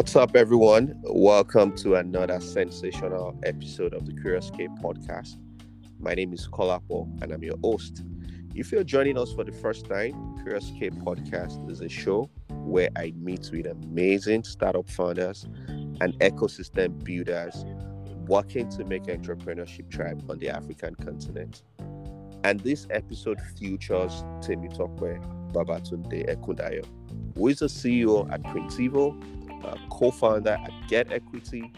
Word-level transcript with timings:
What's 0.00 0.16
up, 0.16 0.34
everyone? 0.34 0.98
Welcome 1.02 1.76
to 1.76 1.96
another 1.96 2.40
sensational 2.40 3.38
episode 3.44 3.92
of 3.92 4.06
the 4.06 4.14
Curious 4.14 4.50
K 4.50 4.66
podcast. 4.82 5.36
My 5.98 6.14
name 6.14 6.32
is 6.32 6.48
Kolapo 6.48 7.06
and 7.22 7.30
I'm 7.30 7.42
your 7.42 7.58
host. 7.62 8.02
If 8.54 8.72
you're 8.72 8.82
joining 8.82 9.18
us 9.18 9.30
for 9.34 9.44
the 9.44 9.52
first 9.52 9.84
time, 9.84 10.38
Curious 10.42 10.72
K 10.78 10.88
podcast 10.88 11.70
is 11.70 11.82
a 11.82 11.88
show 11.90 12.30
where 12.48 12.88
I 12.96 13.12
meet 13.14 13.50
with 13.52 13.66
amazing 13.66 14.44
startup 14.44 14.88
founders 14.88 15.44
and 15.68 16.18
ecosystem 16.20 17.04
builders 17.04 17.66
working 18.26 18.70
to 18.70 18.86
make 18.86 19.02
entrepreneurship 19.02 19.92
thrive 19.92 20.22
on 20.30 20.38
the 20.38 20.48
African 20.48 20.94
continent. 20.94 21.62
And 22.42 22.58
this 22.60 22.86
episode 22.88 23.38
features 23.58 24.24
Temitope 24.40 25.52
Babatunde 25.52 26.26
Ekundayo, 26.26 26.86
who 27.36 27.48
is 27.48 27.58
the 27.58 27.66
CEO 27.66 28.32
at 28.32 28.42
Printivo, 29.60 29.88
co-founder 29.90 30.58
at 30.62 30.88
Get 30.88 31.12
Equity, 31.12 31.72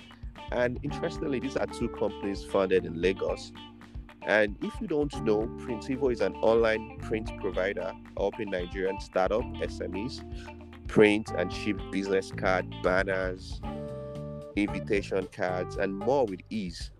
and 0.51 0.79
interestingly, 0.83 1.41
these 1.41 1.57
are 1.57 1.67
two 1.67 1.89
companies 1.89 2.45
founded 2.45 2.85
in 2.85 3.01
Lagos. 3.01 3.53
And 4.27 4.57
if 4.63 4.73
you 4.81 4.87
don't 4.87 5.13
know, 5.25 5.47
Printivo 5.59 6.13
is 6.13 6.21
an 6.21 6.35
online 6.37 6.99
print 6.99 7.31
provider 7.41 7.93
helping 8.17 8.51
Nigerian 8.51 9.01
startup 9.01 9.43
SMEs 9.43 10.23
print 10.87 11.33
and 11.37 11.51
ship 11.53 11.81
business 11.91 12.31
card, 12.31 12.67
banners, 12.83 13.61
invitation 14.57 15.27
cards, 15.33 15.77
and 15.77 15.97
more 15.97 16.27
with 16.27 16.41
ease. 16.51 16.91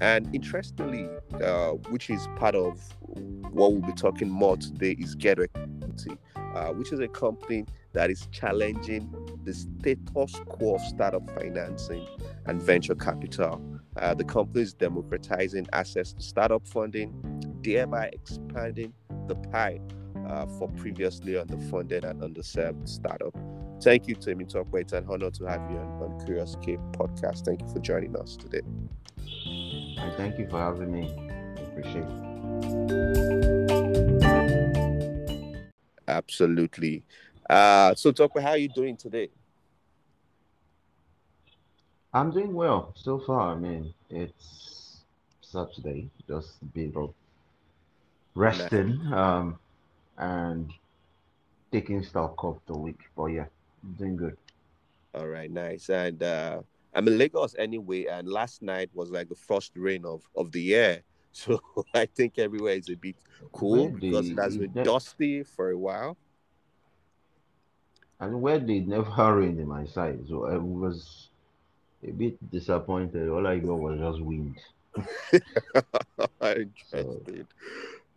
And 0.00 0.34
interestingly, 0.34 1.08
uh, 1.42 1.72
which 1.90 2.08
is 2.08 2.26
part 2.36 2.54
of 2.54 2.80
what 3.52 3.72
we'll 3.72 3.82
be 3.82 3.92
talking 3.92 4.30
more 4.30 4.56
today, 4.56 4.96
is 4.98 5.14
Get 5.14 5.38
Equity, 5.38 6.16
uh, 6.54 6.68
which 6.68 6.92
is 6.92 7.00
a 7.00 7.08
company 7.08 7.66
that 7.92 8.10
is 8.10 8.26
challenging 8.32 9.12
the 9.44 9.52
status 9.52 10.40
quo 10.48 10.76
of 10.76 10.80
startup 10.82 11.28
financing 11.38 12.06
and 12.46 12.62
venture 12.62 12.94
capital. 12.94 13.62
Uh, 13.96 14.14
the 14.14 14.24
company 14.24 14.62
is 14.62 14.72
democratizing 14.72 15.66
access 15.72 16.12
to 16.12 16.22
startup 16.22 16.66
funding, 16.66 17.12
thereby 17.62 18.10
expanding 18.12 18.92
the 19.26 19.34
pie 19.34 19.80
uh, 20.28 20.46
for 20.58 20.68
previously 20.68 21.34
underfunded 21.34 22.04
and 22.04 22.22
underserved 22.22 22.88
startup. 22.88 23.36
Thank 23.82 24.08
you, 24.08 24.14
Temitope. 24.14 24.80
It's 24.80 24.92
an 24.92 25.06
honor 25.08 25.30
to 25.30 25.44
have 25.46 25.70
you 25.70 25.78
on, 25.78 26.02
on 26.02 26.24
Curious 26.24 26.56
K 26.62 26.76
podcast. 26.92 27.44
Thank 27.44 27.62
you 27.62 27.68
for 27.68 27.80
joining 27.80 28.16
us 28.16 28.36
today. 28.36 28.60
And 30.02 30.14
thank 30.16 30.38
you 30.38 30.48
for 30.48 30.58
having 30.58 30.90
me. 30.92 31.14
I 31.56 31.60
appreciate 31.60 32.04
it. 32.04 32.30
Absolutely. 36.08 37.04
Uh, 37.48 37.94
so, 37.94 38.12
talk 38.12 38.30
about 38.32 38.42
how 38.42 38.50
are 38.50 38.56
you 38.56 38.68
doing 38.68 38.96
today? 38.96 39.30
I'm 42.12 42.30
doing 42.30 42.52
well 42.54 42.92
so 42.96 43.18
far. 43.18 43.52
I 43.52 43.54
mean, 43.54 43.94
it's 44.08 45.02
Saturday, 45.40 46.10
just 46.26 46.60
a 46.62 46.64
bit 46.64 46.96
of 46.96 47.14
resting 48.34 49.00
um, 49.12 49.58
and 50.18 50.72
taking 51.70 52.02
stock 52.02 52.42
of 52.42 52.58
the 52.66 52.76
week. 52.76 52.98
But 53.16 53.26
yeah, 53.26 53.46
I'm 53.82 53.92
doing 53.92 54.16
good. 54.16 54.36
All 55.14 55.28
right, 55.28 55.50
nice. 55.50 55.88
And 55.88 56.22
uh, 56.22 56.62
I'm 56.94 57.06
in 57.08 57.18
Lagos 57.18 57.54
anyway, 57.58 58.06
and 58.06 58.28
last 58.28 58.62
night 58.62 58.90
was 58.92 59.10
like 59.10 59.28
the 59.28 59.34
first 59.36 59.72
rain 59.76 60.04
of, 60.04 60.22
of 60.36 60.52
the 60.52 60.62
year. 60.62 61.02
So 61.32 61.60
I 61.94 62.06
think 62.06 62.40
everywhere 62.40 62.72
is 62.74 62.88
a 62.88 62.96
bit 62.96 63.14
cool 63.52 63.90
Where 63.90 64.00
because 64.00 64.26
they- 64.26 64.32
it 64.32 64.38
has 64.40 64.56
been 64.56 64.72
dusty 64.82 65.44
for 65.44 65.70
a 65.70 65.78
while. 65.78 66.16
And 68.18 68.42
where 68.42 68.58
they 68.58 68.80
never 68.80 69.34
rained 69.36 69.60
in 69.60 69.68
my 69.68 69.86
side, 69.86 70.18
so 70.28 70.46
I 70.46 70.56
was 70.56 71.30
a 72.02 72.10
bit 72.10 72.50
disappointed. 72.50 73.28
All 73.28 73.46
I 73.46 73.58
got 73.58 73.78
was 73.78 73.98
just 74.00 74.20
wind. 74.20 74.56
Interesting. 76.42 77.46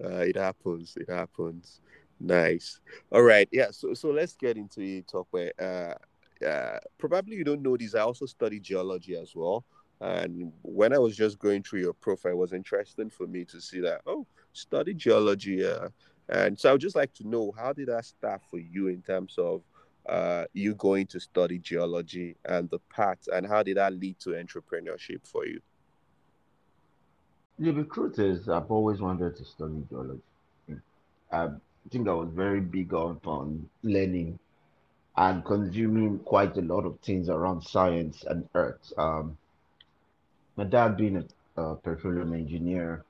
Uh, 0.03 0.17
it 0.17 0.35
happens. 0.35 0.97
It 0.99 1.09
happens. 1.09 1.81
Nice. 2.19 2.79
All 3.11 3.21
right. 3.21 3.47
Yeah. 3.51 3.71
So 3.71 3.93
so 3.93 4.09
let's 4.09 4.35
get 4.35 4.57
into 4.57 4.81
it. 4.81 5.07
Talk 5.07 5.27
where 5.31 5.51
uh, 5.59 5.93
uh, 6.43 6.79
probably 6.97 7.35
you 7.35 7.43
don't 7.43 7.61
know 7.61 7.77
this. 7.77 7.95
I 7.95 8.01
also 8.01 8.25
study 8.25 8.59
geology 8.59 9.15
as 9.15 9.35
well. 9.35 9.65
And 10.01 10.51
when 10.63 10.93
I 10.93 10.97
was 10.97 11.15
just 11.15 11.39
going 11.39 11.63
through 11.63 11.79
your 11.79 11.93
profile, 11.93 12.33
it 12.33 12.37
was 12.37 12.53
interesting 12.53 13.09
for 13.09 13.25
me 13.25 13.45
to 13.45 13.61
see 13.61 13.79
that 13.81 14.01
oh, 14.05 14.27
study 14.51 14.93
geology. 14.93 15.65
Uh, 15.65 15.89
and 16.29 16.59
so 16.59 16.69
I 16.69 16.71
would 16.73 16.81
just 16.81 16.95
like 16.95 17.13
to 17.15 17.27
know 17.27 17.53
how 17.57 17.73
did 17.73 17.87
that 17.87 18.05
start 18.05 18.41
for 18.49 18.59
you 18.59 18.87
in 18.87 19.01
terms 19.01 19.35
of 19.37 19.61
uh, 20.07 20.45
you 20.53 20.75
going 20.75 21.07
to 21.07 21.19
study 21.19 21.59
geology 21.59 22.35
and 22.45 22.69
the 22.69 22.79
path, 22.93 23.19
and 23.33 23.47
how 23.47 23.63
did 23.63 23.77
that 23.77 23.93
lead 23.93 24.19
to 24.19 24.31
entrepreneurship 24.31 25.25
for 25.25 25.45
you? 25.45 25.61
The 27.59 27.83
truth 27.83 28.19
is, 28.19 28.49
I've 28.49 28.69
always 28.71 28.99
wanted 28.99 29.37
to 29.37 29.45
study 29.45 29.83
geology. 29.89 30.21
I 31.31 31.49
think 31.89 32.07
I 32.07 32.13
was 32.13 32.29
very 32.33 32.59
big 32.59 32.93
on, 32.93 33.19
on 33.25 33.69
learning 33.83 34.39
and 35.15 35.45
consuming 35.45 36.19
quite 36.19 36.57
a 36.57 36.61
lot 36.61 36.85
of 36.85 36.99
things 36.99 37.29
around 37.29 37.61
science 37.61 38.23
and 38.23 38.47
earth. 38.55 38.91
Um, 38.97 39.37
my 40.55 40.63
dad 40.63 40.97
being 40.97 41.17
a, 41.17 41.61
a 41.61 41.75
petroleum 41.75 42.33
engineer 42.33 43.03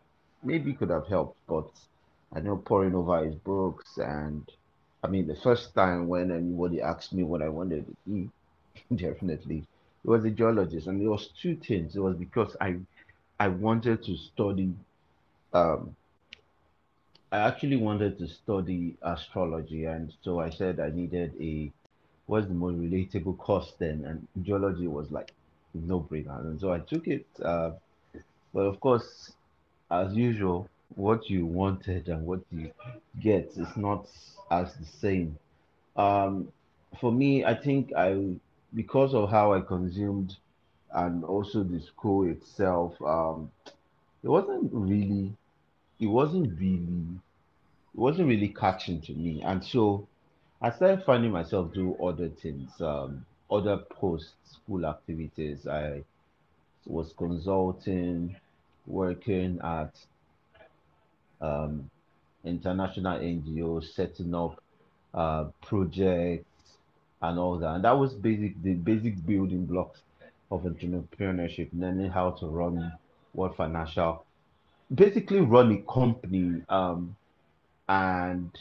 maybe 0.44 0.74
could 0.74 0.90
have 0.90 1.08
helped, 1.08 1.38
but 1.47 1.69
I 2.34 2.40
know 2.41 2.58
poring 2.58 2.96
over 2.96 3.24
his 3.25 3.36
books 3.36 3.97
and 3.97 4.50
I 5.03 5.08
mean 5.08 5.28
the 5.28 5.36
first 5.36 5.74
time 5.74 6.08
when 6.08 6.31
anybody 6.31 6.81
asked 6.81 7.14
me 7.14 7.24
what 7.24 7.41
I 7.41 7.50
wanted 7.50 7.86
to 7.88 7.96
be, 8.09 8.30
definitely 8.96 9.68
it 10.03 10.09
was 10.09 10.25
a 10.25 10.31
geologist, 10.31 10.88
and 10.88 11.02
it 11.02 11.08
was 11.08 11.30
two 11.41 11.56
things. 11.56 11.96
It 11.96 12.02
was 12.02 12.18
because 12.18 12.56
I 12.59 12.80
I 13.40 13.47
wanted 13.47 14.03
to 14.03 14.18
study 14.18 14.74
um 15.53 15.96
I 17.31 17.38
actually 17.40 17.78
wanted 17.78 18.18
to 18.20 18.28
study 18.28 18.96
astrology 19.02 19.85
and 19.85 20.14
so 20.22 20.40
I 20.40 20.50
said 20.50 20.80
I 20.80 20.90
needed 20.90 21.34
a 21.41 21.72
what's 22.28 22.47
the 22.47 22.53
most 22.53 22.75
relatable 22.78 23.38
course 23.38 23.73
then? 23.79 24.03
And 24.06 24.45
geology 24.45 24.88
was 24.88 25.11
like 25.11 25.34
no 25.73 26.01
brainer 26.01 26.39
and 26.41 26.59
so 26.61 26.72
I 26.72 26.79
took 26.79 27.07
it 27.07 27.25
uh, 27.44 27.72
but 28.53 28.61
of 28.61 28.79
course 28.79 29.34
as 29.91 30.13
usual 30.16 30.67
what 30.95 31.29
you 31.29 31.45
wanted 31.45 32.07
and 32.09 32.25
what 32.25 32.41
you 32.51 32.72
get 33.19 33.51
is 33.57 33.75
not 33.78 34.07
as 34.51 34.73
the 34.75 34.85
same. 34.85 35.38
Um 35.95 36.51
for 37.00 37.11
me 37.11 37.45
I 37.45 37.56
think 37.56 37.94
I 37.95 38.35
because 38.75 39.13
of 39.13 39.29
how 39.29 39.53
I 39.53 39.61
consumed 39.61 40.38
and 40.94 41.23
also 41.23 41.63
the 41.63 41.79
school 41.81 42.29
itself 42.29 43.01
um 43.01 43.51
it 44.23 44.29
wasn't 44.29 44.72
really 44.73 45.34
it 46.00 46.07
wasn't 46.07 46.59
really 46.59 47.19
it 47.94 48.00
wasn't 48.00 48.28
really 48.28 48.50
catching 48.50 49.01
to 49.01 49.13
me. 49.13 49.41
And 49.44 49.63
so 49.63 50.07
i 50.63 50.72
started 50.72 51.03
finding 51.06 51.31
myself 51.31 51.74
do 51.74 51.96
other 52.03 52.29
things 52.29 52.69
um 52.81 53.25
other 53.53 53.78
post 53.78 54.34
school 54.46 54.85
activities. 54.85 55.68
I 55.68 56.03
was 56.85 57.13
consulting 57.18 58.35
working 58.88 59.59
at 59.63 59.94
um 61.41 61.90
international 62.44 63.19
ngos 63.19 63.94
setting 63.94 64.34
up 64.34 64.62
uh 65.13 65.46
projects 65.62 66.46
and 67.22 67.40
all 67.40 67.57
that. 67.59 67.75
And 67.75 67.84
that 67.85 67.97
was 67.97 68.13
basic 68.13 68.62
the 68.63 68.73
basic 68.73 69.25
building 69.25 69.66
blocks 69.66 70.02
of 70.52 70.63
entrepreneurship 70.63 71.69
learning 71.73 72.09
how 72.12 72.31
to 72.31 72.47
run 72.47 72.91
what 73.34 73.56
financial 73.56 74.25
basically 74.94 75.40
run 75.40 75.72
a 75.72 75.91
company 75.91 76.62
um, 76.69 77.16
and 77.90 78.52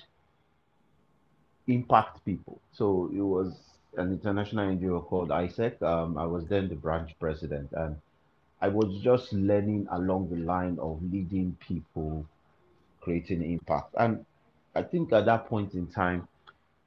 impact 1.67 2.25
people. 2.25 2.61
So 2.73 3.11
it 3.15 3.21
was 3.21 3.55
an 3.97 4.13
international 4.13 4.67
NGO 4.67 5.05
called 5.07 5.29
AIESEC. 5.29 5.83
Um, 5.83 6.19
I 6.19 6.25
was 6.25 6.45
then 6.47 6.69
the 6.69 6.75
branch 6.75 7.13
president, 7.21 7.71
and 7.73 7.97
I 8.61 8.69
was 8.69 9.01
just 9.03 9.33
learning 9.33 9.89
along 9.91 10.31
the 10.31 10.37
line 10.37 10.79
of 10.81 11.03
leading 11.03 11.57
people, 11.61 12.27
creating 13.01 13.43
impact. 13.43 13.95
And 13.99 14.25
I 14.75 14.83
think 14.83 15.13
at 15.13 15.27
that 15.27 15.47
point 15.47 15.75
in 15.75 15.87
time, 15.89 16.29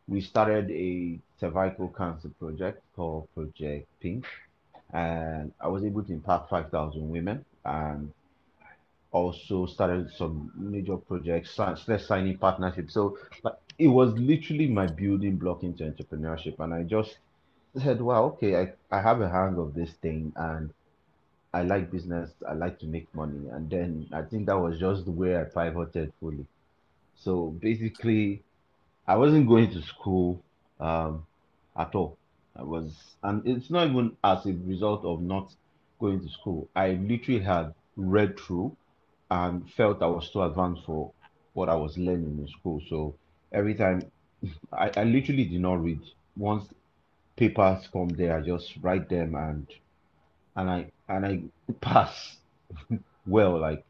we 0.07 0.21
started 0.21 0.69
a 0.71 1.19
cervical 1.39 1.89
cancer 1.89 2.29
project 2.39 2.81
called 2.95 3.27
Project 3.33 3.87
Pink, 4.01 4.25
and 4.93 5.51
I 5.59 5.67
was 5.67 5.83
able 5.83 6.03
to 6.03 6.13
impact 6.13 6.49
5,000 6.49 7.09
women 7.09 7.43
and 7.63 8.11
also 9.15 9.65
started 9.65 10.11
some 10.11 10.51
major 10.55 10.97
projects, 10.97 11.55
si- 11.55 11.97
signing 11.99 12.37
partnerships. 12.37 12.93
So 12.93 13.17
like, 13.43 13.55
it 13.79 13.87
was 13.87 14.13
literally 14.17 14.67
my 14.67 14.87
building 14.87 15.37
block 15.37 15.63
into 15.63 15.83
entrepreneurship. 15.85 16.59
And 16.59 16.73
I 16.73 16.83
just 16.83 17.17
said, 17.77 18.01
wow, 18.01 18.25
okay, 18.25 18.57
I, 18.57 18.73
I 18.91 19.01
have 19.01 19.21
a 19.21 19.29
hang 19.29 19.57
of 19.57 19.73
this 19.73 19.91
thing 19.93 20.33
and 20.35 20.73
I 21.53 21.63
like 21.63 21.91
business. 21.91 22.31
I 22.47 22.53
like 22.53 22.79
to 22.79 22.85
make 22.87 23.13
money. 23.15 23.47
And 23.49 23.69
then 23.69 24.07
I 24.13 24.23
think 24.23 24.47
that 24.47 24.59
was 24.59 24.79
just 24.79 25.07
where 25.07 25.41
I 25.41 25.45
pivoted 25.45 26.13
fully. 26.19 26.45
So 27.15 27.51
basically, 27.61 28.43
I 29.07 29.15
wasn't 29.17 29.47
going 29.47 29.71
to 29.71 29.81
school 29.81 30.43
um, 30.79 31.25
at 31.77 31.95
all. 31.95 32.17
I 32.55 32.63
was, 32.63 32.93
and 33.23 33.45
it's 33.47 33.69
not 33.69 33.87
even 33.89 34.17
as 34.23 34.45
a 34.45 34.53
result 34.53 35.05
of 35.05 35.21
not 35.21 35.53
going 35.99 36.21
to 36.21 36.29
school. 36.29 36.69
I 36.75 36.91
literally 36.93 37.41
had 37.41 37.73
read 37.97 38.39
through 38.39 38.75
and 39.29 39.69
felt 39.73 40.01
I 40.01 40.07
was 40.07 40.29
too 40.31 40.43
advanced 40.43 40.85
for 40.85 41.11
what 41.53 41.69
I 41.69 41.75
was 41.75 41.97
learning 41.97 42.39
in 42.39 42.47
school. 42.47 42.81
So 42.89 43.15
every 43.51 43.75
time 43.75 44.11
I, 44.73 44.91
I 44.97 45.03
literally 45.03 45.45
did 45.45 45.61
not 45.61 45.83
read. 45.83 46.01
Once 46.37 46.67
papers 47.37 47.87
come 47.91 48.09
there, 48.09 48.37
I 48.37 48.41
just 48.41 48.77
write 48.81 49.09
them 49.09 49.35
and 49.35 49.67
and 50.55 50.69
I 50.69 50.91
and 51.09 51.25
I 51.25 51.43
pass 51.81 52.37
well, 53.27 53.59
like 53.59 53.85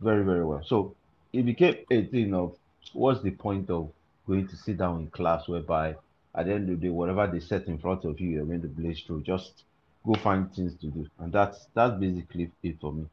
very, 0.00 0.24
very 0.24 0.44
well. 0.44 0.62
So 0.64 0.96
it 1.32 1.44
became 1.44 1.76
a 1.90 2.06
thing 2.06 2.34
of 2.34 2.56
what's 2.92 3.22
the 3.22 3.30
point 3.32 3.70
of 3.70 3.92
going 4.26 4.48
to 4.48 4.56
sit 4.56 4.78
down 4.78 5.00
in 5.00 5.10
class 5.10 5.48
whereby 5.48 5.96
at 6.34 6.46
the 6.46 6.54
end 6.54 6.70
of 6.70 6.80
the 6.80 6.86
day, 6.86 6.90
whatever 6.90 7.26
they 7.26 7.40
set 7.40 7.66
in 7.66 7.78
front 7.78 8.04
of 8.04 8.20
you, 8.20 8.30
you're 8.30 8.46
going 8.46 8.62
to 8.62 8.68
blaze 8.68 9.00
through. 9.02 9.22
Just 9.22 9.64
go 10.06 10.14
find 10.14 10.52
things 10.54 10.74
to 10.80 10.86
do. 10.88 11.06
And 11.18 11.32
that's 11.32 11.66
that's 11.74 11.98
basically 12.00 12.52
it 12.62 12.80
for 12.80 12.92
me. 12.92 13.06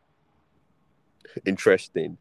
Interesting. 1.45 2.18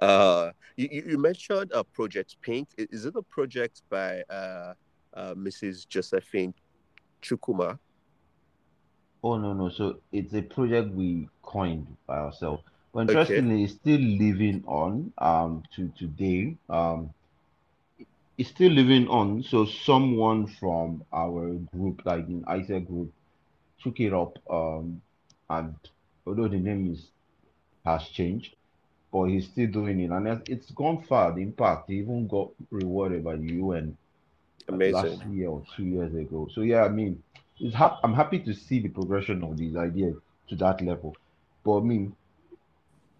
Uh, 0.00 0.50
you, 0.76 1.02
you 1.06 1.18
mentioned 1.18 1.70
a 1.74 1.84
project 1.84 2.36
Pink. 2.40 2.68
Is 2.78 3.04
it 3.04 3.14
a 3.16 3.22
project 3.22 3.82
by 3.90 4.22
uh, 4.30 4.74
uh, 5.14 5.34
Mrs. 5.34 5.86
Josephine 5.86 6.54
Chukuma? 7.22 7.78
Oh 9.22 9.36
no, 9.36 9.52
no. 9.52 9.68
So 9.68 9.98
it's 10.12 10.32
a 10.34 10.42
project 10.42 10.94
we 10.94 11.28
coined 11.42 11.86
by 12.06 12.18
ourselves. 12.18 12.62
But 12.92 13.10
interestingly, 13.10 13.54
okay. 13.54 13.64
it's 13.64 13.74
still 13.74 14.00
living 14.00 14.64
on 14.66 15.12
um 15.18 15.62
to 15.76 15.92
today. 15.98 16.56
Um 16.68 17.12
it's 18.38 18.48
still 18.48 18.72
living 18.72 19.06
on. 19.08 19.42
So 19.42 19.66
someone 19.66 20.46
from 20.46 21.04
our 21.12 21.50
group, 21.76 22.02
like 22.06 22.26
in 22.28 22.44
ISA 22.50 22.80
group, 22.80 23.12
took 23.82 24.00
it 24.00 24.14
up. 24.14 24.38
Um 24.50 25.02
and 25.50 25.74
although 26.26 26.48
the 26.48 26.58
name 26.58 26.90
is 26.92 27.10
has 27.98 28.08
changed, 28.08 28.56
but 29.12 29.24
he's 29.24 29.46
still 29.46 29.68
doing 29.68 30.00
it. 30.00 30.10
And 30.10 30.48
it's 30.48 30.70
gone 30.70 31.02
far. 31.02 31.32
The 31.32 31.42
impact, 31.42 31.90
he 31.90 31.98
even 31.98 32.26
got 32.28 32.50
rewarded 32.70 33.24
by 33.24 33.36
the 33.36 33.52
UN 33.54 33.96
Amazing. 34.68 34.94
last 34.94 35.26
year 35.26 35.48
or 35.48 35.62
two 35.76 35.84
years 35.84 36.14
ago. 36.14 36.48
So 36.54 36.62
yeah, 36.62 36.84
I 36.84 36.88
mean 36.88 37.22
I'm 38.02 38.14
happy 38.14 38.38
to 38.40 38.54
see 38.54 38.80
the 38.80 38.88
progression 38.88 39.42
of 39.42 39.56
these 39.56 39.76
ideas 39.76 40.16
to 40.48 40.56
that 40.56 40.80
level. 40.80 41.14
But 41.64 41.78
I 41.78 41.82
mean, 41.82 42.16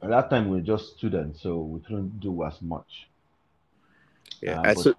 at 0.03 0.11
that 0.11 0.31
time 0.31 0.49
we 0.49 0.57
were 0.57 0.63
just 0.63 0.97
students, 0.97 1.43
so 1.43 1.59
we 1.59 1.81
couldn't 1.81 2.21
do 2.21 2.45
as 2.45 2.61
much. 2.63 3.09
Yeah, 4.41 4.61
uh, 4.61 4.75
but... 4.75 4.79
so, 4.79 4.95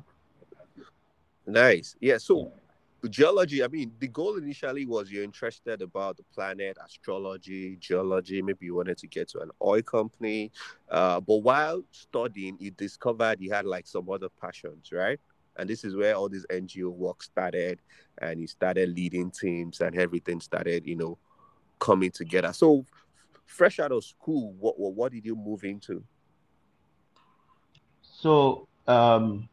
nice. 1.47 1.95
Yeah, 1.99 2.19
so 2.19 2.51
geology. 3.09 3.63
I 3.63 3.67
mean, 3.67 3.91
the 3.99 4.07
goal 4.07 4.37
initially 4.37 4.85
was 4.85 5.11
you're 5.11 5.23
interested 5.23 5.81
about 5.81 6.17
the 6.17 6.23
planet, 6.33 6.77
astrology, 6.83 7.77
geology. 7.77 8.41
Maybe 8.41 8.67
you 8.67 8.75
wanted 8.75 8.97
to 8.99 9.07
get 9.07 9.29
to 9.29 9.41
an 9.41 9.49
oil 9.61 9.81
company, 9.81 10.51
uh, 10.89 11.19
but 11.19 11.37
while 11.37 11.83
studying, 11.91 12.57
you 12.59 12.71
discovered 12.71 13.39
you 13.39 13.51
had 13.51 13.65
like 13.65 13.87
some 13.87 14.09
other 14.09 14.29
passions, 14.29 14.91
right? 14.91 15.19
And 15.57 15.69
this 15.69 15.83
is 15.83 15.95
where 15.95 16.15
all 16.15 16.29
this 16.29 16.45
NGO 16.47 16.91
work 16.91 17.23
started, 17.23 17.79
and 18.19 18.39
you 18.39 18.47
started 18.47 18.95
leading 18.95 19.31
teams, 19.31 19.81
and 19.81 19.97
everything 19.97 20.39
started, 20.39 20.85
you 20.85 20.95
know, 20.95 21.17
coming 21.79 22.11
together. 22.11 22.53
So, 22.53 22.85
fresh 23.45 23.79
out 23.79 23.91
of 23.91 24.03
school, 24.03 24.53
what 24.53 24.79
what, 24.79 24.93
what 24.93 25.11
did 25.11 25.25
you 25.25 25.35
move 25.35 25.63
into? 25.63 26.03
So, 28.01 28.67
um, 28.87 29.49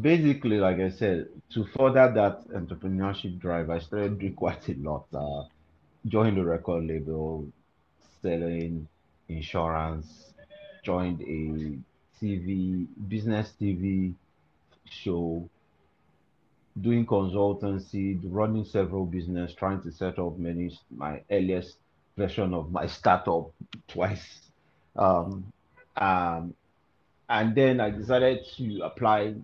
basically, 0.00 0.58
like 0.58 0.78
I 0.78 0.90
said, 0.90 1.28
to 1.50 1.64
further 1.76 2.12
that 2.12 2.48
entrepreneurship 2.48 3.38
drive, 3.38 3.70
I 3.70 3.78
started 3.78 4.18
doing 4.18 4.34
quite 4.34 4.68
a 4.68 4.74
lot. 4.74 5.06
Uh, 5.14 5.44
joined 6.06 6.36
the 6.36 6.44
record 6.44 6.84
label, 6.84 7.46
selling 8.22 8.86
insurance, 9.28 10.32
joined 10.82 11.20
a 11.22 11.78
TV, 12.22 12.86
business 13.08 13.52
TV 13.60 14.14
show, 14.90 15.48
doing 16.80 17.06
consultancy, 17.06 18.20
running 18.24 18.64
several 18.64 19.06
business, 19.06 19.54
trying 19.54 19.80
to 19.82 19.90
set 19.92 20.18
up 20.18 20.36
many 20.38 20.76
my 20.90 21.22
earliest 21.30 21.76
version 22.16 22.52
of 22.52 22.70
my 22.70 22.86
startup 22.86 23.50
twice. 23.88 24.40
Um, 24.96 25.52
um, 25.96 26.54
and 27.28 27.54
then 27.54 27.80
I 27.80 27.90
decided 27.90 28.44
to 28.56 28.80
apply 28.82 29.34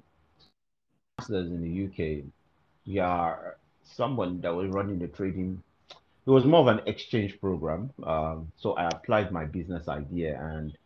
in 1.29 1.63
the 1.63 1.87
UK. 1.87 2.25
yeah, 2.85 3.37
someone 3.85 4.41
that 4.41 4.55
was 4.55 4.69
running 4.71 4.99
the 4.99 5.09
trading. 5.09 5.63
It 6.27 6.31
was 6.31 6.45
more 6.45 6.61
of 6.61 6.67
an 6.79 6.87
exchange 6.87 7.41
program. 7.41 7.91
Um, 8.05 8.53
so 8.57 8.75
I 8.75 8.89
applied 8.89 9.33
my 9.33 9.45
business 9.45 9.89
idea, 9.89 10.41
and 10.41 10.77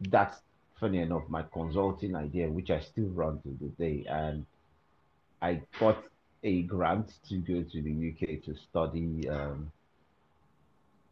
that's 0.00 0.38
funny 0.80 0.98
enough, 0.98 1.22
my 1.28 1.42
consulting 1.52 2.14
idea, 2.14 2.48
which 2.48 2.70
I 2.70 2.80
still 2.80 3.06
run 3.06 3.40
to 3.42 3.56
this 3.60 3.72
day, 3.72 4.04
and 4.08 4.44
I 5.42 5.62
got 5.78 6.02
a 6.42 6.62
grant 6.62 7.12
to 7.28 7.36
go 7.38 7.62
to 7.62 7.82
the 7.82 8.12
UK 8.12 8.42
to 8.44 8.54
study 8.70 9.28
um, 9.28 9.70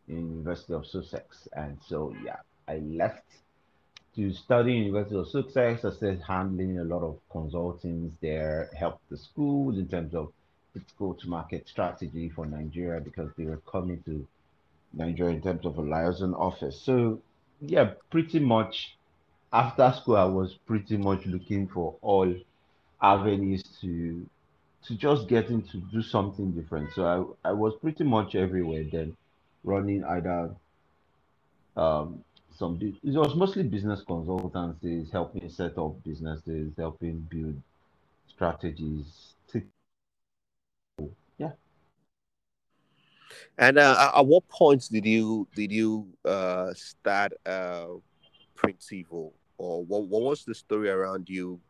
University 0.07 0.75
of 0.75 0.87
Sussex, 0.87 1.49
and 1.55 1.79
so 1.87 2.15
yeah, 2.25 2.37
I 2.69 2.77
left 2.79 3.25
to 4.17 4.33
study 4.33 4.75
University 4.75 5.17
of 5.17 5.29
Sussex. 5.29 5.85
I 5.85 5.91
started 5.91 6.23
handling 6.27 6.79
a 6.79 6.85
lot 6.85 7.03
of 7.03 7.19
consultings 7.33 8.13
there, 8.21 8.71
helped 8.77 9.09
the 9.11 9.17
schools 9.17 9.79
in 9.79 9.89
terms 9.89 10.15
of 10.15 10.33
its 10.75 10.93
go-to-market 10.99 11.69
strategy 11.69 12.29
for 12.29 12.47
Nigeria 12.47 13.01
because 13.01 13.31
they 13.37 13.45
were 13.45 13.61
coming 13.71 14.03
to 14.05 14.27
Nigeria 14.93 15.37
in 15.37 15.43
terms 15.43 15.65
of 15.65 15.79
a 15.79 15.83
liaison 15.83 16.35
office. 16.35 16.81
So 16.81 17.21
yeah, 17.61 17.93
pretty 18.11 18.39
much 18.39 18.97
after 19.53 19.93
school, 19.93 20.17
I 20.17 20.25
was 20.25 20.55
pretty 20.67 20.97
much 20.97 21.27
looking 21.27 21.69
for 21.69 21.97
all 22.03 22.35
avenues 23.01 23.63
to 23.81 24.27
to 24.87 24.97
just 24.97 25.29
getting 25.29 25.63
to 25.63 25.77
do 25.93 26.03
something 26.03 26.51
different. 26.53 26.93
So 26.95 27.37
I, 27.45 27.51
I 27.51 27.53
was 27.53 27.75
pretty 27.81 28.03
much 28.03 28.35
everywhere 28.35 28.85
then, 28.91 29.17
running 29.63 30.03
either 30.03 30.51
um, 31.77 32.25
some 32.63 32.79
it 32.81 33.19
was 33.19 33.35
mostly 33.35 33.65
business 33.65 34.05
consultancies, 34.09 35.11
helping 35.11 35.49
set 35.49 35.77
up 35.77 36.03
businesses, 36.05 36.73
helping 36.79 37.27
build 37.29 37.61
strategies. 38.29 39.35
Yeah. 41.39 41.53
And 43.59 43.79
uh, 43.79 44.13
at 44.15 44.27
what 44.27 44.47
point 44.49 44.89
did 44.93 45.05
you 45.05 45.49
did 45.57 45.73
you 45.73 46.07
uh, 46.25 46.73
start 46.75 47.33
uh, 47.45 47.87
Printivo? 48.57 49.33
or 49.59 49.85
what, 49.85 50.03
what 50.05 50.23
was 50.23 50.45
the 50.45 50.55
story 50.55 50.91
around 50.91 51.29
you 51.29 51.61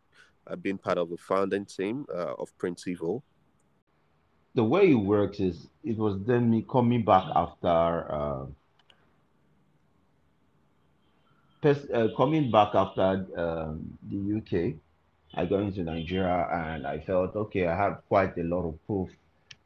uh, 0.46 0.56
being 0.56 0.78
part 0.78 0.96
of 0.96 1.10
the 1.10 1.16
founding 1.16 1.64
team 1.64 2.06
uh, 2.12 2.34
of 2.38 2.56
Printivo? 2.58 3.22
The 4.54 4.64
way 4.64 4.90
it 4.90 4.94
works 4.94 5.40
is 5.40 5.68
it 5.84 5.96
was 5.98 6.18
then 6.26 6.50
me 6.50 6.64
coming 6.70 7.04
back 7.04 7.24
after 7.34 8.48
uh, 11.64 12.08
coming 12.16 12.50
back 12.50 12.74
after 12.74 13.26
um, 13.36 13.98
the 14.10 14.38
UK. 14.38 14.74
I 15.34 15.46
got 15.46 15.60
into 15.60 15.82
Nigeria 15.82 16.46
and 16.52 16.86
I 16.86 16.98
felt 17.00 17.34
okay. 17.34 17.66
I 17.66 17.74
had 17.74 17.96
quite 18.08 18.36
a 18.36 18.42
lot 18.42 18.66
of 18.66 18.86
proof, 18.86 19.08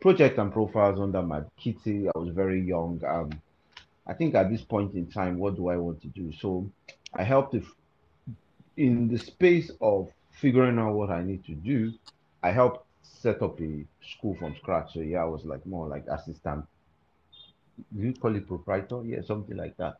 project 0.01 0.39
and 0.39 0.53
profiles 0.53 1.01
under 1.01 1.23
my 1.23 1.43
kitty. 1.59 2.09
I 2.09 2.19
was 2.19 2.29
very 2.29 2.61
young. 2.61 3.03
Um, 3.05 3.31
I 4.07 4.15
think 4.15 4.37
at 4.37 4.49
this 4.49 4.63
point 4.63 4.95
in 4.95 5.09
time, 5.09 5.39
what 5.39 5.57
do 5.57 5.69
I 5.69 5.77
want 5.77 6.01
to 6.03 6.09
do? 6.09 6.33
So 6.41 6.71
I 7.15 7.25
helped 7.25 7.57
in 8.77 9.09
the 9.09 9.19
space 9.19 9.71
of 9.81 10.09
figuring 10.41 10.79
out 10.79 10.93
what 10.95 11.11
I 11.11 11.23
need 11.23 11.45
to 11.47 11.55
do, 11.55 11.93
I 12.43 12.51
helped 12.51 12.87
set 13.03 13.43
up 13.43 13.61
a 13.61 13.85
school 14.03 14.37
from 14.39 14.55
scratch. 14.57 14.95
So 14.95 15.01
yeah, 15.01 15.23
I 15.23 15.25
was 15.25 15.45
like 15.45 15.65
more 15.67 15.89
like 15.89 16.05
assistant. 16.09 16.65
Do 17.95 18.03
you 18.03 18.15
call 18.15 18.37
it 18.37 18.47
proprietor? 18.47 19.03
Yeah, 19.05 19.23
something 19.23 19.57
like 19.57 19.77
that. 19.79 19.97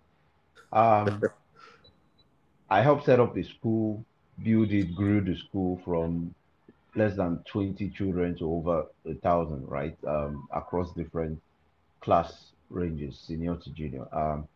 Um, 0.73 1.23
I 2.69 2.83
helped 2.83 3.05
set 3.05 3.21
up 3.21 3.35
the 3.35 3.43
school, 3.43 4.05
build 4.43 4.73
it, 4.73 4.95
grew 4.95 5.21
the 5.21 5.37
school 5.37 5.81
from 5.85 6.35
less 6.95 7.17
than 7.17 7.39
20 7.47 7.91
children 7.91 8.37
to 8.39 8.51
over 8.51 8.87
a 9.09 9.15
thousand, 9.15 9.69
right? 9.69 9.97
Um, 10.07 10.49
across 10.53 10.93
different 10.93 11.41
class 12.01 12.53
ranges, 12.71 13.19
senior 13.19 13.57
to 13.57 13.71
junior. 13.71 14.07
Um, 14.13 14.49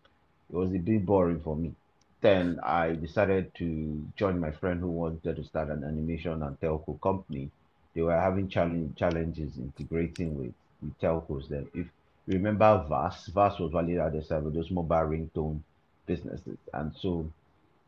it 0.51 0.57
was 0.57 0.75
a 0.75 0.79
bit 0.79 1.07
boring 1.07 1.41
for 1.41 1.57
me 1.57 1.75
then 2.21 2.61
I 2.63 2.93
decided 2.95 3.55
to 3.57 4.07
join 4.17 4.39
my 4.39 4.51
friend 4.51 4.81
who 4.81 4.89
wanted 4.89 5.37
to 5.37 5.45
start 5.45 5.71
an 5.71 5.85
animation 5.85 6.43
and 6.43 6.61
telco 6.61 7.01
company. 7.01 7.51
They 7.95 8.03
were 8.03 8.19
having 8.19 8.49
challenge, 8.49 8.97
challenges 8.97 9.57
integrating 9.57 10.39
with, 10.39 10.53
with 10.83 10.99
telcos. 11.01 11.49
Then, 11.49 11.67
if 11.75 11.87
you 12.27 12.35
remember 12.35 12.85
VAS, 12.89 13.27
VAS 13.29 13.59
was 13.59 13.75
at 13.75 14.13
the 14.13 14.23
time 14.23 14.53
those 14.53 14.71
mobile 14.71 14.97
ringtone 14.97 15.61
businesses, 16.07 16.59
and 16.75 16.95
so 17.01 17.31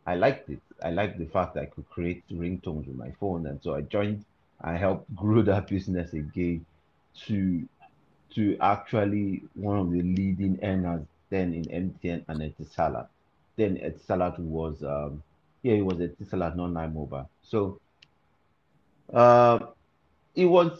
I 0.06 0.14
liked 0.16 0.48
it. 0.50 0.60
I 0.82 0.90
liked 0.90 1.18
the 1.18 1.26
fact 1.26 1.54
that 1.54 1.62
I 1.62 1.66
could 1.66 1.88
create 1.88 2.24
ringtones 2.30 2.86
with 2.86 2.96
my 2.96 3.10
phone, 3.20 3.46
and 3.46 3.62
so 3.62 3.74
I 3.74 3.82
joined 3.82 4.24
I 4.60 4.76
helped 4.76 5.14
grow 5.16 5.42
that 5.42 5.68
business 5.68 6.12
again 6.12 6.64
to 7.26 7.68
to 8.34 8.56
actually 8.60 9.42
one 9.54 9.78
of 9.78 9.90
the 9.92 10.02
leading 10.02 10.58
earners 10.62 11.06
then 11.30 11.54
in 11.54 11.64
MTN 11.64 12.24
and 12.28 12.40
Etisalat. 12.40 13.08
Then 13.56 13.76
Etisalat 13.76 14.38
was 14.38 14.82
um 14.82 15.22
yeah, 15.62 15.74
it 15.74 15.84
was 15.84 15.98
Etisalat, 15.98 16.56
not 16.56 16.68
Nine 16.72 16.94
Mobile. 16.94 17.28
So 17.42 17.80
uh, 19.12 19.58
it 20.34 20.46
was 20.46 20.78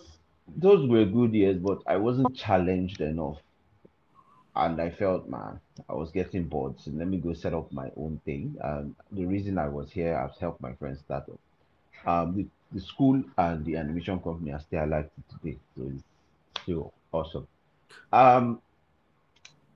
those 0.56 0.88
were 0.88 1.04
good 1.04 1.32
years, 1.34 1.58
but 1.58 1.78
I 1.86 1.96
wasn't 1.96 2.34
challenged 2.36 3.00
enough. 3.00 3.38
And 4.54 4.80
I 4.80 4.90
felt, 4.90 5.28
man, 5.28 5.60
I 5.88 5.94
was 5.94 6.10
getting 6.10 6.44
bored. 6.44 6.74
So 6.78 6.90
let 6.94 7.08
me 7.08 7.16
go 7.18 7.32
set 7.32 7.54
up 7.54 7.72
my 7.72 7.90
own 7.96 8.20
thing. 8.24 8.56
And 8.62 8.94
the 9.10 9.24
reason 9.24 9.58
I 9.58 9.68
was 9.68 9.90
here, 9.90 10.16
I've 10.16 10.38
helped 10.38 10.60
my 10.60 10.74
friends 10.74 11.00
start 11.00 11.24
up. 11.28 11.38
Um, 12.06 12.36
the, 12.36 12.46
the 12.72 12.80
school 12.80 13.22
and 13.38 13.64
the 13.64 13.76
animation 13.76 14.20
company 14.20 14.52
are 14.52 14.60
still 14.60 14.84
alive 14.84 15.08
today. 15.30 15.56
So 15.76 15.90
it's 15.90 16.04
still 16.62 16.92
awesome. 17.12 17.46
Um, 18.12 18.60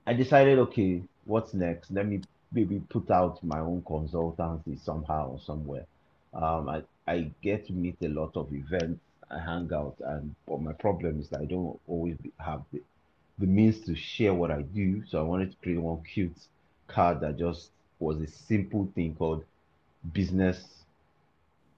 I 0.05 0.13
decided, 0.13 0.59
okay, 0.59 1.01
what's 1.25 1.53
next? 1.53 1.91
Let 1.91 2.07
me 2.07 2.21
maybe 2.51 2.81
put 2.89 3.09
out 3.11 3.43
my 3.43 3.59
own 3.59 3.81
consultancy 3.81 4.79
somehow 4.79 5.31
or 5.31 5.39
somewhere. 5.39 5.85
Um, 6.33 6.69
I, 6.69 6.83
I 7.07 7.31
get 7.41 7.67
to 7.67 7.73
meet 7.73 7.97
a 8.01 8.07
lot 8.07 8.35
of 8.35 8.53
events, 8.53 8.99
I 9.29 9.39
hang 9.39 9.69
out, 9.73 9.95
and 10.05 10.33
but 10.45 10.61
my 10.61 10.73
problem 10.73 11.19
is 11.19 11.33
I 11.33 11.45
don't 11.45 11.79
always 11.87 12.17
have 12.37 12.61
the, 12.71 12.81
the 13.39 13.47
means 13.47 13.81
to 13.81 13.95
share 13.95 14.33
what 14.33 14.51
I 14.51 14.61
do. 14.61 15.03
So 15.07 15.19
I 15.19 15.21
wanted 15.21 15.51
to 15.51 15.57
create 15.57 15.79
one 15.79 16.01
cute 16.03 16.37
card 16.87 17.21
that 17.21 17.37
just 17.37 17.69
was 17.99 18.19
a 18.21 18.27
simple 18.27 18.89
thing 18.95 19.15
called 19.15 19.43
business 20.13 20.63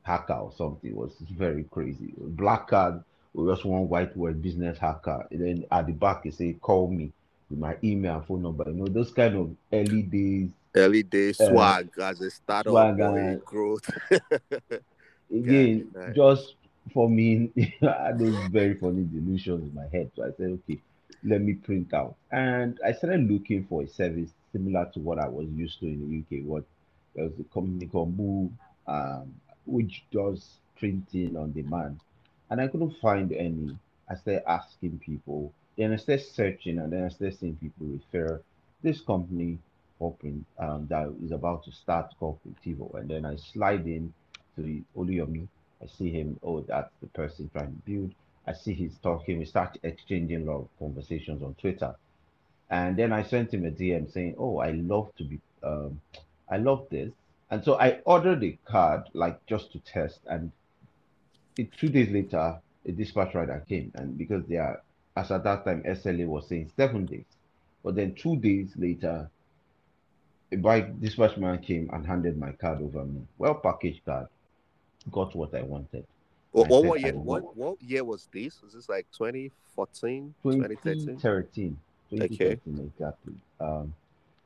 hacker 0.03 0.33
or 0.33 0.51
something. 0.57 0.89
It 0.89 0.95
was 0.95 1.13
very 1.31 1.63
crazy. 1.71 2.13
Black 2.17 2.67
card 2.67 3.03
with 3.33 3.53
just 3.53 3.65
one 3.65 3.89
white 3.89 4.15
word, 4.15 4.41
business 4.41 4.77
hacker. 4.77 5.27
And 5.31 5.41
then 5.41 5.65
at 5.71 5.87
the 5.87 5.93
back 5.93 6.25
it 6.25 6.33
say 6.33 6.53
call 6.53 6.87
me 6.89 7.11
with 7.49 7.59
my 7.59 7.77
email 7.83 8.17
and 8.17 8.25
phone 8.25 8.43
number. 8.43 8.63
You 8.67 8.75
know, 8.75 8.87
those 8.87 9.11
kind 9.11 9.35
of 9.35 9.55
early 9.73 10.03
days. 10.03 10.49
Early 10.75 11.03
days 11.03 11.41
uh, 11.41 11.49
swag 11.49 11.89
as 12.01 12.21
a 12.21 12.31
startup 12.31 12.71
swag 12.71 13.43
growth. 13.43 13.89
again, 15.31 15.91
nice. 15.93 16.15
just 16.15 16.55
for 16.93 17.09
me, 17.09 17.51
I 17.81 18.05
had 18.07 18.19
those 18.19 18.35
very 18.49 18.75
funny 18.75 19.03
delusions 19.03 19.63
in 19.63 19.75
my 19.75 19.87
head. 19.91 20.11
So 20.15 20.23
I 20.23 20.31
said, 20.37 20.59
okay, 20.63 20.79
let 21.23 21.41
me 21.41 21.53
print 21.53 21.93
out. 21.93 22.15
And 22.31 22.79
I 22.85 22.93
started 22.93 23.29
looking 23.29 23.65
for 23.65 23.83
a 23.83 23.88
service 23.88 24.29
similar 24.51 24.89
to 24.93 24.99
what 24.99 25.19
I 25.19 25.27
was 25.27 25.47
used 25.49 25.79
to 25.79 25.85
in 25.88 26.25
the 26.29 26.38
UK. 26.38 26.45
What 26.45 26.63
there 27.15 27.25
was 27.25 27.33
a 27.39 27.53
company 27.53 27.88
called 27.88 28.17
Moo, 28.17 28.49
um, 28.88 29.33
which 29.65 30.03
does 30.11 30.59
printing 30.77 31.35
on 31.38 31.51
demand. 31.51 31.99
And 32.49 32.61
I 32.61 32.67
couldn't 32.67 32.97
find 33.01 33.31
any. 33.33 33.77
I 34.09 34.15
started 34.15 34.49
asking 34.49 34.99
people, 34.99 35.53
then 35.77 35.93
I 35.93 35.97
started 35.97 36.25
searching, 36.25 36.79
and 36.79 36.91
then 36.91 37.03
I 37.03 37.09
started 37.09 37.38
seeing 37.39 37.55
people 37.57 37.88
refer 37.88 38.41
this 38.81 39.01
company 39.01 39.59
open 40.01 40.45
um, 40.57 40.88
that 40.89 41.13
is 41.23 41.31
about 41.31 41.63
to 41.65 41.71
start 41.71 42.13
called 42.19 42.39
Printivo. 42.43 42.93
And 42.95 43.09
then 43.09 43.25
I 43.25 43.35
slide 43.35 43.85
in 43.85 44.13
to 44.55 44.61
the 44.61 44.81
Oluyomi. 44.97 45.47
I 45.81 45.88
see 45.88 46.09
him, 46.09 46.39
oh, 46.43 46.61
that's 46.61 46.91
the 47.01 47.07
person 47.07 47.49
trying 47.53 47.67
to 47.67 47.91
build. 47.91 48.13
I 48.50 48.53
see 48.53 48.74
he's 48.74 48.98
talking. 49.03 49.38
We 49.38 49.46
start 49.46 49.77
exchanging 49.84 50.48
a 50.48 50.51
lot 50.51 50.62
of 50.62 50.70
conversations 50.79 51.44
on 51.44 51.53
Twitter. 51.53 51.96
And 52.72 52.98
then 52.98 53.13
I 53.13 53.22
sent 53.22 53.53
him 53.53 53.63
a 53.63 53.70
DM 53.70 54.12
saying, 54.12 54.36
oh, 54.39 54.58
I 54.58 54.72
love 54.72 55.12
to 55.18 55.24
be, 55.24 55.39
um, 55.63 56.01
I 56.50 56.58
love 56.58 56.88
this. 56.89 57.12
And 57.51 57.63
so 57.63 57.79
I 57.79 58.00
ordered 58.06 58.44
a 58.44 58.58
card, 58.65 59.03
like 59.13 59.46
just 59.46 59.72
to 59.74 59.79
test. 59.79 60.22
And 60.27 60.51
it, 61.58 61.72
two 61.77 61.89
days 61.89 62.10
later, 62.10 62.60
a 62.86 62.91
dispatch 62.91 63.36
rider 63.36 63.63
came. 63.70 63.91
And 63.94 64.18
because 64.18 64.44
they 64.48 64.58
are, 64.58 64.82
as 65.15 65.32
at 65.32 65.44
that 65.44 65.63
time, 65.63 65.84
SLA 65.84 66.25
was 66.25 66.48
saying 66.48 66.72
seven 66.75 67.06
days. 67.06 67.25
But 67.84 67.96
then 67.96 68.15
two 68.15 68.36
days 68.36 68.72
later, 68.75 69.29
a 70.51 70.56
bike 70.56 71.00
dispatch 71.00 71.38
man 71.38 71.60
came 71.60 71.89
and 71.94 72.06
handed 72.06 72.39
my 72.39 72.53
card 72.53 72.82
over 72.82 73.06
me. 73.06 73.22
Well 73.38 73.56
packaged 73.56 74.03
card 74.06 74.27
got 75.12 75.36
what 75.36 75.53
I 75.53 75.62
wanted. 75.62 76.06
Well, 76.51 76.65
what, 76.65 76.86
what 76.86 77.01
year? 77.01 77.13
What, 77.13 77.56
what 77.56 77.82
year 77.82 78.03
was 78.03 78.27
this? 78.32 78.62
Was 78.62 78.74
this 78.74 78.89
like 78.89 79.06
2014, 79.12 80.34
2013? 80.44 81.06
2013. 81.18 81.77
2013 82.10 82.74
okay. 82.75 82.88
exactly. 82.88 83.34
Um, 83.60 83.94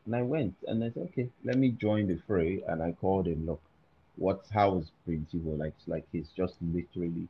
and 0.06 0.16
I 0.16 0.22
went 0.22 0.56
and 0.68 0.84
I 0.84 0.90
said, 0.90 1.10
okay, 1.12 1.30
let 1.46 1.58
me 1.58 1.70
join 1.70 2.08
the 2.08 2.20
fray. 2.28 2.62
And 2.68 2.82
I 2.84 2.92
called 2.92 3.28
him, 3.28 3.46
look, 3.46 3.62
what's 4.18 4.50
how 4.50 4.78
is 4.78 4.92
Printivo? 5.08 5.58
Like, 5.58 5.74
like 5.88 6.06
he's 6.12 6.28
just 6.36 6.56
literally 6.62 7.28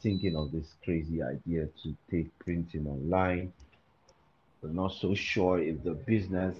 thinking 0.00 0.36
of 0.36 0.52
this 0.52 0.74
crazy 0.84 1.22
idea 1.22 1.68
to 1.82 1.96
take 2.10 2.36
printing 2.40 2.86
online. 2.86 3.52
We're 4.60 4.70
not 4.70 4.92
so 4.92 5.14
sure 5.14 5.60
if 5.60 5.82
the 5.84 5.92
business 5.92 6.56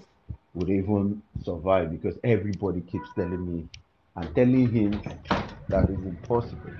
would 0.53 0.69
even 0.69 1.21
survive 1.43 1.91
because 1.91 2.17
everybody 2.23 2.81
keeps 2.81 3.09
telling 3.15 3.53
me 3.53 3.67
and 4.15 4.35
telling 4.35 4.69
him 4.69 5.01
that 5.67 5.89
is 5.89 5.99
impossible. 5.99 6.71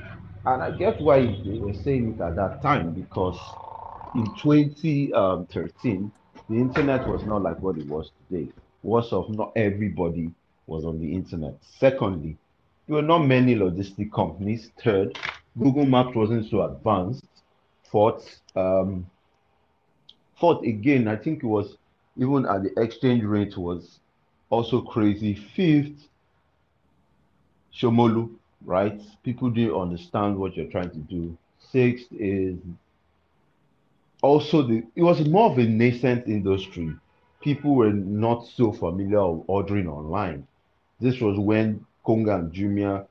And 0.47 0.63
I 0.63 0.71
get 0.71 1.01
why 1.01 1.25
they 1.25 1.59
were 1.59 1.73
saying 1.73 2.13
it 2.13 2.21
at 2.21 2.37
that 2.37 2.61
time 2.61 2.91
because 2.93 3.37
in 4.15 4.33
2013, 4.35 5.13
um, 5.13 6.11
the 6.49 6.55
internet 6.55 7.05
was 7.05 7.25
not 7.25 7.41
like 7.41 7.61
what 7.61 7.77
it 7.77 7.85
was 7.87 8.11
today. 8.29 8.49
Worse 8.81 9.11
of 9.11 9.29
not 9.29 9.51
everybody 9.57 10.31
was 10.65 10.85
on 10.85 11.01
the 11.01 11.13
internet. 11.13 11.55
Secondly, 11.61 12.37
there 12.87 12.95
were 12.95 13.01
not 13.01 13.25
many 13.25 13.55
logistic 13.55 14.09
companies. 14.13 14.71
Third, 14.81 15.19
Google 15.59 15.85
Maps 15.85 16.15
wasn't 16.15 16.49
so 16.49 16.61
advanced. 16.61 17.25
Fourth, 17.91 18.39
um, 18.55 19.05
fourth 20.39 20.63
again, 20.63 21.09
I 21.09 21.17
think 21.17 21.43
it 21.43 21.47
was 21.47 21.75
even 22.15 22.45
at 22.45 22.63
the 22.63 22.71
exchange 22.81 23.25
rate 23.25 23.57
was 23.57 23.99
also 24.49 24.79
crazy. 24.79 25.33
Fifth, 25.33 26.07
Shomolu 27.75 28.29
right? 28.65 29.01
People 29.23 29.49
do 29.49 29.79
understand 29.79 30.37
what 30.37 30.55
you're 30.55 30.71
trying 30.71 30.91
to 30.91 30.97
do. 30.97 31.37
Sixth 31.71 32.07
is 32.11 32.57
also 34.21 34.61
the 34.61 34.83
it 34.95 35.03
was 35.03 35.27
more 35.27 35.51
of 35.51 35.57
a 35.57 35.63
nascent 35.63 36.27
industry. 36.27 36.93
People 37.41 37.75
were 37.75 37.93
not 37.93 38.45
so 38.47 38.71
familiar 38.71 39.19
of 39.19 39.43
ordering 39.47 39.87
online. 39.87 40.47
This 40.99 41.19
was 41.21 41.37
when 41.37 41.85
Konga 42.05 42.39
and 42.39 42.53
Jumia 42.53 43.05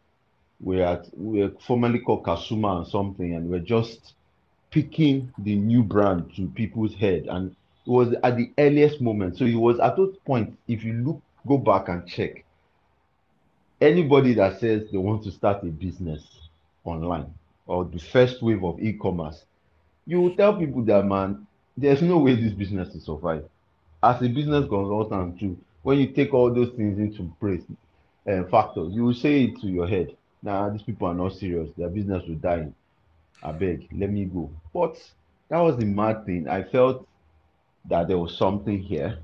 were 0.61 0.83
at 0.83 1.07
were 1.17 1.53
formerly 1.67 2.01
called 2.01 2.25
Kasuwa 2.25 2.79
and 2.79 2.87
something, 2.87 3.35
and 3.35 3.49
we're 3.49 3.61
just 3.61 4.15
picking 4.71 5.33
the 5.39 5.55
new 5.55 5.83
brand 5.83 6.35
to 6.37 6.49
people's 6.49 6.95
head. 6.95 7.27
And 7.29 7.55
it 7.87 7.91
was 7.91 8.15
at 8.25 8.37
the 8.37 8.51
earliest 8.59 9.01
moment. 9.01 9.39
So 9.39 9.45
it 9.45 9.55
was 9.55 9.79
at 9.79 9.97
those 9.97 10.17
points, 10.27 10.57
if 10.67 10.83
you 10.83 10.95
look, 10.95 11.23
go 11.47 11.59
back 11.59 11.89
and 11.89 12.07
check, 12.07 12.45
anybody 13.81 14.35
that 14.35 14.61
says 14.61 14.85
they 14.91 14.99
want 14.99 15.23
to 15.25 15.31
start 15.31 15.63
a 15.63 15.67
business 15.67 16.23
online 16.85 17.33
or 17.67 17.85
the 17.85 17.99
first 17.99 18.43
wave 18.43 18.65
of 18.65 18.81
e-commerce, 18.81 19.45
you 20.07 20.21
will 20.21 20.37
tell 20.37 20.57
people 20.57 20.83
that 20.85 21.05
man, 21.05 21.47
there's 21.77 22.03
no 22.03 22.19
way 22.19 22.35
this 22.35 22.53
business 22.53 22.93
will 22.95 23.01
survive. 23.01 23.45
As 24.03 24.23
a 24.23 24.29
business 24.29 24.69
consultant 24.69 25.41
too, 25.41 25.59
when 25.83 25.99
you 25.99 26.09
take 26.09 26.33
all 26.33 26.53
those 26.53 26.71
things 26.77 26.99
into 26.99 27.33
place 27.41 27.63
uh, 28.29 28.45
factors, 28.45 28.93
you 28.93 29.05
will 29.05 29.15
say 29.15 29.45
it 29.45 29.61
to 29.61 29.67
your 29.67 29.87
head. 29.87 30.17
Nah, 30.43 30.69
these 30.71 30.83
people 30.83 31.09
are 31.09 31.15
not 31.15 31.33
serious. 31.33 31.71
Their 31.77 31.89
business 31.89 32.23
will 32.27 32.37
die. 32.37 32.69
I 33.43 33.53
beg, 33.53 33.89
let 33.93 34.11
me 34.11 34.25
go. 34.25 34.51
But 34.73 34.97
that 35.49 35.59
was 35.59 35.77
the 35.77 35.85
mad 35.85 36.25
thing. 36.25 36.49
I 36.49 36.63
felt 36.63 37.07
that 37.89 38.09
there 38.09 38.19
was 38.19 38.37
something 38.37 38.81
here, 38.81 39.19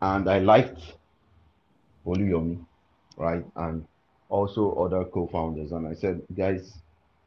and 0.00 0.28
I 0.28 0.38
liked 0.38 0.80
Oluyomi 2.06 2.64
right? 3.20 3.44
And 3.56 3.86
also 4.28 4.72
other 4.72 5.04
co-founders. 5.04 5.72
And 5.72 5.86
I 5.86 5.94
said, 5.94 6.22
guys, 6.36 6.78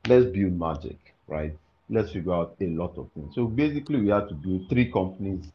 let's 0.07 0.25
build 0.25 0.53
magic, 0.59 0.97
right? 1.27 1.55
Let's 1.89 2.11
figure 2.11 2.33
out 2.33 2.55
a 2.59 2.67
lot 2.67 2.97
of 2.97 3.09
things. 3.13 3.35
So 3.35 3.45
basically, 3.45 4.01
we 4.01 4.09
had 4.09 4.27
to 4.29 4.35
build 4.35 4.69
three 4.69 4.91
companies 4.91 5.45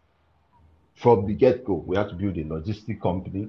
from 0.95 1.27
the 1.27 1.35
get-go. 1.35 1.75
We 1.75 1.97
had 1.97 2.09
to 2.11 2.15
build 2.15 2.37
a 2.39 2.45
logistic 2.45 3.01
company, 3.01 3.49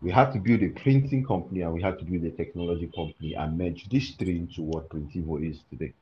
we 0.00 0.10
had 0.10 0.32
to 0.32 0.38
build 0.38 0.62
a 0.62 0.68
printing 0.68 1.24
company, 1.24 1.62
and 1.62 1.72
we 1.72 1.82
had 1.82 1.98
to 1.98 2.04
build 2.04 2.24
a 2.24 2.30
technology 2.30 2.88
company 2.94 3.34
and 3.34 3.58
merge 3.58 3.88
these 3.88 4.14
three 4.14 4.38
into 4.38 4.62
what 4.62 4.88
Printivo 4.88 5.44
is 5.44 5.58
today. 5.70 5.92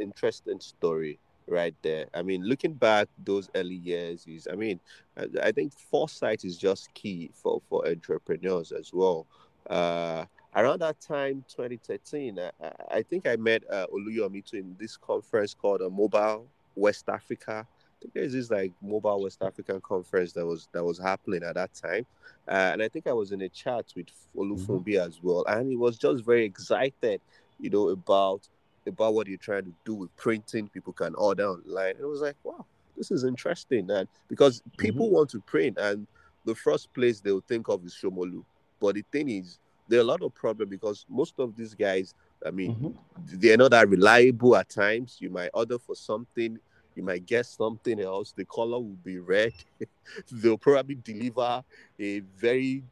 Interesting 0.00 0.60
story 0.60 1.18
right 1.46 1.74
there. 1.82 2.06
I 2.14 2.22
mean, 2.22 2.44
looking 2.44 2.74
back 2.74 3.08
those 3.24 3.50
early 3.54 3.76
years 3.76 4.26
is, 4.26 4.48
I 4.50 4.54
mean, 4.54 4.80
I, 5.16 5.26
I 5.42 5.52
think 5.52 5.72
foresight 5.72 6.44
is 6.44 6.56
just 6.56 6.92
key 6.94 7.30
for 7.34 7.60
for 7.68 7.86
entrepreneurs 7.86 8.72
as 8.72 8.92
well. 8.92 9.26
Uh, 9.68 10.24
around 10.54 10.80
that 10.80 11.00
time, 11.00 11.44
2013, 11.48 12.38
I, 12.38 12.50
I 12.90 13.02
think 13.02 13.26
I 13.26 13.36
met 13.36 13.62
uh, 13.70 13.86
Oluyomi 13.92 14.52
in 14.54 14.76
this 14.78 14.96
conference 14.96 15.54
called 15.54 15.80
a 15.80 15.86
uh, 15.86 15.90
Mobile 15.90 16.46
West 16.74 17.08
Africa. 17.08 17.66
I 17.66 17.96
think 18.00 18.14
there's 18.14 18.32
this 18.32 18.50
like 18.50 18.72
Mobile 18.82 19.22
West 19.22 19.42
African 19.42 19.80
conference 19.80 20.32
that 20.32 20.44
was 20.44 20.68
that 20.72 20.84
was 20.84 20.98
happening 20.98 21.42
at 21.44 21.54
that 21.54 21.72
time, 21.74 22.04
uh, 22.48 22.70
and 22.72 22.82
I 22.82 22.88
think 22.88 23.06
I 23.06 23.12
was 23.12 23.32
in 23.32 23.42
a 23.42 23.48
chat 23.48 23.86
with 23.94 24.08
Olufumbi 24.36 24.94
mm-hmm. 24.94 25.06
as 25.06 25.22
well, 25.22 25.44
and 25.46 25.70
he 25.70 25.76
was 25.76 25.98
just 25.98 26.24
very 26.24 26.44
excited, 26.44 27.20
you 27.60 27.70
know, 27.70 27.90
about 27.90 28.48
about 28.86 29.14
what 29.14 29.26
you're 29.26 29.38
trying 29.38 29.64
to 29.64 29.72
do 29.84 29.94
with 29.94 30.16
printing. 30.16 30.68
People 30.68 30.92
can 30.92 31.14
order 31.14 31.46
online. 31.46 31.90
And 31.90 32.00
it 32.00 32.06
was 32.06 32.20
like, 32.20 32.36
wow, 32.44 32.64
this 32.96 33.10
is 33.10 33.24
interesting. 33.24 33.90
And 33.90 34.08
because 34.28 34.62
people 34.78 35.06
mm-hmm. 35.06 35.16
want 35.16 35.30
to 35.30 35.40
print, 35.40 35.78
and 35.78 36.06
the 36.44 36.54
first 36.54 36.92
place 36.92 37.20
they'll 37.20 37.40
think 37.40 37.68
of 37.68 37.84
is 37.84 37.94
Shomolu. 37.94 38.44
But 38.80 38.96
the 38.96 39.04
thing 39.12 39.28
is, 39.28 39.58
there 39.88 39.98
are 39.98 40.02
a 40.02 40.06
lot 40.06 40.22
of 40.22 40.34
problems 40.34 40.70
because 40.70 41.06
most 41.08 41.34
of 41.38 41.56
these 41.56 41.74
guys, 41.74 42.14
I 42.44 42.50
mean, 42.50 42.74
mm-hmm. 42.74 43.38
they're 43.38 43.56
not 43.56 43.70
that 43.72 43.88
reliable 43.88 44.56
at 44.56 44.68
times. 44.68 45.18
You 45.20 45.30
might 45.30 45.50
order 45.54 45.78
for 45.78 45.94
something, 45.94 46.58
you 46.94 47.02
might 47.02 47.26
get 47.26 47.46
something 47.46 48.00
else. 48.00 48.32
The 48.32 48.44
color 48.44 48.78
will 48.78 48.98
be 49.04 49.18
red. 49.18 49.52
They'll 50.30 50.58
probably 50.58 50.96
deliver 50.96 51.62
a 51.98 52.20
very 52.20 52.82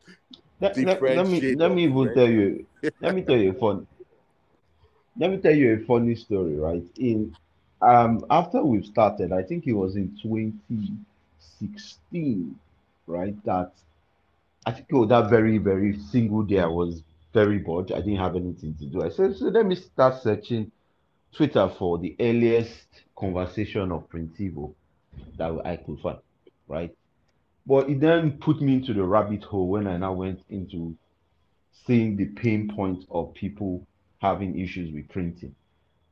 let, 0.60 0.74
different 0.74 1.00
let, 1.00 1.16
let 1.16 1.26
me 1.26 1.54
let 1.54 1.72
me 1.72 1.84
even 1.84 2.04
red. 2.04 2.14
tell 2.14 2.30
you. 2.30 2.66
let 3.00 3.14
me 3.14 3.22
tell 3.22 3.36
you 3.36 3.52
fun. 3.54 3.86
Let 5.18 5.30
me 5.30 5.38
tell 5.38 5.54
you 5.54 5.74
a 5.74 5.78
funny 5.86 6.14
story. 6.14 6.56
Right 6.56 6.84
in 6.96 7.34
um 7.82 8.24
after 8.30 8.62
we've 8.64 8.86
started, 8.86 9.32
I 9.32 9.42
think 9.42 9.66
it 9.66 9.72
was 9.72 9.96
in 9.96 10.16
2016, 10.22 12.58
right? 13.06 13.34
That 13.44 13.72
I 14.66 14.72
think 14.72 14.90
was 14.92 15.08
that 15.10 15.30
very 15.30 15.58
very 15.58 15.98
single 15.98 16.42
day 16.42 16.60
I 16.60 16.66
was 16.66 17.02
very 17.32 17.58
bored. 17.58 17.92
I 17.92 18.00
didn't 18.00 18.16
have 18.18 18.36
anything 18.36 18.74
to 18.76 18.84
do. 18.86 19.02
I 19.02 19.08
said, 19.10 19.36
so 19.36 19.46
let 19.46 19.66
me 19.66 19.74
start 19.76 20.22
searching 20.22 20.70
Twitter 21.34 21.68
for 21.78 21.98
the 21.98 22.14
earliest 22.20 22.86
conversation 23.16 23.92
of 23.92 24.08
Printivo 24.10 24.74
that 25.36 25.60
I 25.64 25.76
could 25.76 26.00
find, 26.00 26.18
right? 26.68 26.94
But 27.66 27.88
it 27.90 28.00
then 28.00 28.38
put 28.38 28.60
me 28.60 28.74
into 28.74 28.94
the 28.94 29.04
rabbit 29.04 29.44
hole 29.44 29.68
when 29.68 29.86
I 29.86 29.96
now 29.98 30.12
went 30.14 30.40
into 30.50 30.96
seeing 31.86 32.16
the 32.16 32.26
pain 32.26 32.68
points 32.68 33.04
of 33.10 33.34
people 33.34 33.86
having 34.20 34.58
issues 34.58 34.92
with 34.92 35.08
printing 35.08 35.54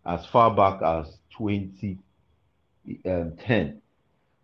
as 0.07 0.25
far 0.27 0.55
back 0.55 0.83
as 0.83 1.19
2010. 1.37 2.01
Um, 3.07 3.79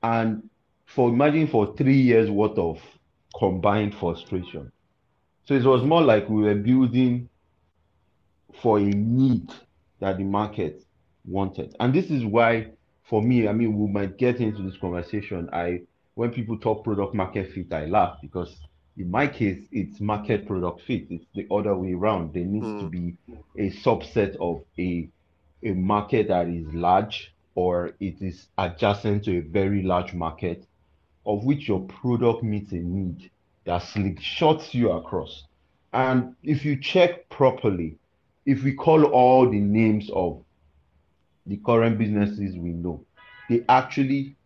and 0.03 0.51
for 0.87 1.09
imagine 1.09 1.47
for 1.47 1.75
three 1.77 2.01
years 2.01 2.31
worth 2.31 2.59
of 2.59 2.79
combined 3.39 3.95
frustration. 3.95 4.71
So 5.47 5.55
it 5.55 5.65
was 5.65 5.83
more 5.83 6.03
like 6.03 6.29
we 6.29 6.43
were 6.43 6.55
building 6.55 7.29
for 8.63 8.79
a 8.79 8.83
need 8.83 9.51
that 10.01 10.19
the 10.19 10.25
market 10.25 10.85
wanted. 11.25 11.75
And 11.81 11.93
this 11.93 12.11
is 12.11 12.25
why, 12.25 12.69
for 13.03 13.23
me, 13.23 13.49
I 13.49 13.53
mean, 13.53 13.79
we 13.79 13.91
might 13.91 14.19
get 14.19 14.41
into 14.41 14.63
this 14.63 14.77
conversation. 14.79 15.49
I, 15.53 15.81
when 16.15 16.31
people 16.31 16.59
talk 16.59 16.85
product 16.85 17.15
market 17.15 17.53
fit, 17.53 17.73
I 17.73 17.87
laugh 17.87 18.19
because 18.23 18.55
in 18.97 19.11
my 19.11 19.27
case, 19.27 19.61
it's 19.73 20.01
market 20.01 20.47
product 20.47 20.83
fit. 20.83 21.07
It's 21.11 21.27
the 21.35 21.47
other 21.51 21.77
way 21.77 21.95
around. 21.95 22.33
There 22.33 22.45
needs 22.45 22.67
mm. 22.67 22.81
to 22.81 22.87
hmm. 22.87 22.91
be 22.91 23.17
a 23.59 23.71
subset 23.71 24.37
of 24.37 24.63
a 24.79 25.09
a 25.65 25.73
market 25.73 26.29
that 26.29 26.47
is 26.47 26.67
large 26.75 27.33
or 27.55 27.93
it 27.99 28.21
is 28.21 28.47
adjacent 28.59 29.25
to 29.25 29.39
a 29.39 29.41
very 29.41 29.83
large 29.83 30.13
market 30.13 30.67
of 31.27 31.45
which 31.45 31.69
your 31.69 31.81
product 31.81 32.43
meets 32.43 32.73
a 32.73 32.77
need 32.77 33.31
that 33.65 33.79
slick 33.79 34.21
shots 34.21 34.75
you 34.75 34.91
across. 34.91 35.45
And 35.93 36.35
if 36.43 36.65
you 36.65 36.77
check 36.77 37.29
properly, 37.31 37.97
if 38.45 38.63
we 38.63 38.75
call 38.75 39.05
all 39.05 39.49
the 39.49 39.61
names 39.61 40.11
of 40.13 40.43
the 41.47 41.57
current 41.65 41.97
businesses 41.97 42.57
we 42.57 42.71
know, 42.71 43.05
they 43.49 43.65
actually 43.69 44.37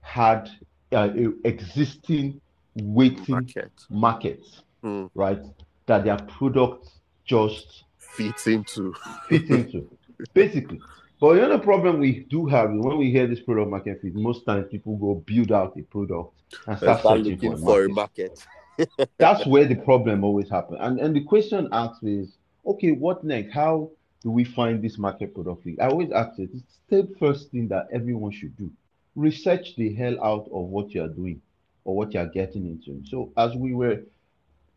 had 0.00 0.50
uh, 0.92 1.10
existing 1.44 2.40
waiting 2.76 3.34
Market. 3.34 3.72
markets, 3.90 4.62
mm. 4.82 5.10
right? 5.14 5.40
That 5.86 6.04
their 6.04 6.16
product 6.16 6.88
just 7.24 7.84
fits 7.98 8.46
into. 8.46 8.94
fit 9.28 9.48
into, 9.50 9.90
basically. 10.32 10.80
But 11.20 11.34
the 11.34 11.44
other 11.44 11.58
problem 11.58 12.00
we 12.00 12.26
do 12.28 12.46
have 12.46 12.72
is 12.72 12.80
when 12.80 12.98
we 12.98 13.10
hear 13.10 13.26
this 13.26 13.40
product 13.40 13.70
market 13.70 14.02
fit, 14.02 14.14
most 14.14 14.44
times 14.44 14.66
people 14.70 14.96
go 14.96 15.14
build 15.14 15.52
out 15.52 15.76
a 15.78 15.82
product 15.82 16.34
and 16.66 16.76
start, 16.76 17.00
start 17.00 17.20
looking 17.20 17.56
for 17.56 17.84
a 17.84 17.88
market. 17.88 18.44
That's 19.18 19.46
where 19.46 19.64
the 19.64 19.76
problem 19.76 20.24
always 20.24 20.50
happens. 20.50 20.78
And 20.82 20.98
and 20.98 21.14
the 21.14 21.22
question 21.22 21.68
asked 21.72 22.02
is, 22.02 22.36
okay, 22.66 22.90
what 22.90 23.22
next? 23.24 23.52
How 23.52 23.90
do 24.22 24.30
we 24.30 24.44
find 24.44 24.82
this 24.82 24.98
market 24.98 25.34
product 25.34 25.64
fit? 25.64 25.80
I 25.80 25.86
always 25.86 26.10
ask 26.10 26.38
it, 26.38 26.50
it's 26.52 26.80
the 26.88 27.14
first 27.18 27.50
thing 27.50 27.68
that 27.68 27.88
everyone 27.92 28.32
should 28.32 28.56
do. 28.56 28.70
Research 29.14 29.76
the 29.76 29.94
hell 29.94 30.22
out 30.22 30.46
of 30.52 30.64
what 30.66 30.90
you're 30.90 31.08
doing 31.08 31.40
or 31.84 31.96
what 31.96 32.12
you're 32.12 32.26
getting 32.26 32.66
into. 32.66 33.02
So 33.08 33.32
as 33.36 33.54
we 33.54 33.74
were 33.74 34.00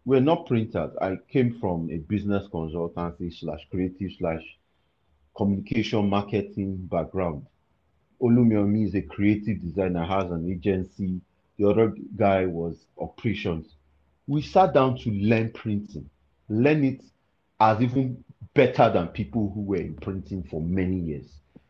we're 0.08 0.22
not 0.22 0.46
printers. 0.46 0.96
I 1.02 1.18
came 1.28 1.60
from 1.60 1.90
a 1.92 1.98
business 1.98 2.48
consultancy 2.48 3.38
slash 3.38 3.68
creative 3.70 4.14
slash 4.18 4.42
communication 5.36 6.10
marketing 6.10 6.78
background. 6.90 7.46
Oluyomi 8.22 8.88
is 8.88 8.96
a 8.96 9.02
creative 9.02 9.62
designer, 9.62 10.06
has 10.06 10.32
an 10.32 10.50
agency. 10.50 11.20
The 11.60 11.68
other 11.68 11.94
guy 12.16 12.46
was 12.46 12.78
operations. 12.98 13.68
We 14.28 14.42
sat 14.42 14.74
down 14.74 14.98
to 15.00 15.12
learn 15.12 15.52
printing, 15.52 16.10
learn 16.48 16.86
it 16.86 17.02
as 17.60 17.82
even 17.82 18.24
better 18.54 18.90
than 18.90 19.10
people 19.10 19.52
who 19.54 19.60
were 19.60 19.76
in 19.76 19.96
printing 19.96 20.44
for 20.44 20.62
many 20.62 21.00
years. 21.00 21.28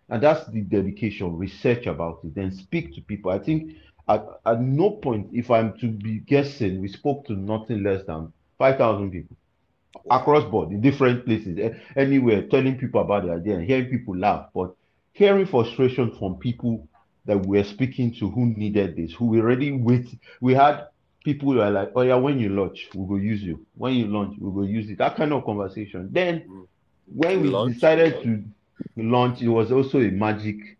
And 0.10 0.21
that's 0.21 0.45
the 0.52 0.62
dedication, 0.62 1.36
research 1.36 1.88
about 1.88 2.19
it, 2.23 2.36
then 2.36 2.52
speak 2.52 2.93
to 2.93 3.02
people. 3.02 3.32
I 3.32 3.39
think 3.39 3.73
at, 4.08 4.26
at 4.46 4.62
no 4.62 4.91
point, 4.91 5.30
if 5.34 5.52
I'm 5.52 5.78
to 5.80 5.88
be 5.88 6.20
guessing, 6.20 6.82
we 6.82 6.88
spoke 6.88 7.26
to 7.28 7.34
nothing 7.34 7.84
less 7.84 8.06
than 8.06 8.32
5,000 8.58 9.12
people 9.12 9.36
across 10.10 10.43
board 10.50 10.72
in 10.72 10.82
different 10.82 11.26
places, 11.26 11.76
anywhere, 11.96 12.43
telling 12.43 12.78
people 12.78 13.02
about 13.02 13.26
the 13.26 13.34
idea 13.34 13.56
and 13.56 13.65
hearing 13.65 13.89
people 13.89 14.15
laugh, 14.15 14.48
but 14.54 14.76
hearing 15.13 15.46
frustration 15.46 16.15
from 16.17 16.36
people 16.36 16.88
that 17.26 17.46
we 17.46 17.58
were 17.58 17.63
speaking 17.63 18.13
to 18.13 18.30
who 18.30 18.46
needed 18.46 18.96
this, 18.96 19.12
who 19.13 19.26
were 19.26 19.39
already 19.39 19.72
wait. 19.72 20.08
We 20.39 20.54
had 20.54 20.88
people 21.26 21.52
who 21.52 21.60
are 21.60 21.72
like, 21.72 21.91
oh 21.96 22.04
yeah, 22.04 22.15
when 22.15 22.39
you 22.39 22.50
launch, 22.50 22.88
we 22.93 23.04
will 23.04 23.20
use 23.20 23.43
you. 23.43 23.65
When 23.76 23.93
you 23.96 24.08
launch, 24.08 24.38
we 24.39 24.50
will 24.50 24.67
use 24.67 24.89
it. 24.89 24.98
That 25.00 25.17
kind 25.17 25.34
of 25.34 25.43
conversation. 25.43 26.10
Then 26.12 26.41
mm. 26.41 26.67
when 27.13 27.41
we 27.41 27.50
launch, 27.50 27.74
decided 27.74 28.24
to 28.24 28.43
launch, 28.96 29.41
it 29.41 29.50
was 29.50 29.72
also 29.72 30.00
a 30.00 30.10
magic. 30.10 30.77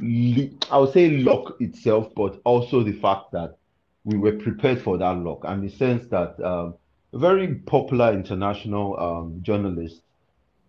I 0.00 0.78
would 0.78 0.92
say 0.92 1.10
luck 1.10 1.56
itself, 1.60 2.14
but 2.14 2.40
also 2.44 2.82
the 2.82 2.92
fact 2.92 3.32
that 3.32 3.56
we 4.04 4.18
were 4.18 4.32
prepared 4.32 4.82
for 4.82 4.98
that 4.98 5.18
luck, 5.18 5.40
and 5.44 5.62
the 5.62 5.74
sense 5.74 6.06
that 6.08 6.38
um, 6.44 6.74
a 7.12 7.18
very 7.18 7.54
popular 7.54 8.12
international 8.12 8.98
um, 9.00 9.38
journalist 9.42 10.02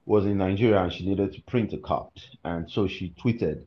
was 0.06 0.26
in 0.26 0.38
Nigeria 0.38 0.82
and 0.82 0.94
she 0.94 1.06
needed 1.08 1.34
to 1.34 1.42
print 1.42 1.74
a 1.74 1.78
card, 1.78 2.12
and 2.46 2.70
so 2.72 2.88
she 2.88 3.14
tweeted, 3.22 3.66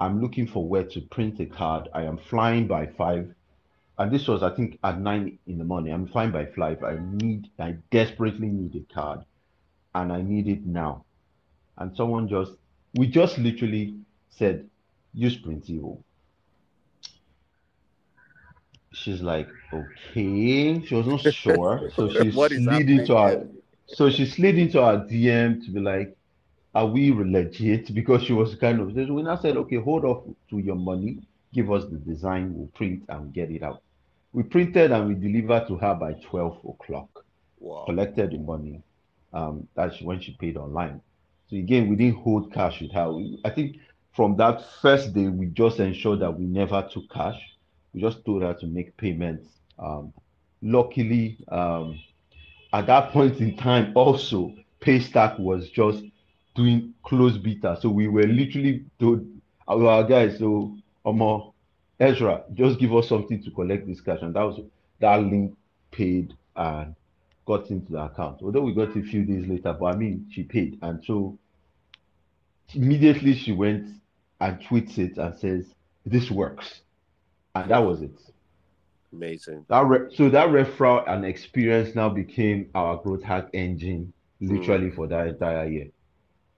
"I'm 0.00 0.20
looking 0.20 0.46
for 0.46 0.66
where 0.66 0.84
to 0.84 1.00
print 1.00 1.40
a 1.40 1.46
card. 1.46 1.88
I 1.94 2.02
am 2.02 2.18
flying 2.18 2.66
by 2.66 2.86
five 2.86 3.32
and 3.98 4.12
this 4.12 4.28
was 4.28 4.42
I 4.42 4.50
think 4.50 4.78
at 4.84 5.00
nine 5.00 5.38
in 5.46 5.58
the 5.58 5.64
morning. 5.64 5.92
I'm 5.92 6.06
flying 6.06 6.30
by 6.30 6.46
five. 6.46 6.82
I 6.82 6.98
need, 7.00 7.48
I 7.58 7.76
desperately 7.90 8.48
need 8.48 8.74
a 8.76 8.94
card, 8.94 9.20
and 9.94 10.12
I 10.12 10.20
need 10.22 10.48
it 10.48 10.66
now. 10.66 11.04
And 11.78 11.96
someone 11.96 12.28
just, 12.28 12.52
we 12.94 13.06
just 13.06 13.38
literally 13.38 13.94
said, 14.30 14.68
use 15.16 15.36
Printivo. 15.38 15.98
She's 18.92 19.20
like, 19.20 19.48
okay. 19.72 20.82
She 20.84 20.94
was 20.94 21.06
not 21.06 21.20
sure, 21.34 21.90
so 21.94 22.08
she 22.10 22.30
slid 22.30 22.90
into 22.90 23.16
our, 23.16 23.42
so 23.86 24.10
she 24.10 24.26
slid 24.26 24.58
into 24.58 24.80
our 24.80 24.98
DM 24.98 25.64
to 25.64 25.70
be 25.70 25.80
like, 25.80 26.16
are 26.74 26.86
we 26.86 27.12
legit? 27.12 27.92
Because 27.94 28.22
she 28.22 28.32
was 28.32 28.54
kind 28.54 28.80
of. 28.80 28.94
We 28.94 29.22
now 29.22 29.36
said, 29.36 29.56
okay, 29.56 29.76
hold 29.76 30.04
off 30.04 30.24
to 30.50 30.58
your 30.58 30.76
money. 30.76 31.18
Give 31.52 31.72
us 31.72 31.84
the 31.84 31.96
design. 31.96 32.52
We'll 32.54 32.68
print 32.68 33.04
and 33.08 33.32
get 33.32 33.50
it 33.50 33.62
out. 33.62 33.82
We 34.32 34.42
printed 34.42 34.92
and 34.92 35.08
we 35.08 35.14
delivered 35.14 35.66
to 35.68 35.76
her 35.76 35.94
by 35.94 36.12
12 36.12 36.58
o'clock. 36.68 37.24
Wow. 37.58 37.84
Collected 37.86 38.32
the 38.32 38.38
money. 38.38 38.82
Um, 39.32 39.66
that's 39.74 40.02
when 40.02 40.20
she 40.20 40.32
paid 40.32 40.58
online. 40.58 41.00
So 41.48 41.56
again, 41.56 41.88
we 41.88 41.96
didn't 41.96 42.18
hold 42.18 42.52
cash 42.52 42.82
with 42.82 42.92
her. 42.92 43.10
We, 43.12 43.38
I 43.44 43.50
think 43.50 43.76
from 44.16 44.34
that 44.38 44.64
first 44.80 45.12
day, 45.12 45.28
we 45.28 45.46
just 45.46 45.78
ensured 45.78 46.20
that 46.20 46.30
we 46.30 46.46
never 46.46 46.88
took 46.90 47.08
cash. 47.12 47.38
We 47.92 48.00
just 48.00 48.24
told 48.24 48.42
her 48.42 48.54
to 48.54 48.66
make 48.66 48.96
payments. 48.96 49.46
Um, 49.78 50.12
luckily, 50.62 51.36
um, 51.48 52.00
at 52.72 52.86
that 52.86 53.12
point 53.12 53.40
in 53.40 53.56
time, 53.56 53.92
also 53.94 54.54
Paystack 54.80 55.38
was 55.38 55.68
just 55.68 56.02
doing 56.54 56.94
close 57.02 57.36
beta. 57.36 57.78
So 57.80 57.90
we 57.90 58.08
were 58.08 58.22
literally 58.26 58.86
told 58.98 59.26
our 59.68 60.02
guys, 60.04 60.38
so 60.38 60.74
um, 61.04 61.52
Ezra, 62.00 62.44
just 62.54 62.80
give 62.80 62.94
us 62.94 63.08
something 63.08 63.42
to 63.42 63.50
collect 63.50 63.86
this 63.86 64.00
cash. 64.00 64.20
And 64.22 64.34
that 64.34 64.42
was 64.42 64.60
that 65.00 65.16
link 65.22 65.54
paid 65.90 66.32
and 66.56 66.94
got 67.46 67.70
into 67.70 67.92
the 67.92 68.04
account. 68.04 68.40
Although 68.42 68.62
we 68.62 68.72
got 68.72 68.96
a 68.96 69.02
few 69.02 69.24
days 69.24 69.46
later, 69.46 69.76
but 69.78 69.94
I 69.94 69.96
mean, 69.96 70.26
she 70.30 70.42
paid. 70.42 70.78
And 70.80 71.04
so 71.04 71.36
immediately 72.74 73.34
she 73.34 73.52
went 73.52 73.88
and 74.40 74.60
tweets 74.60 74.98
it 74.98 75.16
and 75.16 75.38
says, 75.38 75.74
This 76.04 76.30
works. 76.30 76.80
And 77.54 77.70
that 77.70 77.78
was 77.78 78.02
it. 78.02 78.18
Amazing. 79.12 79.64
That 79.68 79.86
re- 79.86 80.14
so 80.14 80.28
that 80.28 80.48
referral 80.48 81.08
and 81.08 81.24
experience 81.24 81.94
now 81.94 82.08
became 82.08 82.68
our 82.74 82.96
growth 82.98 83.22
hack 83.22 83.48
engine 83.52 84.12
literally 84.40 84.90
mm. 84.90 84.94
for 84.94 85.06
that 85.06 85.28
entire 85.28 85.66
year. 85.66 85.88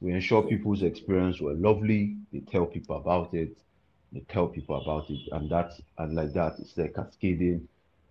We 0.01 0.13
ensure 0.13 0.43
people's 0.43 0.83
experience 0.83 1.41
were 1.41 1.55
lovely. 1.55 2.17
They 2.33 2.41
tell 2.41 2.67
people 2.67 2.97
about 2.97 3.35
it. 3.35 3.57
They 4.13 4.21
tell 4.21 4.49
people 4.49 4.81
about 4.81 5.11
it, 5.11 5.21
and 5.33 5.51
that's 5.51 5.81
and 5.99 6.15
like 6.15 6.33
that, 6.33 6.55
it's 6.59 6.77
like 6.77 6.95
cascading 6.95 7.69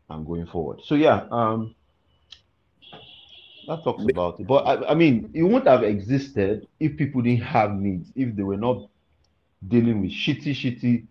and 0.10 0.26
going 0.26 0.46
forward. 0.46 0.82
So 0.84 0.96
yeah, 0.96 1.26
um, 1.32 1.74
that 3.68 3.84
talks 3.84 4.04
about 4.04 4.40
it. 4.40 4.48
But 4.48 4.66
I, 4.66 4.92
I 4.92 4.94
mean, 4.94 5.32
it 5.34 5.44
wouldn't 5.44 5.68
have 5.68 5.84
existed 5.84 6.68
if 6.80 6.98
people 6.98 7.22
didn't 7.22 7.44
have 7.44 7.74
needs, 7.74 8.12
if 8.16 8.36
they 8.36 8.44
were 8.44 8.58
not 8.58 8.90
dealing 9.65 10.02
with 10.02 10.12
shitty, 10.12 10.52
shitty, 10.52 11.08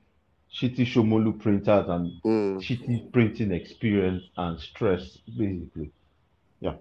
shitty 0.52 0.86
Shomolu 0.86 1.38
printers 1.38 1.88
and 1.88 2.12
Mm. 2.24 2.60
shitty 2.60 3.12
printing 3.12 3.52
experience 3.52 4.24
and 4.36 4.58
stress, 4.60 5.18
basically. 5.36 5.90
Yeah. 6.60 6.76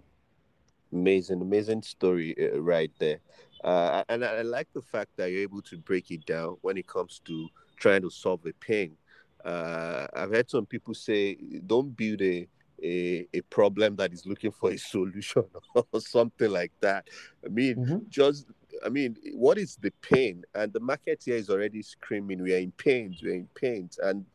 Amazing, 0.93 1.41
amazing 1.41 1.81
story 1.81 2.35
uh, 2.39 2.59
right 2.61 2.91
there. 2.99 3.19
Uh, 3.63 4.03
and 4.07 4.23
I, 4.23 4.37
I 4.37 4.41
like 4.43 4.67
the 4.73 4.81
fact 4.81 5.09
that 5.17 5.31
you're 5.31 5.41
able 5.41 5.61
to 5.63 5.77
break 5.77 6.11
it 6.11 6.25
down 6.25 6.57
when 6.61 6.77
it 6.77 6.87
comes 6.87 7.19
to 7.25 7.49
trying 7.77 8.01
to 8.03 8.09
solve 8.09 8.45
a 8.45 8.53
pain. 8.53 8.95
Uh, 9.43 10.07
I've 10.13 10.31
heard 10.31 10.49
some 10.49 10.65
people 10.65 10.93
say, 10.93 11.35
don't 11.65 11.95
build 11.95 12.21
a, 12.21 12.47
a, 12.81 13.27
a 13.33 13.41
problem 13.49 13.95
that 13.97 14.13
is 14.13 14.25
looking 14.25 14.51
for 14.51 14.71
a 14.71 14.77
solution 14.93 15.43
or 15.75 15.99
something 15.99 16.49
like 16.51 16.71
that. 16.81 17.07
I 17.43 17.49
mean, 17.49 17.75
Mhm. 17.77 18.09
just, 18.09 18.45
I 18.83 18.89
mean, 18.89 19.17
what 19.33 19.57
is 19.57 19.77
the 19.77 19.91
pain? 20.01 20.43
And 20.53 20.73
the 20.73 20.79
market 20.79 21.23
here 21.25 21.35
is 21.35 21.49
already 21.49 21.81
screaming, 21.81 22.41
we 22.41 22.53
are 22.53 22.59
in 22.59 22.71
pain, 22.71 23.15
we're 23.21 23.33
in 23.35 23.47
pain. 23.55 23.89
And 24.01 24.25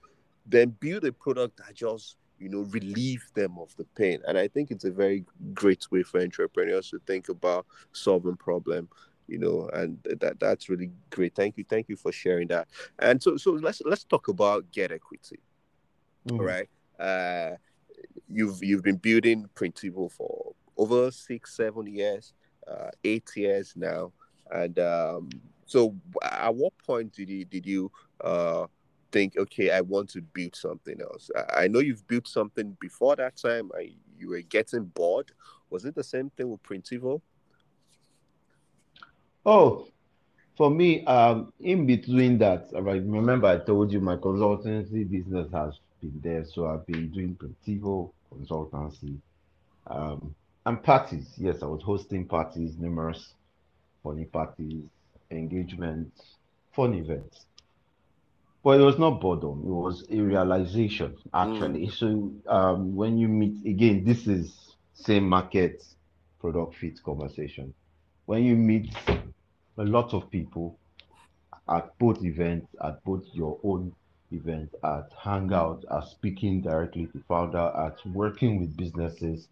then 0.47 0.71
build 0.81 1.05
a 1.05 1.13
product 1.13 1.59
that 1.59 1.75
just 1.75 2.17
you 2.39 2.49
know 2.49 2.61
relieve 2.71 3.25
them 3.35 3.59
of 3.59 3.77
the 3.77 3.85
pain 3.95 4.19
and 4.27 4.39
i 4.39 4.49
think 4.49 4.71
it's 4.71 4.87
a 4.87 4.91
very 4.91 5.23
great 5.53 5.87
way 5.93 6.03
for 6.03 6.21
entrepreneurs 6.21 6.89
to 6.89 6.99
think 7.07 7.29
about 7.29 7.67
solving 7.93 8.35
problem 8.35 8.89
you 9.29 9.39
know 9.39 9.69
and 9.75 9.99
that 10.19 10.41
that's 10.41 10.71
really 10.71 10.91
great 11.11 11.35
thank 11.35 11.59
you 11.59 11.65
thank 11.69 11.87
you 11.91 11.97
for 11.97 12.11
sharing 12.11 12.49
that 12.49 12.67
and 13.01 13.23
so 13.23 13.37
so 13.37 13.53
let's 13.53 13.83
let's 13.85 14.05
talk 14.05 14.29
about 14.29 14.65
get 14.73 14.91
equity 14.91 15.39
Mhm. 16.27 16.39
all 16.39 16.45
right 16.47 16.69
uh 16.99 17.57
you've 18.29 18.63
you've 18.63 18.83
been 18.83 18.97
building 18.97 19.47
Printivo 19.55 20.11
for 20.11 20.55
over 20.79 21.11
six 21.11 21.55
seven 21.55 21.87
years 21.87 22.33
uh 22.67 22.91
eight 23.05 23.29
years 23.37 23.75
now 23.77 24.13
and 24.53 24.79
um 24.79 25.29
so 25.67 25.95
at 26.23 26.55
what 26.55 26.73
point 26.79 27.13
did 27.13 27.29
you 27.29 27.45
did 27.45 27.67
you 27.67 27.91
uh 28.23 28.67
think 29.13 29.37
okay 29.37 29.71
i 29.71 29.81
want 29.81 30.09
to 30.09 30.21
build 30.21 30.55
something 30.55 31.01
else 31.01 31.31
i, 31.37 31.65
I 31.65 31.69
know 31.69 31.81
you've 31.81 32.07
built 32.07 32.29
something 32.29 32.77
before 32.81 33.17
that 33.17 33.37
time 33.37 33.71
I, 33.77 33.93
you 34.21 34.29
were 34.29 34.43
getting 34.43 34.85
bored. 34.85 35.33
Was 35.71 35.85
it 35.85 35.95
the 35.95 36.05
same 36.05 36.31
thing 36.31 36.51
with 36.51 36.63
Printivo 36.63 37.23
Oh, 39.47 39.87
for 40.57 40.71
me, 40.71 41.03
um, 41.07 41.53
in 41.61 41.87
between 41.87 42.37
that, 42.39 42.69
right, 42.75 43.03
remember 43.03 43.47
I 43.47 43.57
told 43.57 43.91
you 43.91 44.01
my 44.01 44.17
consultancy 44.17 45.11
business 45.11 45.51
has 45.53 45.79
been 46.03 46.21
there, 46.23 46.45
so 46.45 46.67
I've 46.67 46.87
been 46.87 47.09
doing 47.09 47.37
Printivo 47.37 48.11
consultancy, 48.31 49.17
um, 49.87 50.35
and 50.67 50.83
parties. 50.83 51.33
Yes, 51.39 51.63
I 51.63 51.67
was 51.67 51.83
hosting 51.83 52.27
parties, 52.27 52.77
numerous 52.79 53.33
funny 54.03 54.25
parties, 54.25 54.85
engagements, 55.31 56.37
fun 56.73 56.95
events. 56.95 57.47
But 58.63 58.81
it 58.81 58.85
was 58.85 58.99
not 58.99 59.21
boredom, 59.21 59.63
it 59.65 59.71
was 59.71 60.05
a 60.11 60.21
realization, 60.21 61.17
actually. 61.33 61.89
So, 61.91 62.31
um, 62.47 62.95
when 62.95 63.17
you 63.17 63.29
meet 63.29 63.65
again, 63.65 64.05
this 64.05 64.27
is 64.27 64.75
same 64.93 65.27
market 65.29 65.83
product 66.41 66.77
fit 66.77 67.03
conversation. 67.03 67.73
When 68.27 68.45
you 68.45 68.57
meet 68.57 68.95
a 69.09 69.85
lot 69.85 70.13
of 70.13 70.31
people 70.31 70.79
at 71.69 71.97
both 71.99 72.23
events, 72.23 72.67
at 72.85 73.03
both 73.05 73.25
your 73.33 73.59
own 73.65 73.95
event, 74.33 74.75
at 74.85 75.11
Hangout, 75.19 75.85
at 75.91 76.05
speaking 76.05 76.61
directly 76.61 77.07
to 77.07 77.23
founder, 77.27 77.73
at 77.77 77.97
working 78.13 78.61
with 78.61 78.77
businesses, 78.77 79.49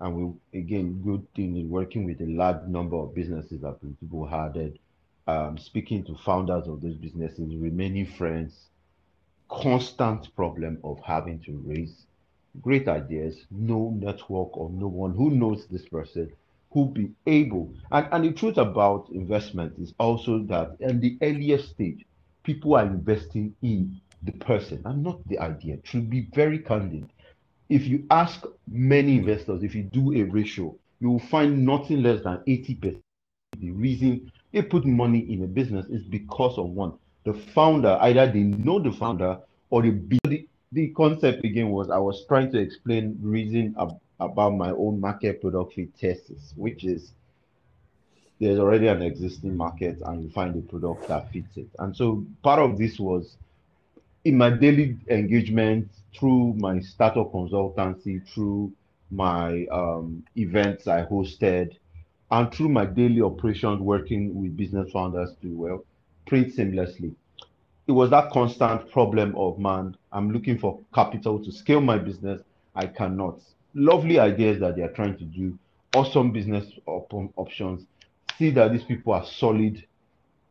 and 0.00 0.14
we 0.14 0.58
again 0.58 1.00
good 1.04 1.26
thing 1.34 1.56
in 1.56 1.70
working 1.70 2.04
with 2.04 2.20
a 2.20 2.26
large 2.26 2.62
number 2.66 2.96
of 2.96 3.14
businesses 3.14 3.60
that 3.60 3.78
people 4.00 4.26
had, 4.26 4.78
um, 5.26 5.58
speaking 5.58 6.04
to 6.04 6.14
founders 6.24 6.66
of 6.68 6.80
those 6.80 6.96
businesses, 6.96 7.54
remaining 7.56 8.06
friends, 8.06 8.68
constant 9.48 10.34
problem 10.36 10.78
of 10.84 11.00
having 11.04 11.40
to 11.40 11.52
raise 11.64 12.06
great 12.62 12.88
ideas, 12.88 13.46
no 13.50 13.90
network 13.96 14.56
or 14.56 14.70
no 14.70 14.88
one 14.88 15.14
who 15.14 15.30
knows 15.30 15.66
this 15.66 15.86
person 15.86 16.30
who 16.70 16.86
be 16.86 17.10
able. 17.26 17.72
And, 17.90 18.08
and 18.12 18.24
the 18.24 18.32
truth 18.32 18.58
about 18.58 19.08
investment 19.10 19.78
is 19.78 19.94
also 19.98 20.40
that 20.44 20.76
in 20.80 21.00
the 21.00 21.16
earliest 21.22 21.70
stage 21.70 22.04
people 22.42 22.74
are 22.76 22.84
investing 22.84 23.54
in 23.62 24.00
the 24.22 24.32
person 24.32 24.82
and 24.84 25.02
not 25.02 25.26
the 25.28 25.38
idea. 25.38 25.76
To 25.76 26.00
be 26.00 26.28
very 26.34 26.58
candid 26.58 27.08
if 27.68 27.86
you 27.86 28.04
ask 28.10 28.44
many 28.70 29.16
investors 29.18 29.62
if 29.62 29.74
you 29.74 29.82
do 29.82 30.12
a 30.14 30.22
ratio 30.24 30.74
you 31.00 31.10
will 31.10 31.18
find 31.18 31.64
nothing 31.64 32.02
less 32.02 32.22
than 32.22 32.38
80% 32.46 33.00
the 33.60 33.70
reason 33.70 34.30
they 34.52 34.62
put 34.62 34.84
money 34.84 35.20
in 35.32 35.44
a 35.44 35.46
business 35.46 35.86
is 35.86 36.02
because 36.04 36.58
of 36.58 36.66
one 36.70 36.92
the 37.24 37.34
founder 37.34 37.98
either 38.02 38.26
they 38.30 38.40
know 38.40 38.78
the 38.78 38.92
founder 38.92 39.38
or 39.70 39.82
they 39.82 39.90
be 39.90 40.18
the, 40.24 40.46
the 40.72 40.88
concept 40.90 41.44
again 41.44 41.70
was 41.70 41.90
i 41.90 41.98
was 41.98 42.24
trying 42.26 42.50
to 42.50 42.58
explain 42.58 43.18
the 43.22 43.28
reason 43.28 43.74
ab- 43.78 43.98
about 44.20 44.50
my 44.50 44.70
own 44.70 45.00
market 45.00 45.40
product 45.40 45.74
fit 45.74 45.96
tests 45.98 46.52
which 46.56 46.84
is 46.84 47.12
there's 48.40 48.58
already 48.58 48.86
an 48.86 49.02
existing 49.02 49.56
market 49.56 49.98
and 50.06 50.22
you 50.22 50.30
find 50.30 50.54
a 50.56 50.62
product 50.62 51.08
that 51.08 51.30
fits 51.32 51.56
it. 51.56 51.68
And 51.78 51.96
so 51.96 52.24
part 52.42 52.60
of 52.60 52.78
this 52.78 52.98
was 52.98 53.36
in 54.24 54.36
my 54.36 54.50
daily 54.50 54.96
engagement 55.08 55.88
through 56.18 56.54
my 56.54 56.80
startup 56.80 57.32
consultancy 57.32 58.26
through 58.28 58.72
my 59.10 59.66
um, 59.72 60.22
events 60.36 60.86
i 60.86 61.02
hosted 61.04 61.76
and 62.30 62.52
through 62.52 62.68
my 62.68 62.84
daily 62.84 63.22
operations 63.22 63.80
working 63.80 64.34
with 64.40 64.56
business 64.56 64.90
founders 64.92 65.30
to 65.40 65.48
well 65.56 65.84
print 66.26 66.54
seamlessly. 66.54 67.14
It 67.86 67.92
was 67.92 68.10
that 68.10 68.30
constant 68.32 68.90
problem 68.90 69.34
of 69.36 69.58
man 69.58 69.96
i'm 70.12 70.30
looking 70.30 70.58
for 70.58 70.80
capital 70.94 71.42
to 71.42 71.52
scale 71.52 71.80
my 71.80 71.98
business. 71.98 72.42
I 72.74 72.86
cannot. 72.86 73.40
Lovely 73.74 74.18
ideas 74.18 74.60
that 74.60 74.76
they 74.76 74.82
are 74.82 74.92
trying 74.92 75.16
to 75.18 75.24
do. 75.24 75.58
Awesome 75.96 76.32
business 76.32 76.66
op- 76.86 77.32
options. 77.36 77.86
See 78.38 78.50
that 78.50 78.72
these 78.72 78.84
people 78.84 79.14
are 79.14 79.24
solid 79.24 79.84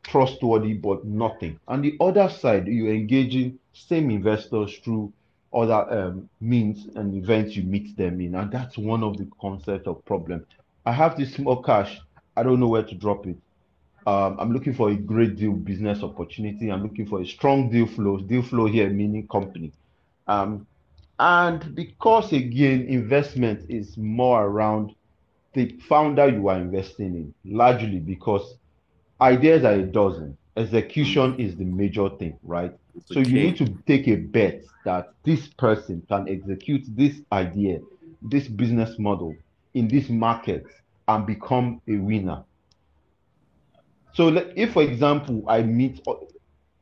trustworthy 0.03 0.73
but 0.73 1.03
nothing 1.05 1.60
and 1.67 1.83
the 1.83 1.97
other 1.99 2.29
side 2.29 2.67
you're 2.67 2.93
engaging 2.93 3.57
same 3.73 4.10
investors 4.10 4.77
through 4.79 5.12
other 5.53 5.91
um, 5.91 6.29
means 6.41 6.88
and 6.95 7.15
events 7.15 7.55
you 7.55 7.63
meet 7.63 7.95
them 7.97 8.21
in 8.21 8.36
and 8.36 8.51
that's 8.51 8.77
one 8.77 9.03
of 9.03 9.17
the 9.17 9.27
concept 9.41 9.88
of 9.88 10.03
problem 10.05 10.45
i 10.86 10.91
have 10.91 11.17
this 11.17 11.33
small 11.33 11.62
cash 11.62 11.99
i 12.36 12.43
don't 12.43 12.60
know 12.60 12.67
where 12.67 12.83
to 12.83 12.95
drop 12.95 13.25
it 13.27 13.38
um, 14.07 14.38
I'm 14.39 14.53
looking 14.53 14.73
for 14.73 14.89
a 14.89 14.95
great 14.95 15.36
deal 15.36 15.51
business 15.51 16.01
opportunity. 16.01 16.71
I'm 16.71 16.81
looking 16.81 17.05
for 17.05 17.21
a 17.21 17.27
strong 17.27 17.69
deal 17.69 17.86
flow. 17.86 18.17
Deal 18.17 18.41
flow 18.41 18.65
here 18.65 18.89
meaning 18.89 19.27
company. 19.27 19.73
Um, 20.27 20.65
and 21.19 21.75
because 21.75 22.31
again, 22.31 22.86
investment 22.88 23.69
is 23.69 23.97
more 23.97 24.45
around 24.45 24.95
the 25.53 25.75
founder 25.89 26.29
you 26.29 26.47
are 26.47 26.55
investing 26.55 27.15
in, 27.15 27.33
largely 27.43 27.99
because 27.99 28.55
ideas 29.21 29.63
are 29.63 29.73
a 29.73 29.84
dozen. 29.84 30.38
Execution 30.56 31.39
is 31.39 31.56
the 31.56 31.65
major 31.65 32.10
thing, 32.10 32.38
right? 32.43 32.73
It's 32.95 33.13
So 33.13 33.19
you 33.19 33.34
need 33.34 33.58
to 33.58 33.67
take 33.86 34.08
a 34.08 34.15
bet 34.15 34.63
that 34.86 35.13
this 35.23 35.47
person 35.47 36.01
can 36.10 36.27
execute 36.27 36.84
this 36.95 37.15
idea, 37.32 37.80
this 38.21 38.47
business 38.47 38.97
model 38.97 39.36
in 39.73 39.88
this 39.88 40.10
market 40.10 40.65
and 41.08 41.25
become 41.25 41.82
a 41.88 41.97
winner. 41.97 42.43
So 44.13 44.30
if, 44.56 44.73
for 44.73 44.82
example, 44.82 45.43
I 45.47 45.62
meet 45.62 46.01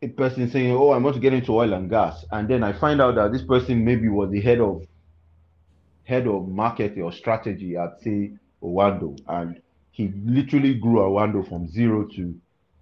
a 0.02 0.08
person 0.08 0.50
saying, 0.50 0.72
"Oh, 0.72 0.90
I 0.90 0.98
want 0.98 1.16
to 1.16 1.22
get 1.22 1.34
into 1.34 1.54
oil 1.54 1.74
and 1.74 1.90
gas," 1.90 2.24
and 2.32 2.48
then 2.48 2.64
I 2.64 2.72
find 2.72 3.02
out 3.02 3.16
that 3.16 3.34
this 3.34 3.42
person 3.42 3.84
maybe 3.84 4.08
was 4.08 4.30
the 4.32 4.40
head 4.40 4.62
of 4.62 4.86
head 6.06 6.28
of 6.28 6.48
marketing 6.48 7.04
or 7.04 7.12
strategy 7.12 7.76
at 7.76 8.02
say 8.02 8.32
Oando, 8.64 9.20
and 9.28 9.62
he 9.96 10.10
literally 10.26 10.74
grew 10.74 11.00
Oando 11.00 11.48
from 11.48 11.70
zero 11.70 12.04
to 12.16 12.36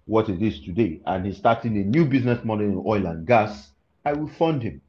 what 0.06 0.28
it 0.28 0.42
is 0.42 0.60
today, 0.60 1.00
and 1.06 1.24
he's 1.24 1.36
starting 1.36 1.76
a 1.78 1.84
new 1.84 2.04
business 2.04 2.44
model 2.44 2.66
in 2.66 2.82
oil 2.84 3.06
and 3.06 3.24
gas. 3.24 3.70
I 4.04 4.12
will 4.14 4.26
fund 4.28 4.62
him 4.64 4.80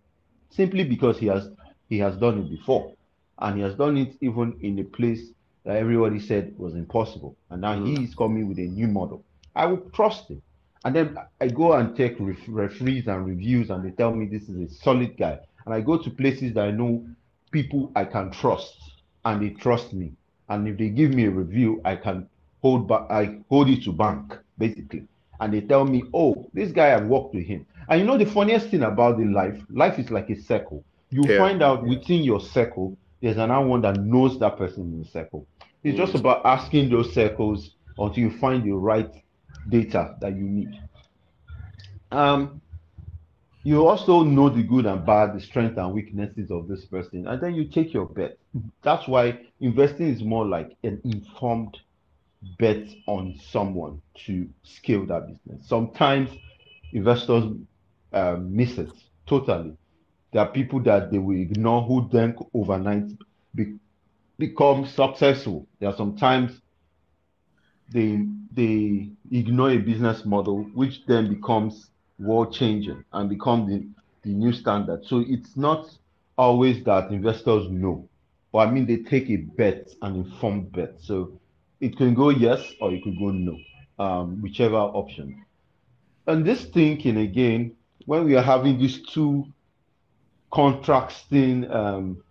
simply 0.49 0.83
because 0.83 1.19
he 1.19 1.27
has 1.27 1.47
he 1.87 1.99
has 1.99 2.17
done 2.17 2.39
it 2.39 2.49
before, 2.49 2.93
and 3.37 3.57
he 3.57 3.61
has 3.61 3.75
done 3.75 3.95
it 3.97 4.15
even 4.21 4.57
in 4.61 4.79
a 4.79 4.83
place 4.83 5.29
that 5.65 5.75
everybody 5.77 6.19
said 6.19 6.55
was 6.57 6.73
impossible, 6.73 7.35
and 7.51 7.61
now 7.61 7.75
Mm. 7.75 7.85
he 7.97 8.03
is 8.05 8.15
coming 8.15 8.47
with 8.47 8.57
a 8.57 8.67
new 8.79 8.87
model. 8.87 9.23
I 9.55 9.67
will 9.67 9.83
trust 9.93 10.29
him. 10.29 10.41
And 10.83 10.95
then 10.95 11.17
I 11.39 11.47
go 11.47 11.73
and 11.73 11.95
take 11.95 12.15
ref- 12.19 12.47
referees 12.47 13.07
and 13.07 13.25
reviews, 13.25 13.69
and 13.69 13.83
they 13.85 13.91
tell 13.91 14.13
me 14.15 14.25
this 14.25 14.49
is 14.49 14.57
a 14.71 14.73
solid 14.73 15.15
guy. 15.15 15.39
And 15.65 15.73
I 15.75 15.81
go 15.81 15.97
to 15.97 16.09
places 16.09 16.53
that 16.55 16.65
I 16.65 16.71
know 16.71 17.05
people 17.51 17.91
I 17.95 18.05
can 18.05 18.31
trust, 18.31 18.73
and 19.23 19.41
they 19.41 19.51
trust 19.51 19.93
me. 19.93 20.13
And 20.49 20.67
if 20.67 20.77
they 20.77 20.89
give 20.89 21.11
me 21.11 21.25
a 21.25 21.31
review, 21.31 21.81
I 21.85 21.95
can 21.95 22.29
hold 22.61 22.87
back. 22.87 23.07
I 23.09 23.39
hold 23.49 23.69
it 23.69 23.83
to 23.83 23.93
bank. 23.93 24.33
basically. 24.57 25.07
And 25.39 25.53
they 25.53 25.61
tell 25.61 25.83
me, 25.85 26.09
oh, 26.13 26.49
this 26.53 26.71
guy, 26.71 26.95
I've 26.95 27.07
worked 27.07 27.33
with 27.35 27.45
him. 27.45 27.65
And 27.89 27.99
you 27.99 28.07
know, 28.07 28.17
the 28.17 28.25
funniest 28.25 28.69
thing 28.69 28.83
about 28.83 29.17
the 29.17 29.25
life, 29.25 29.61
life 29.69 29.99
is 29.99 30.09
like 30.11 30.29
a 30.29 30.35
circle. 30.35 30.83
You 31.11 31.27
Yeah. 31.27 31.37
find 31.37 31.61
out 31.61 31.85
within 31.85 32.23
your 32.23 32.39
circle, 32.39 32.97
there's 33.21 33.37
another 33.37 33.67
one 33.67 33.81
that 33.81 33.99
knows 33.99 34.39
that 34.39 34.57
person 34.57 34.83
in 34.83 34.99
the 34.99 35.05
circle. 35.09 35.47
It's 35.83 35.97
just 35.97 36.13
Mm. 36.13 36.19
about 36.21 36.45
asking 36.45 36.89
those 36.89 37.13
circles 37.13 37.75
until 37.97 38.23
you 38.23 38.31
find 38.31 38.63
the 38.63 38.71
right 38.71 39.11
data 39.67 40.15
that 40.21 40.35
you 40.35 40.43
need. 40.43 40.75
Um, 42.11 42.61
you 43.65 43.87
also 43.87 44.21
know 44.21 44.47
the 44.47 44.61
good 44.61 44.85
and 44.85 45.03
bad, 45.03 45.35
the 45.35 45.41
strengths 45.41 45.79
and 45.79 45.91
weaknesses 45.91 46.51
of 46.51 46.67
this 46.67 46.85
person, 46.85 47.27
and 47.27 47.41
then 47.41 47.55
you 47.55 47.65
take 47.65 47.93
your 47.93 48.05
bet. 48.05 48.37
That's 48.83 49.07
why 49.07 49.39
investing 49.59 50.07
is 50.07 50.21
more 50.21 50.45
like 50.45 50.77
an 50.83 51.01
informed 51.03 51.79
bet 52.59 52.87
on 53.07 53.39
someone 53.41 54.03
to 54.27 54.47
scale 54.61 55.07
that 55.07 55.27
business. 55.27 55.67
Sometimes 55.67 56.29
investors 56.93 57.45
uh, 58.13 58.37
miss 58.39 58.77
it 58.77 58.91
totally. 59.25 59.75
There 60.31 60.43
are 60.43 60.51
people 60.51 60.79
that 60.81 61.11
they 61.11 61.17
will 61.17 61.41
ignore 61.41 61.81
who 61.81 62.07
then 62.11 62.35
overnight 62.53 63.05
be, 63.55 63.77
become 64.37 64.85
successful. 64.85 65.67
There 65.79 65.89
are 65.89 65.95
sometimes 65.97 66.61
they 67.91 68.27
they 68.51 69.09
ignore 69.31 69.71
a 69.71 69.77
business 69.79 70.23
model 70.23 70.65
which 70.75 71.03
then 71.07 71.33
becomes 71.33 71.89
world 72.19 72.53
changing 72.53 73.03
and 73.13 73.29
become 73.29 73.67
the, 73.69 73.87
the 74.23 74.33
new 74.33 74.53
standard. 74.53 75.05
So 75.05 75.23
it's 75.27 75.55
not 75.57 75.89
always 76.37 76.83
that 76.85 77.11
investors 77.11 77.69
know, 77.69 78.07
but 78.51 78.59
I 78.67 78.71
mean 78.71 78.85
they 78.85 78.97
take 78.97 79.29
a 79.29 79.37
bet, 79.37 79.89
an 80.01 80.15
informed 80.15 80.71
bet. 80.71 80.95
So 80.99 81.39
it 81.79 81.97
can 81.97 82.13
go 82.13 82.29
yes 82.29 82.73
or 82.81 82.93
it 82.93 83.03
could 83.03 83.17
go 83.17 83.31
no, 83.31 83.57
um, 83.99 84.41
whichever 84.41 84.77
option. 84.77 85.45
And 86.27 86.45
this 86.45 86.65
thinking 86.65 87.17
again, 87.17 87.75
when 88.05 88.25
we 88.25 88.35
are 88.35 88.41
having 88.41 88.77
these 88.77 89.01
two 89.03 89.45
contrasting 90.51 91.69
um, 91.71 92.23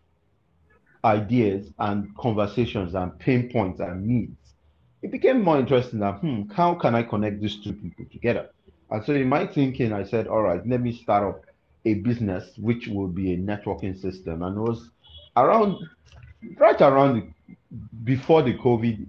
ideas 1.04 1.70
and 1.78 2.16
conversations 2.16 2.94
and 2.94 3.16
pain 3.18 3.50
points 3.50 3.80
and 3.80 4.06
needs, 4.06 4.36
it 5.02 5.10
became 5.10 5.42
more 5.42 5.58
interesting 5.58 6.00
that 6.00 6.18
hmm, 6.20 6.48
how 6.50 6.74
can 6.74 6.94
I 6.94 7.02
connect 7.02 7.40
these 7.40 7.62
two 7.62 7.74
people 7.74 8.06
together? 8.10 8.48
And 8.90 9.04
so 9.04 9.12
in 9.12 9.28
my 9.28 9.46
thinking, 9.46 9.92
I 9.92 10.04
said, 10.04 10.26
all 10.26 10.42
right, 10.42 10.66
let 10.66 10.80
me 10.80 10.92
start 10.92 11.24
up 11.24 11.44
a 11.84 11.94
business 11.94 12.56
which 12.58 12.88
will 12.88 13.08
be 13.08 13.32
a 13.34 13.36
networking 13.36 14.00
system. 14.00 14.42
And 14.42 14.56
it 14.56 14.60
was 14.60 14.90
around 15.36 15.76
right 16.58 16.80
around 16.80 17.34
before 18.04 18.42
the 18.42 18.54
COVID 18.54 19.06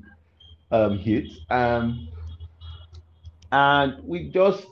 um, 0.72 0.98
hit. 0.98 1.28
Um, 1.50 2.08
and 3.52 4.04
we 4.04 4.30
just 4.30 4.68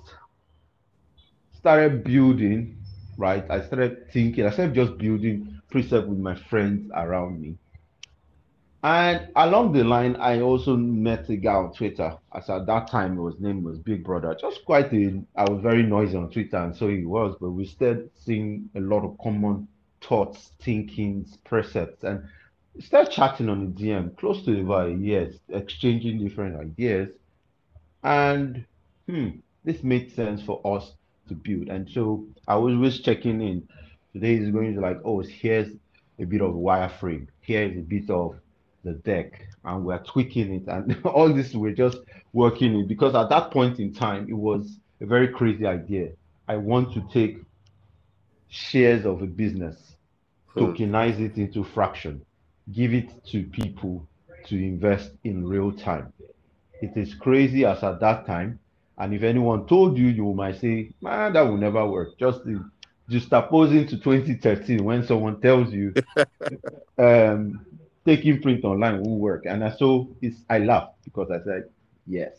started 1.58 2.04
building, 2.04 2.78
right? 3.18 3.46
I 3.50 3.66
started 3.66 4.12
thinking, 4.12 4.46
I 4.46 4.52
started 4.52 4.76
just 4.76 4.98
building 4.98 5.62
precept 5.70 6.08
with 6.08 6.20
my 6.20 6.36
friends 6.36 6.92
around 6.94 7.42
me. 7.42 7.58
And 8.84 9.30
along 9.38 9.72
the 9.72 9.86
line, 9.86 10.17
I 10.17 10.41
also 10.41 10.76
met 10.76 11.30
a 11.30 11.38
guy 11.38 11.54
on 11.54 11.74
Twitter. 11.74 12.17
As 12.36 12.50
at 12.50 12.65
that 12.65 12.88
time, 12.89 13.17
his 13.26 13.39
name 13.39 13.63
was 13.63 13.80
Big 13.80 14.04
Brother. 14.04 14.36
Just 14.39 14.65
quite 14.65 14.91
a, 14.93 15.24
I 15.38 15.50
was 15.50 15.62
very 15.62 15.84
noisy 15.84 16.17
on 16.17 16.30
Twitter, 16.30 16.58
and 16.58 16.76
so 16.76 16.89
he 16.89 17.06
was. 17.06 17.38
But 17.39 17.52
we 17.52 17.65
started 17.65 18.12
seeing 18.13 18.69
a 18.76 18.82
lot 18.82 19.06
of 19.06 19.17
common 19.24 19.69
thoughts, 20.02 20.52
thinkings, 20.60 21.38
precepts, 21.46 22.04
and 22.04 22.26
started 22.80 23.12
chatting 23.12 23.48
on 23.48 23.74
the 23.74 23.84
DM 23.84 24.17
close 24.17 24.43
to 24.43 24.60
about 24.60 24.89
a 24.89 24.93
year, 24.93 25.32
exchanging 25.48 26.19
different 26.19 26.60
ideas. 26.60 27.08
And 28.04 28.65
hmm, 29.08 29.30
this 29.63 29.82
made 29.82 30.13
sense 30.13 30.41
for 30.41 30.60
us 30.65 30.91
to 31.30 31.36
build. 31.36 31.69
And 31.69 31.89
so 31.89 32.26
I 32.50 32.58
was 32.58 32.74
always 32.74 33.00
checking 33.00 33.41
in. 33.41 33.65
Today 34.12 34.34
is 34.34 34.52
going 34.52 34.76
to 34.76 34.82
like, 34.82 35.00
oh, 35.06 35.22
here's 35.22 35.72
a 36.19 36.26
bit 36.26 36.41
of 36.41 36.54
wireframe. 36.54 37.28
Here 37.39 37.63
is 37.63 37.78
a 37.78 37.82
bit 37.82 38.10
of 38.10 38.36
the 38.84 38.93
deck, 38.93 39.48
and 39.65 39.86
we're 39.86 40.00
tweaking 40.04 40.54
it. 40.54 40.67
And 40.67 40.98
all 41.06 41.34
this 41.34 41.54
we're 41.54 41.74
just 41.74 42.00
working 42.34 42.80
it 42.80 42.88
because 42.88 43.15
at 43.15 43.30
that 43.30 43.52
point 43.52 43.80
in 43.80 43.93
time, 43.93 44.28
it 44.30 44.34
was 44.34 44.80
a 45.02 45.06
very 45.06 45.28
crazy 45.28 45.65
idea. 45.65 46.10
I 46.48 46.58
want 46.58 46.93
to 46.93 47.02
take 47.12 47.38
shares 48.50 49.06
of 49.06 49.22
a 49.22 49.26
business, 49.28 49.96
Hmm. 50.58 50.74
tokenize 50.74 51.19
it 51.19 51.38
into 51.38 51.63
fraction, 51.63 52.26
give 52.72 52.93
it 52.93 53.12
to 53.28 53.43
people 53.46 54.08
to 54.46 54.56
invest 54.56 55.12
in 55.24 55.48
real 55.48 55.72
time. 55.72 56.13
It 56.82 56.96
is 56.98 57.13
crazy 57.15 57.65
as 57.65 57.84
at 57.84 58.00
that 58.02 58.26
time. 58.26 58.60
And 58.98 59.13
if 59.13 59.24
anyone 59.24 59.65
told 59.67 59.98
you, 59.98 60.08
you 60.08 60.34
might 60.34 60.58
say, 60.60 60.91
man, 61.02 61.34
that 61.34 61.41
will 61.41 61.58
never 61.58 61.86
work. 61.88 62.17
Just 62.19 62.41
just 63.10 63.32
opposing 63.34 63.88
to 63.88 63.98
2013 63.98 64.84
when 64.84 65.04
someone 65.06 65.39
tells 65.41 65.72
you 65.74 65.93
um, 66.98 67.65
taking 68.06 68.42
print 68.42 68.63
online 68.63 69.02
won't 69.02 69.20
work. 69.20 69.46
And 69.46 69.63
I 69.63 69.72
so 69.72 70.10
it's 70.22 70.38
I 70.50 70.60
laughed 70.60 71.04
because 71.04 71.32
I 71.32 71.44
said, 71.44 71.70
yes, 72.08 72.34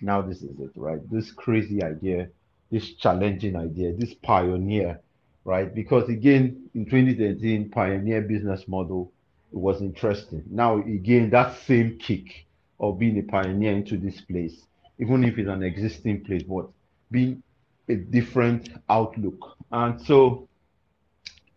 now 0.00 0.22
this 0.22 0.42
is 0.42 0.58
it, 0.58 0.70
right? 0.74 1.00
This 1.10 1.32
crazy 1.32 1.82
idea, 1.82 2.28
this 2.70 2.94
challenging 2.94 3.56
idea, 3.56 3.92
this 3.92 4.14
pioneer, 4.14 5.00
right? 5.44 5.74
Because 5.74 6.08
again, 6.08 6.68
in 6.74 6.84
2013, 6.84 7.70
pioneer 7.70 8.22
business 8.22 8.66
model, 8.68 9.12
it 9.52 9.58
was 9.58 9.80
interesting. 9.80 10.44
Now 10.50 10.78
again, 10.78 11.30
that 11.30 11.56
same 11.58 11.98
kick 11.98 12.46
of 12.78 12.98
being 12.98 13.18
a 13.18 13.22
pioneer 13.22 13.72
into 13.72 13.96
this 13.96 14.20
place, 14.20 14.62
even 14.98 15.24
if 15.24 15.38
it's 15.38 15.48
an 15.48 15.62
existing 15.62 16.24
place, 16.24 16.42
but 16.44 16.68
being 17.10 17.42
a 17.88 17.96
different 17.96 18.70
outlook. 18.88 19.56
And 19.72 20.00
so, 20.00 20.48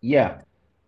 yeah, 0.00 0.40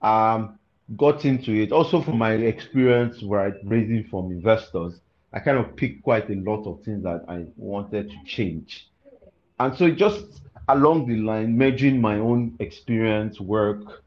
um, 0.02 0.58
got 0.94 1.24
into 1.24 1.52
it. 1.52 1.72
Also, 1.72 2.00
from 2.02 2.18
my 2.18 2.32
experience, 2.32 3.22
right, 3.22 3.54
raising 3.64 4.04
from 4.04 4.30
investors, 4.30 5.00
I 5.32 5.40
kind 5.40 5.58
of 5.58 5.74
picked 5.74 6.02
quite 6.04 6.30
a 6.30 6.34
lot 6.34 6.64
of 6.66 6.82
things 6.84 7.02
that 7.02 7.24
I 7.28 7.46
wanted 7.56 8.10
to 8.10 8.16
change. 8.24 8.88
And 9.58 9.76
so, 9.76 9.90
just 9.90 10.42
along 10.68 11.08
the 11.08 11.16
line, 11.16 11.56
merging 11.58 12.00
my 12.00 12.18
own 12.18 12.54
experience, 12.60 13.40
work, 13.40 14.04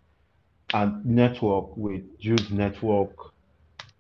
and 0.74 1.04
network 1.06 1.76
with 1.76 2.04
Jude's 2.20 2.52
network 2.52 3.12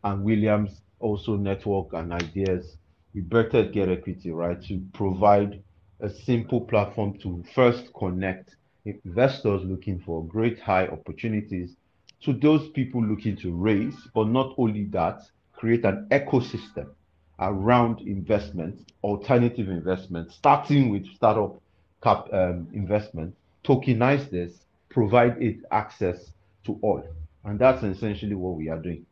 and 0.03 0.23
Williams 0.23 0.81
also 0.99 1.35
network 1.35 1.93
and 1.93 2.13
ideas, 2.13 2.77
we 3.13 3.21
better 3.21 3.63
Get 3.63 3.89
Equity, 3.89 4.31
right, 4.31 4.61
to 4.63 4.81
provide 4.93 5.61
a 5.99 6.09
simple 6.09 6.61
platform 6.61 7.17
to 7.19 7.43
first 7.53 7.93
connect 7.93 8.55
investors 8.85 9.61
looking 9.65 9.99
for 9.99 10.25
great 10.25 10.59
high 10.59 10.87
opportunities 10.87 11.75
to 12.21 12.33
those 12.33 12.69
people 12.69 13.03
looking 13.03 13.35
to 13.37 13.53
raise, 13.53 13.95
but 14.13 14.27
not 14.27 14.53
only 14.57 14.85
that, 14.85 15.21
create 15.53 15.85
an 15.85 16.07
ecosystem 16.11 16.87
around 17.39 18.01
investment, 18.01 18.91
alternative 19.03 19.69
investment, 19.69 20.31
starting 20.31 20.89
with 20.89 21.05
startup 21.15 21.61
cap 22.03 22.27
um, 22.33 22.67
investment, 22.73 23.35
tokenize 23.63 24.29
this, 24.29 24.65
provide 24.89 25.41
it 25.41 25.57
access 25.71 26.31
to 26.65 26.77
all. 26.81 27.03
And 27.45 27.57
that's 27.57 27.83
essentially 27.83 28.35
what 28.35 28.55
we 28.55 28.69
are 28.69 28.77
doing. 28.79 29.05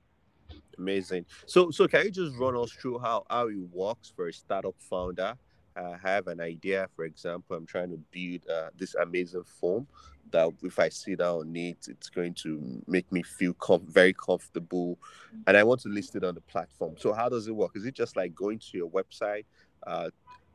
Amazing. 0.77 1.25
So, 1.45 1.71
so 1.71 1.87
can 1.87 2.05
you 2.05 2.11
just 2.11 2.35
run 2.37 2.55
us 2.55 2.71
through 2.71 2.99
how 2.99 3.25
how 3.29 3.47
it 3.47 3.57
works 3.71 4.11
for 4.15 4.27
a 4.27 4.33
startup 4.33 4.75
founder? 4.77 5.33
I 5.75 5.95
have 6.01 6.27
an 6.27 6.41
idea. 6.41 6.87
For 6.95 7.05
example, 7.05 7.55
I'm 7.55 7.65
trying 7.65 7.91
to 7.91 7.97
build 8.11 8.47
uh, 8.49 8.69
this 8.77 8.95
amazing 8.95 9.43
form 9.43 9.87
that 10.31 10.51
if 10.63 10.79
I 10.79 10.89
sit 10.89 11.19
down 11.19 11.39
on 11.39 11.55
it, 11.55 11.87
it's 11.87 12.09
going 12.09 12.33
to 12.35 12.81
make 12.87 13.11
me 13.11 13.23
feel 13.23 13.53
com- 13.53 13.85
very 13.87 14.13
comfortable, 14.13 14.97
and 15.45 15.57
I 15.57 15.63
want 15.63 15.81
to 15.81 15.89
list 15.89 16.15
it 16.15 16.23
on 16.23 16.35
the 16.35 16.41
platform. 16.41 16.95
So, 16.97 17.13
how 17.13 17.29
does 17.29 17.47
it 17.47 17.55
work? 17.55 17.71
Is 17.75 17.85
it 17.85 17.93
just 17.93 18.15
like 18.15 18.35
going 18.35 18.59
to 18.59 18.77
your 18.77 18.89
website, 18.89 19.45
uh, 19.85 20.09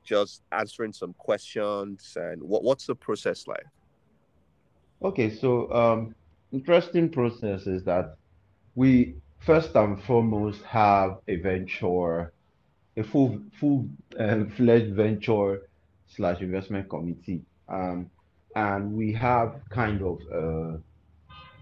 just 0.05 0.43
answering 0.53 0.93
some 0.93 1.15
questions, 1.15 2.17
and 2.21 2.43
what 2.43 2.63
what's 2.63 2.87
the 2.87 2.95
process 2.95 3.47
like? 3.47 3.67
Okay, 5.03 5.35
so 5.35 5.73
um, 5.73 6.15
interesting 6.53 7.09
process 7.09 7.67
is 7.67 7.83
that 7.85 8.17
we 8.75 9.15
first 9.41 9.75
and 9.75 10.03
foremost 10.05 10.63
have 10.63 11.19
a 11.29 11.37
venture, 11.37 12.33
a 12.97 13.03
full 13.03 13.41
full 13.59 13.89
uh, 14.19 14.45
fledged 14.57 14.95
venture 14.95 15.63
slash 16.07 16.41
investment 16.41 16.89
committee, 16.89 17.43
um, 17.69 18.11
and 18.57 18.93
we 18.93 19.13
have 19.13 19.61
kind 19.71 20.03
of 20.03 20.19
uh, 20.33 20.77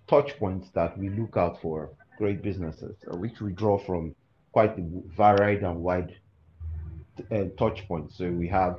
touch 0.08 0.36
points 0.38 0.68
that 0.74 0.96
we 0.98 1.08
look 1.08 1.36
out 1.36 1.60
for 1.60 1.90
great 2.18 2.42
businesses, 2.42 2.96
uh, 3.10 3.16
which 3.16 3.40
we 3.40 3.52
draw 3.52 3.78
from 3.78 4.14
quite 4.52 4.78
a 4.78 4.84
varied 5.16 5.62
and 5.62 5.80
wide 5.80 6.14
uh, 7.30 7.44
touch 7.58 7.86
points. 7.86 8.16
So 8.18 8.30
we 8.30 8.48
have 8.48 8.78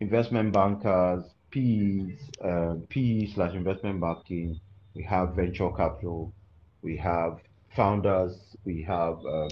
investment 0.00 0.52
bankers, 0.52 1.24
PEs, 1.50 2.18
uh, 2.44 2.74
PE 2.88 3.26
slash 3.34 3.54
investment 3.54 4.00
banking. 4.00 4.60
We 4.94 5.02
have 5.04 5.34
venture 5.34 5.70
capital. 5.70 6.32
We 6.82 6.96
have 6.98 7.38
founders. 7.74 8.36
We 8.64 8.82
have 8.82 9.18
um, 9.26 9.48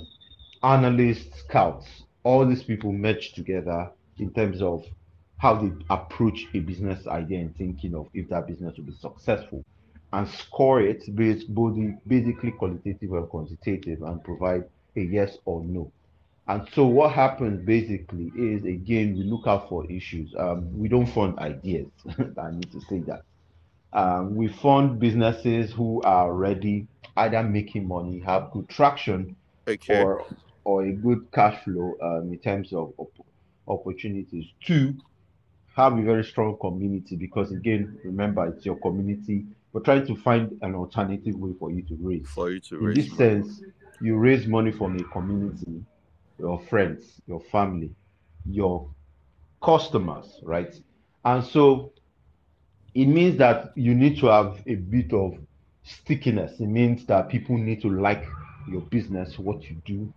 analysts, 0.62 1.40
scouts, 1.40 1.86
all 2.24 2.46
these 2.46 2.62
people 2.62 2.92
merge 2.92 3.32
together 3.34 3.90
in 4.18 4.32
terms 4.32 4.60
of 4.60 4.84
how 5.38 5.54
they 5.54 5.70
approach 5.90 6.46
a 6.54 6.60
business 6.60 7.06
idea 7.06 7.40
and 7.40 7.56
thinking 7.56 7.94
of 7.94 8.08
if 8.14 8.28
that 8.28 8.46
business 8.46 8.76
will 8.76 8.84
be 8.84 8.94
successful 8.94 9.64
and 10.12 10.28
score 10.28 10.80
it 10.80 11.02
based 11.14 11.52
both 11.54 11.76
basically 12.06 12.52
qualitative 12.52 13.12
and 13.12 13.28
quantitative 13.28 14.02
and 14.02 14.22
provide 14.24 14.64
a 14.96 15.00
yes 15.00 15.36
or 15.44 15.62
no. 15.64 15.90
And 16.48 16.66
so 16.74 16.86
what 16.86 17.12
happens 17.12 17.64
basically 17.66 18.32
is 18.36 18.64
again 18.64 19.16
we 19.16 19.24
look 19.24 19.46
out 19.46 19.68
for 19.68 19.84
issues. 19.90 20.32
Um, 20.38 20.78
we 20.78 20.88
don't 20.88 21.06
fund 21.06 21.38
ideas. 21.38 21.88
I 22.40 22.50
need 22.52 22.70
to 22.72 22.80
say 22.88 23.00
that. 23.00 23.22
Um, 23.92 24.36
we 24.36 24.48
fund 24.48 24.98
businesses 25.00 25.72
who 25.72 26.00
are 26.02 26.28
already 26.28 26.86
either 27.16 27.42
making 27.42 27.88
money, 27.88 28.20
have 28.20 28.50
good 28.52 28.68
traction, 28.68 29.36
Okay. 29.68 30.02
or 30.02 30.24
or 30.64 30.84
a 30.84 30.92
good 30.92 31.26
cash 31.32 31.62
flow 31.64 31.94
um, 32.00 32.32
in 32.32 32.38
terms 32.38 32.72
of 32.72 32.92
op- 32.98 33.26
opportunities. 33.68 34.46
Two, 34.64 34.94
have 35.76 35.98
a 35.98 36.02
very 36.02 36.24
strong 36.24 36.56
community 36.58 37.16
because 37.16 37.52
again, 37.52 37.98
remember 38.04 38.46
it's 38.46 38.66
your 38.66 38.76
community. 38.80 39.46
We're 39.72 39.82
trying 39.82 40.06
to 40.06 40.16
find 40.16 40.58
an 40.62 40.74
alternative 40.74 41.36
way 41.36 41.52
for 41.58 41.70
you 41.70 41.82
to 41.82 41.96
raise. 42.00 42.28
For 42.34 42.50
you 42.50 42.60
to 42.60 42.76
In 42.80 42.86
raise 42.86 42.96
this 42.96 43.10
money. 43.10 43.16
sense, 43.16 43.62
you 44.00 44.16
raise 44.16 44.46
money 44.46 44.72
from 44.72 44.96
a 44.98 45.04
community, 45.04 45.84
your 46.38 46.60
friends, 46.68 47.20
your 47.26 47.40
family, 47.52 47.94
your 48.46 48.88
customers, 49.62 50.40
right? 50.42 50.74
And 51.24 51.44
so 51.44 51.92
it 52.94 53.06
means 53.06 53.38
that 53.38 53.72
you 53.76 53.94
need 53.94 54.18
to 54.20 54.26
have 54.26 54.62
a 54.66 54.74
bit 54.76 55.12
of 55.12 55.34
stickiness. 55.82 56.58
It 56.60 56.66
means 56.66 57.06
that 57.06 57.28
people 57.28 57.58
need 57.58 57.82
to 57.82 57.88
like 57.90 58.24
your 58.68 58.80
business, 58.82 59.38
what 59.38 59.64
you 59.64 59.76
do, 59.84 60.12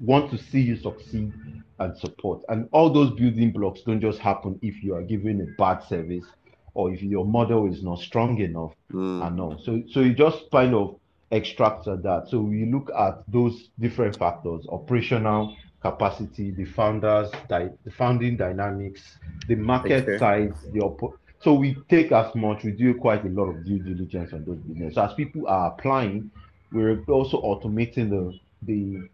want 0.00 0.30
to 0.30 0.38
see 0.38 0.60
you 0.60 0.76
succeed 0.76 1.32
and 1.78 1.96
support. 1.98 2.42
And 2.48 2.68
all 2.72 2.92
those 2.92 3.10
building 3.12 3.52
blocks 3.52 3.82
don't 3.86 4.00
just 4.00 4.18
happen 4.18 4.58
if 4.62 4.82
you 4.82 4.94
are 4.94 5.02
giving 5.02 5.40
a 5.40 5.46
bad 5.58 5.82
service 5.82 6.32
or 6.74 6.92
if 6.92 7.02
your 7.02 7.24
model 7.24 7.66
is 7.70 7.82
not 7.82 7.98
strong 7.98 8.38
enough 8.40 8.72
Mm, 8.92 9.20
and 9.20 9.40
all. 9.40 9.58
So 9.58 9.82
so 9.88 10.00
you 10.00 10.14
just 10.14 10.44
kind 10.52 10.74
of 10.74 10.96
extract 11.30 11.84
that. 11.86 12.24
So 12.28 12.40
we 12.40 12.66
look 12.70 12.90
at 12.96 13.14
those 13.28 13.70
different 13.78 14.18
factors: 14.18 14.66
operational 14.70 15.56
capacity, 15.82 16.50
the 16.52 16.64
founders, 16.64 17.30
the 17.48 17.90
founding 17.96 18.36
dynamics, 18.36 19.18
the 19.46 19.54
market 19.56 20.10
Okay. 20.10 20.16
size, 20.16 20.66
the 20.72 20.80
oppo- 20.80 21.12
so 21.40 21.54
we 21.54 21.84
take 21.88 22.12
as 22.12 22.34
much, 22.34 22.64
we 22.64 22.72
do 22.72 22.94
quite 22.94 23.24
a 23.24 23.28
lot 23.28 23.44
of 23.50 23.64
due 23.64 23.78
diligence 23.78 24.32
on 24.32 24.44
those 24.44 24.58
business. 24.60 24.94
So 24.94 25.02
as 25.04 25.14
people 25.14 25.46
are 25.48 25.72
applying, 25.72 26.30
we're 26.72 27.02
also 27.08 27.40
automating 27.42 28.10
the 28.10 28.32
the 28.62 29.08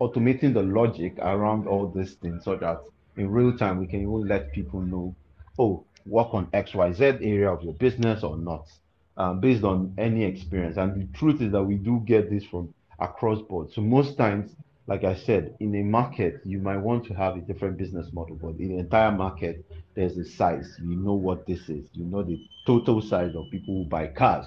automating 0.00 0.54
the 0.54 0.62
logic 0.62 1.18
around 1.18 1.66
all 1.66 1.88
these 1.88 2.14
things 2.14 2.44
so 2.44 2.56
that 2.56 2.80
in 3.16 3.30
real 3.30 3.56
time 3.56 3.78
we 3.78 3.86
can 3.86 4.00
even 4.00 4.26
let 4.26 4.52
people 4.52 4.80
know, 4.80 5.14
oh, 5.58 5.84
work 6.06 6.32
on 6.32 6.46
XYZ 6.46 7.00
area 7.20 7.50
of 7.50 7.62
your 7.62 7.74
business 7.74 8.22
or 8.22 8.36
not, 8.36 8.68
um, 9.16 9.40
based 9.40 9.64
on 9.64 9.92
any 9.98 10.24
experience. 10.24 10.76
And 10.76 11.00
the 11.00 11.18
truth 11.18 11.42
is 11.42 11.52
that 11.52 11.62
we 11.62 11.74
do 11.74 12.02
get 12.06 12.30
this 12.30 12.44
from 12.44 12.72
across 12.98 13.40
board. 13.42 13.72
So 13.72 13.80
most 13.80 14.16
times, 14.16 14.54
like 14.86 15.04
I 15.04 15.14
said, 15.14 15.54
in 15.60 15.74
a 15.74 15.82
market, 15.82 16.40
you 16.44 16.58
might 16.58 16.78
want 16.78 17.04
to 17.06 17.14
have 17.14 17.36
a 17.36 17.40
different 17.40 17.76
business 17.76 18.10
model, 18.12 18.36
but 18.40 18.58
in 18.58 18.68
the 18.70 18.78
entire 18.78 19.12
market, 19.12 19.64
there's 19.94 20.16
a 20.16 20.24
size. 20.24 20.76
You 20.80 20.96
know 20.96 21.12
what 21.14 21.46
this 21.46 21.68
is. 21.68 21.86
You 21.92 22.04
know 22.04 22.22
the 22.22 22.40
total 22.66 23.02
size 23.02 23.34
of 23.34 23.50
people 23.50 23.74
who 23.74 23.84
buy 23.84 24.06
cars 24.06 24.46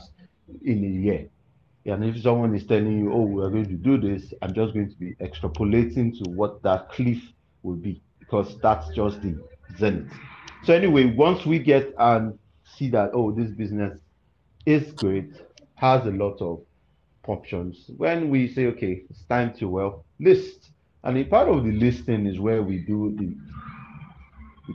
in 0.64 0.84
a 0.84 0.88
year. 0.88 1.30
And 1.86 2.06
if 2.06 2.22
someone 2.22 2.56
is 2.56 2.66
telling 2.66 3.00
you, 3.00 3.12
oh, 3.12 3.22
we're 3.22 3.50
going 3.50 3.66
to 3.66 3.74
do 3.74 4.00
this, 4.00 4.34
I'm 4.42 4.54
just 4.54 4.74
going 4.74 4.90
to 4.90 4.96
be 4.98 5.16
extrapolating 5.16 6.18
to 6.20 6.30
what 6.30 6.62
that 6.64 6.90
cliff 6.90 7.22
will 7.64 7.76
be 7.76 8.02
because 8.20 8.58
that's 8.62 8.90
just 8.96 9.22
the 9.22 9.36
zenith. 9.78 10.12
So, 10.64 10.74
anyway, 10.74 11.06
once 11.06 11.46
we 11.46 11.58
get 11.58 11.94
and 11.98 12.38
see 12.78 12.90
that, 12.92 13.12
oh, 13.14 13.32
this 13.32 13.50
business 13.52 14.00
is 14.66 14.92
great, 14.92 15.32
has 15.76 16.06
a 16.06 16.12
lot 16.12 16.40
of 16.40 16.62
options, 17.28 17.90
when 17.98 18.30
we 18.30 18.48
say, 18.48 18.68
okay, 18.68 19.02
it's 19.10 19.24
time 19.26 19.54
to, 19.56 19.68
well, 19.68 20.06
list. 20.20 20.72
And 21.04 21.18
a 21.18 21.24
part 21.24 21.50
of 21.50 21.64
the 21.64 21.72
listing 21.72 22.28
is 22.28 22.40
where 22.40 22.62
we 22.62 22.78
do 22.78 23.16
the 23.18 23.36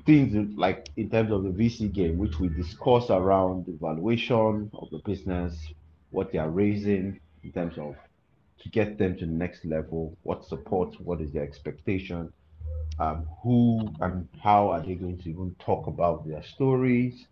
things 0.04 0.34
in- 0.34 0.56
like 0.56 0.90
in 0.96 1.08
terms 1.08 1.30
of 1.30 1.44
the 1.44 1.50
VC 1.50 1.92
game, 1.92 2.18
which 2.18 2.38
we 2.40 2.48
discuss 2.48 3.10
around 3.10 3.66
the 3.66 3.78
valuation 3.80 4.70
of 4.74 4.90
the 4.90 4.98
business, 5.04 5.56
what 6.16 6.32
they 6.32 6.38
are 6.38 6.48
raising 6.48 7.20
in 7.44 7.52
terms 7.52 7.76
of 7.76 7.94
to 8.58 8.70
get 8.70 8.96
them 8.96 9.14
to 9.18 9.26
the 9.26 9.32
next 9.32 9.66
level, 9.66 10.16
what 10.22 10.46
support, 10.46 10.98
what 11.02 11.20
is 11.20 11.30
their 11.32 11.42
expectation, 11.42 12.32
um, 12.98 13.26
who 13.42 13.86
and 14.00 14.26
how 14.42 14.70
are 14.70 14.80
they 14.80 14.94
going 14.94 15.18
to 15.18 15.28
even 15.28 15.54
talk 15.58 15.86
about 15.86 16.26
their 16.26 16.42
stories 16.42 17.26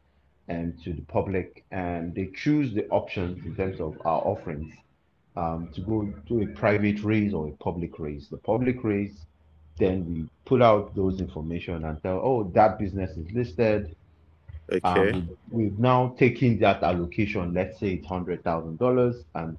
and 0.49 0.79
to 0.85 0.93
the 0.93 1.01
public, 1.03 1.65
and 1.71 2.15
they 2.15 2.27
choose 2.37 2.75
the 2.75 2.87
options 2.89 3.43
in 3.47 3.57
terms 3.57 3.81
of 3.81 3.97
our 4.05 4.21
offerings 4.21 4.75
um, 5.35 5.71
to 5.75 5.81
go 5.81 6.13
to 6.29 6.43
a 6.43 6.47
private 6.49 7.03
raise 7.03 7.33
or 7.33 7.49
a 7.49 7.53
public 7.53 7.99
raise. 7.99 8.29
The 8.29 8.37
public 8.37 8.85
raise, 8.85 9.17
then 9.79 10.05
we 10.07 10.29
put 10.45 10.61
out 10.61 10.95
those 10.95 11.21
information 11.21 11.87
and 11.87 12.03
tell, 12.03 12.21
oh, 12.23 12.51
that 12.55 12.79
business 12.79 13.17
is 13.17 13.31
listed. 13.33 13.97
Okay. 14.73 15.13
Um, 15.13 15.29
we- 15.51 15.65
we've 15.65 15.79
now 15.79 16.09
taken 16.19 16.59
that 16.61 16.83
allocation, 16.83 17.53
let's 17.55 17.79
say 17.79 17.95
it's 17.95 18.07
hundred 18.07 18.43
thousand 18.43 18.79
dollars, 18.79 19.25
and 19.35 19.59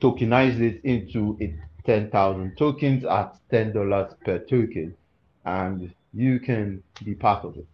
tokenized 0.00 0.60
it 0.60 0.80
into 0.84 1.36
a 1.40 1.54
ten 1.84 2.10
thousand 2.10 2.56
tokens 2.56 3.04
at 3.04 3.36
ten 3.50 3.72
dollars 3.72 4.14
per 4.24 4.38
token, 4.38 4.94
and 5.44 5.92
you 6.12 6.38
can 6.40 6.82
be 7.04 7.14
part 7.14 7.44
of 7.44 7.56
it. 7.56 7.66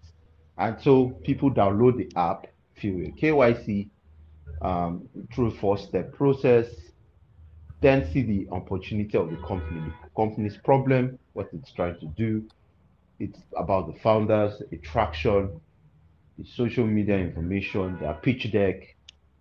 And 0.59 0.81
so 0.81 1.11
people 1.24 1.50
download 1.50 1.96
the 1.96 2.11
app, 2.18 2.46
fill 2.74 3.00
a 3.02 3.11
KYC 3.11 3.88
um, 4.62 5.09
through 5.35 5.50
four-step 5.50 6.12
process, 6.14 6.66
then 7.81 8.11
see 8.12 8.22
the 8.22 8.48
opportunity 8.52 9.16
of 9.18 9.31
the 9.31 9.37
company, 9.37 9.81
the 10.02 10.11
company's 10.16 10.57
problem, 10.57 11.18
what 11.35 11.48
it's 11.52 11.72
trying 11.72 11.98
to 12.00 12.07
do. 12.16 12.42
It's 13.18 13.38
about 13.57 13.87
the 13.92 13.98
founders, 14.00 14.62
the 14.70 14.79
traction, 14.79 15.48
the 15.48 15.61
social 16.44 16.87
media 16.87 17.16
information, 17.16 17.99
their 17.99 18.14
pitch 18.14 18.51
deck, 18.53 18.94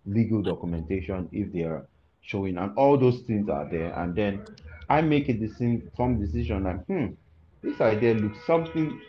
legal 0.06 0.42
documentation 0.42 1.28
if 1.32 1.52
they 1.52 1.62
are 1.62 1.86
showing, 2.22 2.58
and 2.58 2.76
all 2.76 2.96
those 2.96 3.20
things 3.22 3.48
are 3.48 3.68
there. 3.70 3.92
And 3.98 4.14
then 4.14 4.44
I 4.88 5.00
make 5.02 5.28
a 5.28 5.32
decision, 5.32 5.90
some 5.96 6.20
decision 6.20 6.64
like, 6.64 6.84
hmm, 6.86 7.06
this 7.62 7.80
idea 7.80 8.14
looks 8.14 8.38
something 8.46 9.00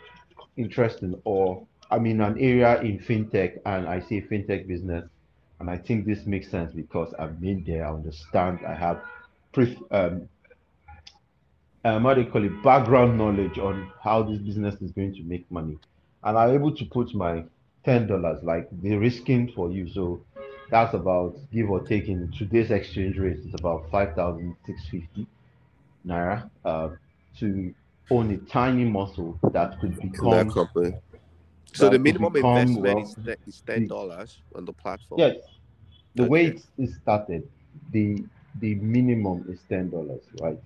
interesting, 0.56 1.20
or 1.24 1.66
I'm 1.90 2.06
in 2.06 2.20
an 2.20 2.38
area 2.38 2.80
in 2.82 2.98
fintech 2.98 3.58
and 3.64 3.88
I 3.88 4.00
see 4.00 4.20
fintech 4.20 4.66
business, 4.66 5.08
and 5.60 5.70
I 5.70 5.78
think 5.78 6.06
this 6.06 6.26
makes 6.26 6.50
sense 6.50 6.72
because 6.72 7.14
I've 7.18 7.40
been 7.40 7.64
there, 7.66 7.86
I 7.86 7.92
understand, 7.92 8.60
I 8.66 8.74
have 8.74 9.02
pre- 9.52 9.78
um, 9.90 10.28
um, 11.84 12.02
what 12.02 12.14
do 12.14 12.22
you 12.22 12.30
call 12.30 12.44
it, 12.44 12.62
background 12.62 13.16
knowledge 13.16 13.58
on 13.58 13.90
how 14.02 14.22
this 14.22 14.38
business 14.38 14.74
is 14.82 14.90
going 14.92 15.14
to 15.14 15.22
make 15.22 15.50
money. 15.50 15.78
And 16.24 16.36
I'm 16.36 16.50
able 16.50 16.74
to 16.74 16.84
put 16.84 17.14
my 17.14 17.44
ten 17.84 18.06
dollars, 18.06 18.42
like 18.42 18.68
the 18.82 18.96
risking 18.96 19.52
for 19.52 19.70
you. 19.70 19.88
So 19.88 20.20
that's 20.70 20.94
about 20.94 21.36
give 21.52 21.70
or 21.70 21.80
take 21.86 22.08
in 22.08 22.30
today's 22.36 22.70
exchange 22.70 23.18
rate, 23.18 23.38
it's 23.44 23.54
about 23.54 23.90
five 23.90 24.14
thousand 24.14 24.56
six 24.66 24.82
fifty 24.88 25.26
naira 26.06 26.50
uh, 26.64 26.90
to 27.38 27.74
own 28.10 28.30
a 28.32 28.38
tiny 28.50 28.84
muscle 28.84 29.38
that 29.52 29.78
could 29.80 30.00
that 30.00 30.10
become 30.12 30.52
company. 30.52 30.94
So 31.72 31.88
that 31.88 31.90
the 31.90 31.98
minimum 31.98 32.36
investment 32.36 33.00
is, 33.00 33.16
is 33.46 33.62
ten 33.66 33.86
dollars 33.86 34.42
on 34.54 34.64
the 34.64 34.72
platform. 34.72 35.22
yes. 35.22 35.36
The 36.14 36.24
way 36.24 36.46
Okay. 36.46 36.48
it's, 36.48 36.66
it's 36.78 36.94
started, 36.96 37.48
the 37.92 38.24
the 38.60 38.74
minimum 38.76 39.44
is 39.48 39.60
ten 39.68 39.90
dollars, 39.90 40.22
right? 40.40 40.58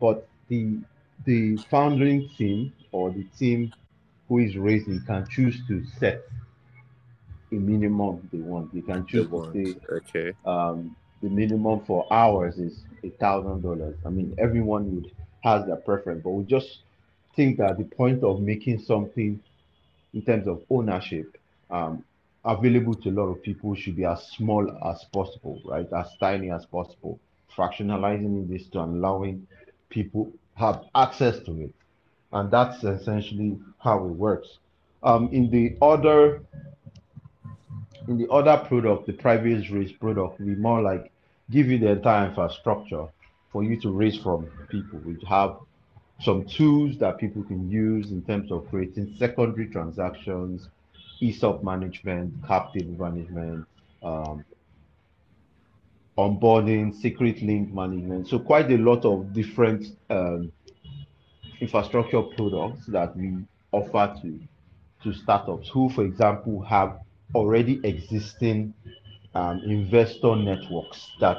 But 0.00 0.28
the 0.48 0.78
the 1.24 1.58
founding 1.70 2.28
team 2.36 2.72
or 2.92 3.10
the 3.10 3.24
team 3.38 3.72
who 4.28 4.38
is 4.38 4.56
raising 4.56 5.02
can 5.06 5.26
choose 5.28 5.60
to 5.68 5.84
set 5.98 6.22
minimum 7.58 8.28
they 8.32 8.38
want. 8.38 8.72
They 8.74 8.80
can 8.82 9.06
choose 9.06 9.28
to 9.28 9.50
say 9.52 9.76
Okay. 9.90 10.32
um, 10.44 10.96
the 11.22 11.28
minimum 11.28 11.80
for 11.86 12.06
hours 12.12 12.58
is 12.58 12.84
a 13.02 13.10
thousand 13.10 13.62
dollars. 13.62 13.96
I 14.04 14.10
mean, 14.10 14.34
everyone 14.38 14.94
would 14.94 15.10
has 15.42 15.66
their 15.66 15.76
preference, 15.76 16.22
but 16.24 16.30
we 16.30 16.44
just 16.44 16.80
think 17.34 17.58
that 17.58 17.78
the 17.78 17.84
point 17.84 18.22
of 18.24 18.40
making 18.40 18.80
something 18.80 19.40
in 20.14 20.22
terms 20.22 20.46
of 20.48 20.62
ownership 20.70 21.36
um, 21.70 22.04
available 22.44 22.94
to 22.94 23.10
a 23.10 23.12
lot 23.12 23.24
of 23.28 23.42
people 23.42 23.74
should 23.74 23.96
be 23.96 24.04
as 24.04 24.26
small 24.28 24.68
as 24.88 25.04
possible, 25.12 25.60
right? 25.64 25.86
As 25.92 26.08
tiny 26.18 26.50
as 26.50 26.64
possible. 26.66 27.18
Fractionalizing 27.56 28.48
this 28.48 28.66
to 28.68 28.80
allowing 28.80 29.46
people 29.88 30.32
have 30.54 30.84
access 30.94 31.38
to 31.40 31.52
it, 31.62 31.74
and 32.32 32.50
that's 32.50 32.82
essentially 32.84 33.58
how 33.78 33.98
it 34.04 34.10
works. 34.12 34.58
Um, 35.02 35.28
in 35.32 35.50
the 35.50 35.76
other 35.80 36.42
in 38.08 38.18
the 38.18 38.28
other 38.30 38.56
product, 38.56 39.06
the 39.06 39.12
private 39.12 39.68
raise 39.70 39.92
product, 39.92 40.40
we 40.40 40.54
more 40.54 40.82
like 40.82 41.10
give 41.50 41.66
you 41.68 41.78
the 41.78 41.90
entire 41.90 42.28
infrastructure 42.28 43.06
for 43.52 43.62
you 43.64 43.80
to 43.80 43.90
raise 43.90 44.18
from 44.18 44.46
people. 44.68 44.98
We 45.00 45.16
have 45.28 45.56
some 46.20 46.44
tools 46.46 46.98
that 46.98 47.18
people 47.18 47.42
can 47.42 47.70
use 47.70 48.10
in 48.10 48.22
terms 48.22 48.50
of 48.50 48.68
creating 48.70 49.14
secondary 49.18 49.68
transactions, 49.68 50.68
ESOP 51.20 51.62
management, 51.62 52.34
cap 52.46 52.72
table 52.72 52.96
management, 52.98 53.66
um, 54.02 54.44
onboarding, 56.16 56.94
secret 56.94 57.42
link 57.42 57.72
management. 57.72 58.28
So 58.28 58.38
quite 58.38 58.70
a 58.70 58.78
lot 58.78 59.04
of 59.04 59.32
different 59.32 59.86
um, 60.08 60.50
infrastructure 61.60 62.22
products 62.22 62.86
that 62.86 63.16
we 63.16 63.38
offer 63.72 64.14
to 64.22 64.40
to 65.02 65.12
startups 65.12 65.68
who, 65.68 65.90
for 65.90 66.04
example, 66.04 66.62
have 66.62 67.00
already 67.34 67.80
existing 67.84 68.72
um, 69.34 69.60
investor 69.64 70.36
networks 70.36 71.10
that 71.20 71.38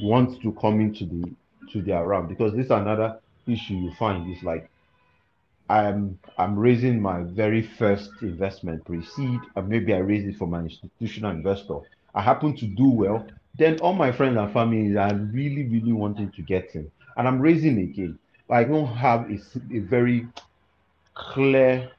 want 0.00 0.40
to 0.42 0.52
come 0.52 0.80
into 0.80 1.04
the 1.06 1.32
to 1.72 1.82
their 1.82 2.06
realm 2.06 2.26
because 2.26 2.52
this 2.54 2.66
is 2.66 2.70
another 2.70 3.18
issue 3.46 3.74
you 3.74 3.92
find 3.98 4.30
is 4.34 4.42
like 4.42 4.70
I'm 5.68 6.18
I'm 6.38 6.58
raising 6.58 7.00
my 7.00 7.22
very 7.22 7.62
first 7.62 8.10
investment 8.22 8.84
pre-seed 8.84 9.40
and 9.54 9.68
maybe 9.68 9.92
I 9.94 9.98
raise 9.98 10.26
it 10.26 10.36
from 10.36 10.54
an 10.54 10.64
institutional 10.64 11.32
investor. 11.32 11.80
I 12.14 12.22
happen 12.22 12.56
to 12.56 12.66
do 12.66 12.88
well, 12.88 13.26
then 13.58 13.78
all 13.80 13.92
my 13.92 14.10
friends 14.12 14.38
and 14.38 14.52
family 14.52 14.96
are 14.96 15.14
really 15.14 15.64
really 15.68 15.92
wanting 15.92 16.30
to 16.32 16.42
get 16.42 16.74
in, 16.74 16.90
and 17.16 17.28
I'm 17.28 17.40
raising 17.40 17.78
again. 17.78 18.18
I 18.50 18.64
don't 18.64 18.86
have 18.86 19.30
a, 19.30 19.38
a 19.74 19.80
very 19.80 20.26
clear 21.14 21.90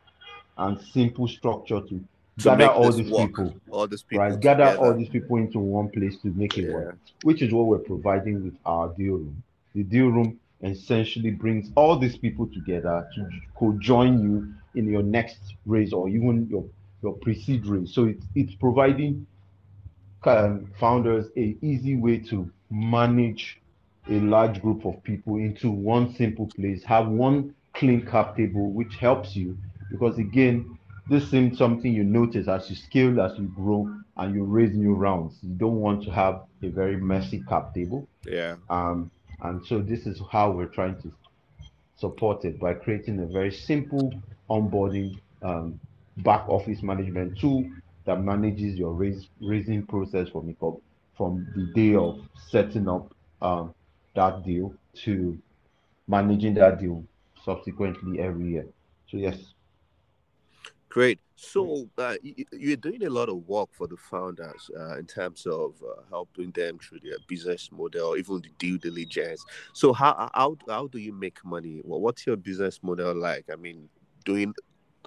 and 0.58 0.80
simple 0.82 1.28
structure 1.28 1.82
to 1.82 2.04
gather 2.44 2.68
all 2.68 2.92
these 2.92 3.10
work, 3.12 3.30
people, 3.30 3.56
all 3.70 3.88
these 3.88 4.04
people, 4.04 4.24
right? 4.26 4.34
Together. 4.34 4.64
Gather 4.64 4.78
all 4.78 4.94
these 4.98 5.10
people 5.10 5.38
into 5.38 5.60
one 5.60 5.90
place 5.90 6.18
to 6.22 6.28
make 6.30 6.58
it 6.58 6.68
yeah. 6.68 6.74
work, 6.74 6.98
which 7.24 7.42
is 7.42 7.54
what 7.54 7.68
we're 7.68 7.80
providing 7.80 8.44
with 8.44 8.56
our 8.66 8.90
deal 8.90 9.16
room. 9.16 9.44
The 9.76 9.84
deal 9.84 10.08
room 10.08 10.40
essentially 10.62 11.32
brings 11.32 11.72
all 11.76 11.98
these 11.98 12.18
people 12.18 12.48
together 12.48 13.08
to 13.16 13.30
co-join 13.56 14.22
you 14.22 14.54
in 14.76 14.90
your 14.90 15.04
next 15.04 15.40
race 15.66 15.94
or 15.94 16.10
even 16.10 16.48
your 16.50 16.66
your 17.02 17.14
pre-seed 17.14 17.66
race. 17.66 17.94
So 17.94 18.06
it's 18.06 18.26
it's 18.36 18.56
providing 18.56 19.26
um, 20.24 20.72
founders 20.80 21.28
a 21.38 21.56
easy 21.62 21.96
way 21.96 22.18
to 22.30 22.50
manage 22.70 23.62
a 24.10 24.20
large 24.20 24.62
group 24.62 24.86
of 24.86 25.02
people 25.04 25.38
into 25.38 25.70
one 25.72 26.14
simple 26.16 26.48
place, 26.48 26.84
have 26.84 27.08
one 27.08 27.54
clean 27.74 28.06
cap 28.06 28.36
table, 28.36 28.72
which 28.72 28.96
helps 28.96 29.36
you 29.36 29.58
because 29.92 30.18
again, 30.18 30.78
this 31.10 31.30
seems 31.30 31.58
something 31.58 31.92
you 31.92 32.04
notice 32.04 32.48
as 32.48 32.70
you 32.70 32.76
scale, 32.76 33.20
as 33.20 33.38
you 33.38 33.46
grow, 33.56 33.94
and 34.18 34.36
you 34.36 34.44
raise 34.44 34.74
new 34.74 34.94
rounds. 34.94 35.38
You 35.42 35.56
don't 35.56 35.80
want 35.80 36.04
to 36.04 36.12
have 36.12 36.44
a 36.62 36.70
very 36.70 36.98
messy 36.98 37.44
cap 37.50 37.74
table. 37.74 38.08
Yeah. 38.26 38.56
Um, 38.70 39.10
and 39.42 39.66
so 39.66 39.80
this 39.80 40.06
is 40.06 40.22
how 40.32 40.52
we're 40.52 40.66
trying 40.66 41.02
to 41.02 41.12
support 41.96 42.46
it 42.46 42.60
by 42.60 42.74
creating 42.74 43.20
a 43.20 43.26
very 43.26 43.52
simple 43.52 44.14
onboarding 44.50 45.20
um, 45.42 45.80
back 46.18 46.48
office 46.48 46.84
management 46.84 47.40
tool 47.40 47.70
that 48.06 48.22
manages 48.22 48.76
your 48.76 48.94
raise, 48.94 49.28
raising 49.42 49.86
process 49.86 50.30
from 50.30 50.56
from 51.18 51.48
the 51.56 51.66
day 51.74 51.96
of 51.96 52.20
setting 52.50 52.88
up 52.88 53.14
um, 53.42 53.74
that 54.16 54.44
deal 54.46 54.74
to 54.94 55.38
managing 56.08 56.54
that 56.54 56.80
deal 56.80 57.04
subsequently 57.44 58.20
every 58.20 58.52
year. 58.52 58.66
So 59.10 59.18
yes. 59.18 59.38
Great. 60.90 61.20
So 61.36 61.88
uh, 61.98 62.16
you're 62.52 62.76
doing 62.76 63.06
a 63.06 63.10
lot 63.10 63.30
of 63.30 63.48
work 63.48 63.70
for 63.72 63.88
the 63.88 63.96
founders 63.96 64.70
uh, 64.78 64.98
in 64.98 65.06
terms 65.06 65.46
of 65.46 65.76
uh, 65.84 66.02
helping 66.10 66.52
them 66.52 66.80
through 66.80 67.00
their 67.04 67.18
business 67.28 67.70
model, 67.72 68.18
even 68.18 68.42
the 68.42 68.50
due 68.58 68.78
diligence. 68.78 69.46
So 69.74 69.94
how 69.94 70.30
how 70.34 70.58
how 70.68 70.88
do 70.88 70.98
you 70.98 71.14
make 71.14 71.46
money? 71.46 71.82
Well, 71.86 72.02
what's 72.02 72.26
your 72.26 72.36
business 72.38 72.80
model 72.82 73.16
like? 73.16 73.46
I 73.54 73.56
mean, 73.56 73.88
doing 74.26 74.54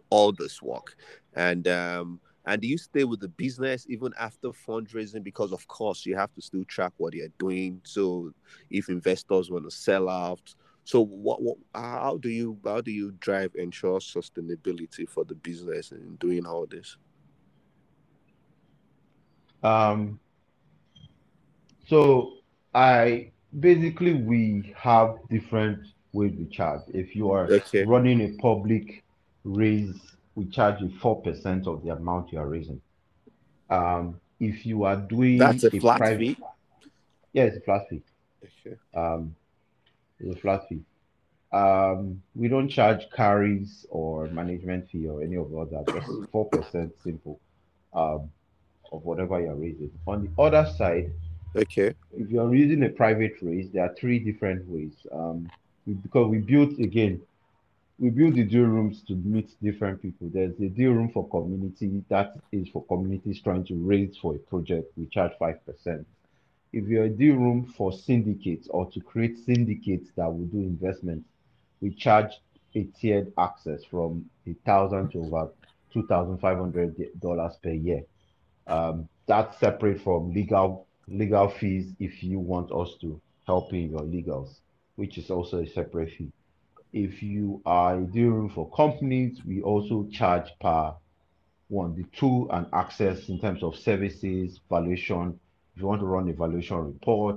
all 0.09 0.33
this 0.33 0.63
work, 0.63 0.97
and 1.35 1.67
um, 1.69 2.21
and 2.47 2.63
do 2.63 2.69
you 2.69 2.79
stay 2.79 3.05
with 3.05 3.21
the 3.21 3.29
business 3.29 3.85
even 3.89 4.13
after 4.19 4.49
fundraising? 4.49 5.23
Because 5.25 5.53
of 5.53 5.67
course 5.69 6.07
you 6.07 6.17
have 6.17 6.33
to 6.35 6.41
still 6.41 6.65
track 6.65 6.93
what 6.97 7.13
you're 7.13 7.29
doing. 7.39 7.81
So 7.85 8.33
if 8.71 8.89
investors 8.89 9.51
want 9.51 9.65
to 9.65 9.71
sell 9.71 10.09
out, 10.09 10.55
so 10.85 11.01
what, 11.01 11.43
what 11.43 11.57
how 11.75 12.19
do 12.21 12.29
you 12.29 12.59
how 12.65 12.81
do 12.81 12.91
you 12.91 13.13
drive 13.21 13.55
ensure 13.55 14.01
sustainability 14.01 15.09
for 15.09 15.25
the 15.25 15.35
business 15.35 15.93
in 15.93 16.17
doing 16.17 16.47
all 16.47 16.67
this? 16.67 16.97
Um 19.63 20.19
so 21.89 22.35
I 22.75 23.31
basically 23.59 24.15
we 24.15 24.75
have 24.77 25.17
different 25.31 25.87
ways 26.13 26.33
we 26.39 26.47
charge. 26.47 26.83
If 26.89 27.15
you 27.15 27.31
are 27.31 27.47
okay. 27.51 27.85
running 27.85 28.21
a 28.23 28.41
public 28.41 29.05
raise, 29.45 29.95
we 30.35 30.47
charge 30.47 30.81
you 30.81 30.93
four 31.01 31.21
percent 31.23 31.67
of 31.67 31.85
the 31.85 31.91
amount 31.91 32.33
you 32.33 32.39
are 32.39 32.49
raising. 32.49 32.81
Um, 33.71 34.21
if 34.41 34.67
you 34.67 34.85
are 34.85 34.97
doing 34.97 35.39
that's 35.39 35.65
a, 35.65 35.75
a 35.75 35.81
flat 35.81 35.99
private, 35.99 36.19
fee. 36.19 36.37
Yeah, 37.33 37.45
it's 37.45 37.57
a 37.57 37.61
flat 37.61 37.89
fee. 37.89 38.03
Okay. 38.67 38.77
Um, 38.95 39.35
a 40.31 40.37
flat 40.37 40.69
fee. 40.69 40.81
Um, 41.53 42.23
we 42.35 42.49
don't 42.49 42.69
charge 42.69 43.11
carries 43.15 43.87
or 43.91 44.27
management 44.29 44.89
fee 44.91 45.07
or 45.07 45.23
any 45.23 45.37
of 45.37 45.51
that. 45.51 45.85
Just 45.87 46.31
four 46.31 46.47
percent 46.47 46.95
simple 47.05 47.39
um, 47.93 48.31
of 48.91 49.05
whatever 49.05 49.39
you're 49.41 49.55
raising. 49.55 49.91
On 50.07 50.25
the 50.25 50.43
other 50.43 50.71
side, 50.79 51.13
okay, 51.55 51.95
if 52.17 52.31
you're 52.31 52.55
using 52.55 52.83
a 52.85 52.89
private 52.89 53.35
raise, 53.43 53.71
there 53.71 53.85
are 53.85 53.95
three 53.95 54.19
different 54.19 54.67
ways. 54.67 54.93
Um, 55.13 55.51
because 56.03 56.29
we 56.31 56.39
built 56.39 56.79
again, 56.79 57.21
we 57.99 58.09
build 58.09 58.35
the 58.37 58.45
deal 58.45 58.63
rooms 58.63 59.03
to 59.09 59.15
meet 59.15 59.51
different 59.63 60.01
people. 60.01 60.31
There's 60.33 60.59
a 60.59 60.69
deal 60.69 60.93
room 60.93 61.11
for 61.13 61.29
community 61.29 62.03
that 62.09 62.39
is 62.51 62.69
for 62.69 62.83
communities 62.85 63.41
trying 63.43 63.65
to 63.65 63.75
raise 63.75 64.17
for 64.17 64.37
a 64.37 64.39
project. 64.39 64.93
We 64.97 65.07
charge 65.07 65.33
five 65.39 65.65
percent 65.67 66.07
if 66.73 66.87
you're 66.89 67.05
a 67.05 67.11
deal 67.11 67.37
room 67.37 67.73
for 67.77 67.93
syndicates 67.93 68.69
or 68.69 68.91
to 68.91 69.01
create 69.01 69.39
syndicates 69.39 70.11
that 70.17 70.27
will 70.27 70.47
do 70.47 70.59
investments, 70.59 71.29
we 71.81 71.91
charge 71.91 72.33
a 72.75 72.85
tiered 72.99 73.33
access 73.39 73.85
from 73.85 74.25
a 74.47 74.55
thousand 74.65 75.11
to 75.11 75.19
over 75.19 75.51
two 75.93 76.07
thousand 76.07 76.39
five 76.39 76.57
hundred 76.57 76.97
dollars 77.21 77.55
per 77.63 77.71
year. 77.71 78.03
Um, 78.67 79.09
that's 79.27 79.59
separate 79.59 80.01
from 80.01 80.33
legal 80.33 80.87
legal 81.09 81.49
fees 81.49 81.93
if 81.99 82.23
you 82.23 82.39
want 82.39 82.73
us 82.73 82.95
to 83.03 83.21
help 83.47 83.73
in 83.73 83.91
your 83.91 84.01
legals, 84.01 84.61
which 84.97 85.19
is 85.19 85.31
also 85.31 85.59
a 85.59 85.67
separate 85.67 86.11
fee. 86.13 86.33
If 86.93 87.23
you 87.23 87.61
are 87.67 87.99
a 87.99 88.03
deal 88.03 88.31
room 88.31 88.49
for 88.49 88.71
companies, 88.71 89.45
we 89.45 89.63
also 89.63 90.07
charge 90.11 90.49
per 90.61 90.95
one 91.69 91.95
the 91.97 92.05
tool 92.17 92.51
and 92.53 92.67
access 92.73 93.29
in 93.29 93.41
terms 93.41 93.63
of 93.63 93.77
services, 93.77 94.61
valuation, 94.69 95.39
if 95.75 95.81
you 95.81 95.87
want 95.87 96.01
to 96.01 96.07
run 96.07 96.29
a 96.29 96.33
valuation 96.33 96.77
report, 96.79 97.37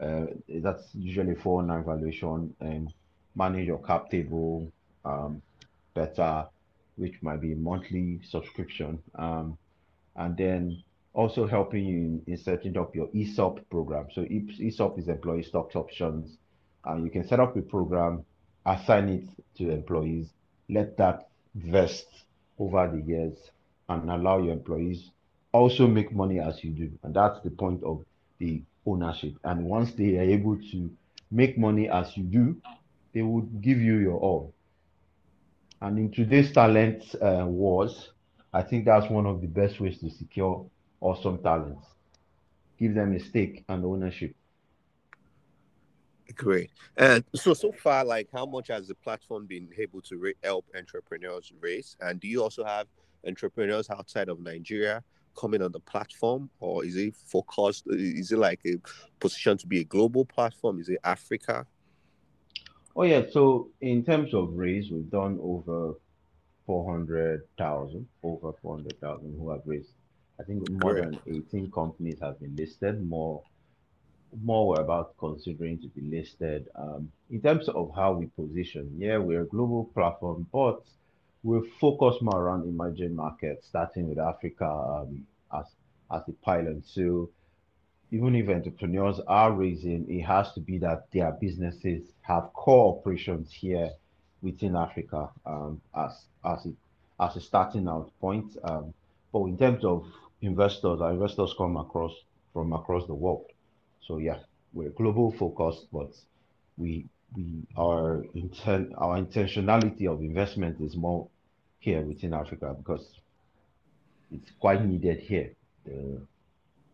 uh, 0.00 0.26
that's 0.62 0.88
usually 0.94 1.34
409 1.34 1.84
valuation 1.84 2.54
and 2.60 2.92
manage 3.34 3.66
your 3.66 3.82
cap 3.82 4.10
table 4.10 4.70
um, 5.04 5.42
better, 5.94 6.46
which 6.96 7.14
might 7.22 7.40
be 7.40 7.54
monthly 7.54 8.20
subscription. 8.24 8.98
Um, 9.14 9.58
and 10.16 10.36
then 10.36 10.82
also 11.14 11.46
helping 11.46 11.84
you 11.84 11.96
in, 11.96 12.22
in 12.26 12.36
setting 12.36 12.76
up 12.76 12.94
your 12.94 13.08
ESOP 13.14 13.68
program. 13.70 14.06
So 14.14 14.24
ESOP 14.24 14.98
is 14.98 15.08
employee 15.08 15.42
stock 15.42 15.74
options. 15.76 16.36
And 16.84 17.04
you 17.04 17.10
can 17.10 17.26
set 17.26 17.40
up 17.40 17.56
a 17.56 17.62
program, 17.62 18.24
assign 18.64 19.08
it 19.08 19.24
to 19.58 19.70
employees, 19.70 20.28
let 20.68 20.96
that 20.96 21.28
vest 21.54 22.06
over 22.58 22.90
the 22.92 23.02
years 23.02 23.36
and 23.88 24.10
allow 24.10 24.38
your 24.38 24.52
employees 24.52 25.10
also 25.52 25.86
make 25.86 26.12
money 26.12 26.40
as 26.40 26.62
you 26.62 26.70
do. 26.70 26.90
And 27.02 27.14
that's 27.14 27.40
the 27.40 27.50
point 27.50 27.82
of 27.82 28.04
the 28.38 28.62
ownership. 28.86 29.34
And 29.44 29.64
once 29.64 29.92
they 29.92 30.18
are 30.18 30.22
able 30.22 30.56
to 30.70 30.90
make 31.30 31.58
money 31.58 31.88
as 31.88 32.16
you 32.16 32.24
do, 32.24 32.56
they 33.12 33.22
would 33.22 33.60
give 33.60 33.78
you 33.78 33.96
your 33.96 34.18
all. 34.18 34.54
And 35.80 35.98
in 35.98 36.10
today's 36.10 36.52
talent 36.52 37.14
uh, 37.22 37.44
wars, 37.46 38.10
I 38.52 38.62
think 38.62 38.84
that's 38.84 39.10
one 39.10 39.26
of 39.26 39.40
the 39.40 39.46
best 39.46 39.80
ways 39.80 39.98
to 40.00 40.10
secure 40.10 40.66
awesome 41.00 41.38
talents. 41.38 41.86
Give 42.78 42.94
them 42.94 43.14
a 43.14 43.20
stake 43.20 43.64
and 43.68 43.84
ownership. 43.84 44.34
Great. 46.34 46.70
And 46.96 47.24
so 47.34 47.54
so 47.54 47.72
far, 47.72 48.04
like 48.04 48.28
how 48.32 48.46
much 48.46 48.68
has 48.68 48.88
the 48.88 48.94
platform 48.94 49.46
been 49.46 49.68
able 49.78 50.00
to 50.02 50.32
help 50.44 50.66
entrepreneurs 50.76 51.52
raise? 51.60 51.96
And 52.00 52.20
do 52.20 52.28
you 52.28 52.42
also 52.42 52.64
have 52.64 52.86
entrepreneurs 53.26 53.90
outside 53.90 54.28
of 54.28 54.38
Nigeria 54.38 55.02
coming 55.38 55.62
on 55.62 55.72
the 55.72 55.80
platform, 55.80 56.50
or 56.60 56.84
is 56.84 56.96
it 56.96 57.14
focused? 57.16 57.84
Is 57.88 58.32
it 58.32 58.38
like 58.38 58.60
a 58.66 58.76
position 59.20 59.56
to 59.58 59.66
be 59.66 59.80
a 59.80 59.84
global 59.84 60.24
platform? 60.24 60.80
Is 60.80 60.88
it 60.88 60.98
Africa? 61.04 61.66
Oh 62.96 63.04
yeah. 63.04 63.22
So 63.30 63.68
in 63.80 64.04
terms 64.04 64.34
of 64.34 64.54
raise, 64.54 64.90
we've 64.90 65.10
done 65.10 65.38
over 65.40 65.94
four 66.66 66.90
hundred 66.90 67.42
thousand, 67.56 68.06
over 68.22 68.52
four 68.60 68.76
hundred 68.76 69.00
thousand 69.00 69.36
who 69.38 69.50
have 69.50 69.62
raised. 69.64 69.92
I 70.40 70.42
think 70.44 70.68
more 70.70 70.94
than 70.94 71.18
eighteen 71.26 71.70
companies 71.70 72.18
have 72.20 72.40
been 72.40 72.56
listed. 72.56 73.08
More 73.08 73.42
more 74.44 74.80
about 74.80 75.16
considering 75.18 75.78
to 75.78 75.88
be 75.88 76.02
listed. 76.02 76.68
Um, 76.74 77.10
in 77.30 77.40
terms 77.40 77.68
of 77.68 77.92
how 77.94 78.12
we 78.12 78.26
position, 78.26 78.90
yeah, 78.98 79.16
we're 79.18 79.42
a 79.42 79.46
global 79.46 79.84
platform, 79.94 80.46
but 80.52 80.82
we're 81.42 81.64
focused 81.80 82.22
more 82.22 82.40
around 82.42 82.64
emerging 82.68 83.14
markets, 83.14 83.68
starting 83.68 84.08
with 84.08 84.18
Africa 84.18 84.66
um, 84.66 85.26
as 85.56 85.66
as 86.10 86.22
a 86.28 86.32
pilot. 86.44 86.86
So 86.86 87.30
even 88.10 88.34
if 88.34 88.48
entrepreneurs 88.48 89.20
are 89.26 89.52
raising, 89.52 90.06
it 90.08 90.22
has 90.22 90.52
to 90.52 90.60
be 90.60 90.78
that 90.78 91.10
their 91.12 91.32
businesses 91.32 92.02
have 92.22 92.52
core 92.54 92.98
operations 92.98 93.52
here 93.52 93.90
within 94.40 94.76
Africa 94.76 95.28
um, 95.46 95.80
as 95.94 96.24
as 96.44 96.66
a, 96.66 97.22
as 97.22 97.36
a 97.36 97.40
starting 97.40 97.88
out 97.88 98.10
point. 98.20 98.56
Um, 98.64 98.94
but 99.32 99.44
in 99.44 99.58
terms 99.58 99.84
of 99.84 100.06
investors, 100.40 101.00
our 101.00 101.12
investors 101.12 101.54
come 101.56 101.76
across 101.76 102.12
from 102.52 102.72
across 102.72 103.06
the 103.06 103.14
world. 103.14 103.46
So 104.00 104.18
yeah, 104.18 104.38
we're 104.72 104.90
global 104.90 105.32
focused, 105.32 105.86
but 105.92 106.10
we 106.76 107.06
we 107.36 107.66
our 107.76 108.24
intent 108.34 108.92
our 108.96 109.20
intentionality 109.20 110.06
of 110.06 110.20
investment 110.20 110.80
is 110.80 110.96
more 110.96 111.28
here 111.78 112.02
within 112.02 112.34
Africa 112.34 112.74
because 112.76 113.20
it's 114.32 114.50
quite 114.58 114.84
needed 114.84 115.20
here. 115.20 115.52
The, 115.84 116.20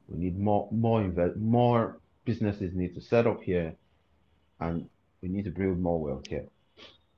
we 0.08 0.18
need 0.18 0.38
more 0.38 0.68
more 0.70 1.00
invest 1.02 1.36
more 1.36 1.98
businesses 2.24 2.74
need 2.74 2.94
to 2.94 3.00
set 3.00 3.26
up 3.26 3.42
here, 3.42 3.74
and 4.60 4.88
we 5.22 5.28
need 5.28 5.44
to 5.44 5.50
build 5.50 5.78
more 5.78 6.00
wealth 6.00 6.26
here. 6.28 6.46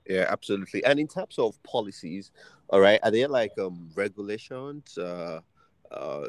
Yeah, 0.08 0.26
absolutely. 0.28 0.84
And 0.84 1.00
in 1.00 1.08
terms 1.08 1.38
of 1.38 1.60
policies, 1.64 2.30
all 2.68 2.80
right, 2.80 3.00
are 3.02 3.10
there 3.10 3.28
like 3.28 3.52
um 3.58 3.90
regulations? 3.94 4.96
Uh, 4.96 5.40
uh, 5.90 6.26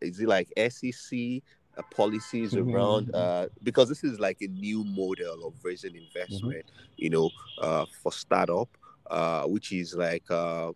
is 0.00 0.20
it 0.20 0.28
like 0.28 0.48
SEC 0.56 1.42
uh, 1.76 1.82
policies 1.94 2.52
mm-hmm. 2.52 2.74
around? 2.74 3.14
Uh, 3.14 3.48
because 3.62 3.88
this 3.88 4.04
is 4.04 4.18
like 4.20 4.38
a 4.40 4.48
new 4.48 4.84
model 4.84 5.46
of 5.46 5.54
raising 5.62 5.92
mm-hmm. 5.92 6.04
investment, 6.06 6.66
mm-hmm. 6.66 6.92
you 6.96 7.10
know, 7.10 7.30
uh, 7.60 7.86
for 8.02 8.12
startup, 8.12 8.68
uh, 9.10 9.44
which 9.44 9.72
is 9.72 9.94
like 9.94 10.30
uh 10.30 10.72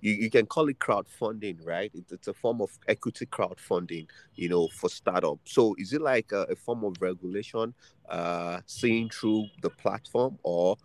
you, 0.00 0.12
you 0.12 0.30
can 0.30 0.46
call 0.46 0.68
it 0.68 0.78
crowdfunding, 0.78 1.58
right? 1.64 1.90
It, 1.94 2.04
it's 2.10 2.28
a 2.28 2.34
form 2.34 2.60
of 2.60 2.70
equity 2.86 3.26
crowdfunding, 3.26 4.08
you 4.34 4.48
know, 4.48 4.68
for 4.68 4.88
startup. 4.88 5.38
So 5.44 5.74
is 5.78 5.92
it 5.92 6.00
like 6.00 6.32
a, 6.32 6.42
a 6.42 6.56
form 6.56 6.84
of 6.84 6.94
regulation 7.00 7.74
uh, 8.08 8.60
seeing 8.66 9.10
through 9.10 9.46
the 9.62 9.70
platform 9.70 10.38
or 10.42 10.76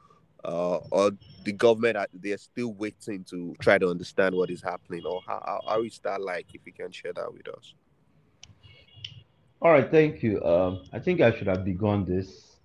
uh, 0.43 0.77
or 0.89 1.11
the 1.45 1.51
government 1.51 1.97
they're 2.15 2.37
still 2.37 2.73
waiting 2.73 3.23
to 3.25 3.55
try 3.59 3.77
to 3.77 3.87
understand 3.87 4.33
what 4.33 4.49
is 4.49 4.59
happening 4.59 5.05
or 5.05 5.21
how, 5.27 5.61
how 5.67 5.83
is 5.83 5.99
that 6.03 6.19
like 6.19 6.47
if 6.55 6.61
you 6.65 6.73
can 6.73 6.91
share 6.91 7.13
that 7.13 7.31
with 7.31 7.47
us 7.49 7.75
all 9.61 9.71
right 9.71 9.89
thank 9.91 10.23
you. 10.23 10.43
Um, 10.43 10.83
i 10.93 10.99
think 10.99 11.21
i 11.21 11.31
should 11.35 11.47
have 11.47 11.63
begun 11.65 12.05
this. 12.05 12.57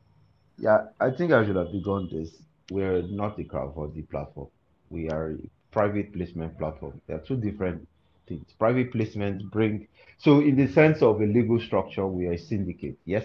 Yeah 0.58 0.86
i 1.00 1.10
think 1.10 1.32
i 1.32 1.44
should 1.44 1.56
have 1.56 1.72
begun 1.72 2.08
this. 2.12 2.30
We're 2.70 3.02
not 3.02 3.38
a 3.38 3.44
crowdfunding 3.44 4.08
platform. 4.08 4.48
We 4.90 5.08
are 5.10 5.32
a 5.32 5.36
private 5.70 6.12
placement 6.12 6.58
platform. 6.58 7.00
There 7.06 7.16
are 7.16 7.20
two 7.20 7.36
different 7.36 7.86
things. 8.26 8.46
Private 8.58 8.92
placement 8.92 9.50
bring 9.50 9.86
so 10.18 10.40
in 10.40 10.56
the 10.56 10.66
sense 10.66 11.02
of 11.02 11.20
a 11.20 11.26
legal 11.26 11.60
structure 11.60 12.06
we 12.06 12.26
are 12.26 12.32
a 12.32 12.38
syndicate 12.38 12.98
yes? 13.04 13.24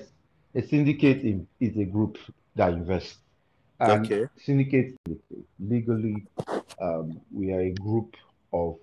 A 0.54 0.62
syndicate 0.62 1.24
is 1.60 1.78
a 1.78 1.86
group 1.86 2.18
that 2.56 2.74
invests. 2.74 3.18
And 3.80 4.06
okay. 4.06 4.28
syndicate 4.38 4.96
legally, 5.60 6.24
um, 6.80 7.20
we 7.32 7.52
are 7.52 7.62
a 7.62 7.72
group 7.72 8.16
of 8.54 8.78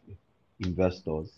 investors 0.60 1.30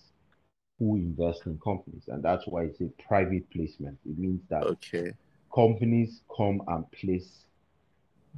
who 0.81 0.97
invest 0.97 1.43
in 1.45 1.61
companies, 1.63 2.05
and 2.09 2.23
that's 2.23 2.47
why 2.47 2.63
it's 2.63 2.81
a 2.81 2.87
private 3.07 3.49
placement. 3.51 3.99
It 4.07 4.19
means 4.19 4.41
that 4.49 4.65
okay. 4.65 5.13
companies 5.55 6.23
come 6.35 6.63
and 6.69 6.91
place 6.91 7.45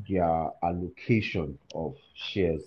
their 0.08 0.50
allocation 0.64 1.56
of 1.74 1.94
shares 2.14 2.62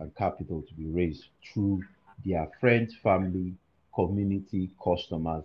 and 0.00 0.14
capital 0.16 0.62
to 0.62 0.74
be 0.74 0.86
raised 0.86 1.28
through 1.44 1.84
their 2.26 2.50
friends, 2.60 2.96
family, 3.02 3.54
community, 3.94 4.70
customers 4.82 5.44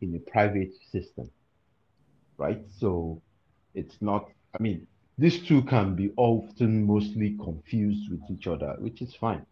in 0.00 0.14
a 0.14 0.30
private 0.30 0.72
system. 0.92 1.28
Right? 2.36 2.62
So 2.78 3.20
it's 3.74 3.96
not, 4.00 4.30
I 4.58 4.62
mean, 4.62 4.86
these 5.18 5.46
two 5.46 5.62
can 5.62 5.96
be 5.96 6.12
often 6.16 6.86
mostly 6.86 7.36
confused 7.42 8.08
with 8.08 8.20
each 8.30 8.46
other, 8.46 8.76
which 8.78 9.02
is 9.02 9.14
fine. 9.16 9.44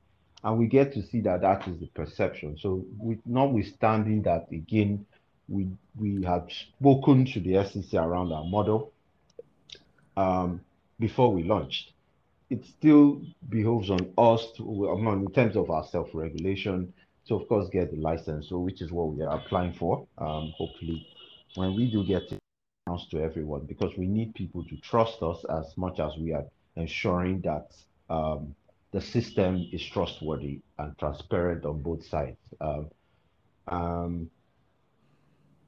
And 0.44 0.58
we 0.58 0.66
get 0.66 0.92
to 0.94 1.02
see 1.02 1.20
that 1.22 1.40
that 1.40 1.66
is 1.66 1.78
the 1.80 1.88
perception. 1.88 2.56
So, 2.58 2.84
with, 2.96 3.18
notwithstanding 3.26 4.22
that, 4.22 4.46
again, 4.52 5.04
we 5.48 5.66
we 5.98 6.22
have 6.24 6.48
spoken 6.50 7.24
to 7.26 7.40
the 7.40 7.64
SEC 7.64 7.94
around 7.94 8.32
our 8.32 8.44
model 8.44 8.92
um, 10.16 10.60
before 11.00 11.32
we 11.32 11.42
launched. 11.42 11.92
It 12.50 12.64
still 12.64 13.20
behoves 13.48 13.90
on 13.90 14.12
us 14.16 14.52
to, 14.56 14.96
in 14.96 15.32
terms 15.32 15.56
of 15.56 15.70
our 15.70 15.84
self-regulation, 15.84 16.92
to 17.26 17.34
of 17.34 17.48
course 17.48 17.68
get 17.70 17.90
the 17.90 17.96
license. 17.98 18.48
So, 18.48 18.58
which 18.58 18.80
is 18.80 18.92
what 18.92 19.08
we 19.08 19.22
are 19.24 19.36
applying 19.36 19.74
for. 19.74 20.06
Um, 20.18 20.52
hopefully, 20.56 21.06
when 21.56 21.74
we 21.74 21.90
do 21.90 22.04
get 22.04 22.22
it, 22.30 22.38
announced 22.88 23.10
to 23.10 23.20
everyone 23.20 23.66
because 23.66 23.96
we 23.98 24.06
need 24.06 24.34
people 24.34 24.64
to 24.64 24.76
trust 24.76 25.22
us 25.22 25.44
as 25.50 25.76
much 25.76 26.00
as 26.00 26.16
we 26.16 26.32
are 26.32 26.44
ensuring 26.76 27.40
that 27.42 27.72
um, 28.08 28.54
the 28.98 29.04
system 29.04 29.68
is 29.72 29.84
trustworthy 29.84 30.60
and 30.78 30.98
transparent 30.98 31.64
on 31.64 31.80
both 31.82 32.04
sides. 32.04 32.36
Um, 32.60 32.90
um, 33.68 34.30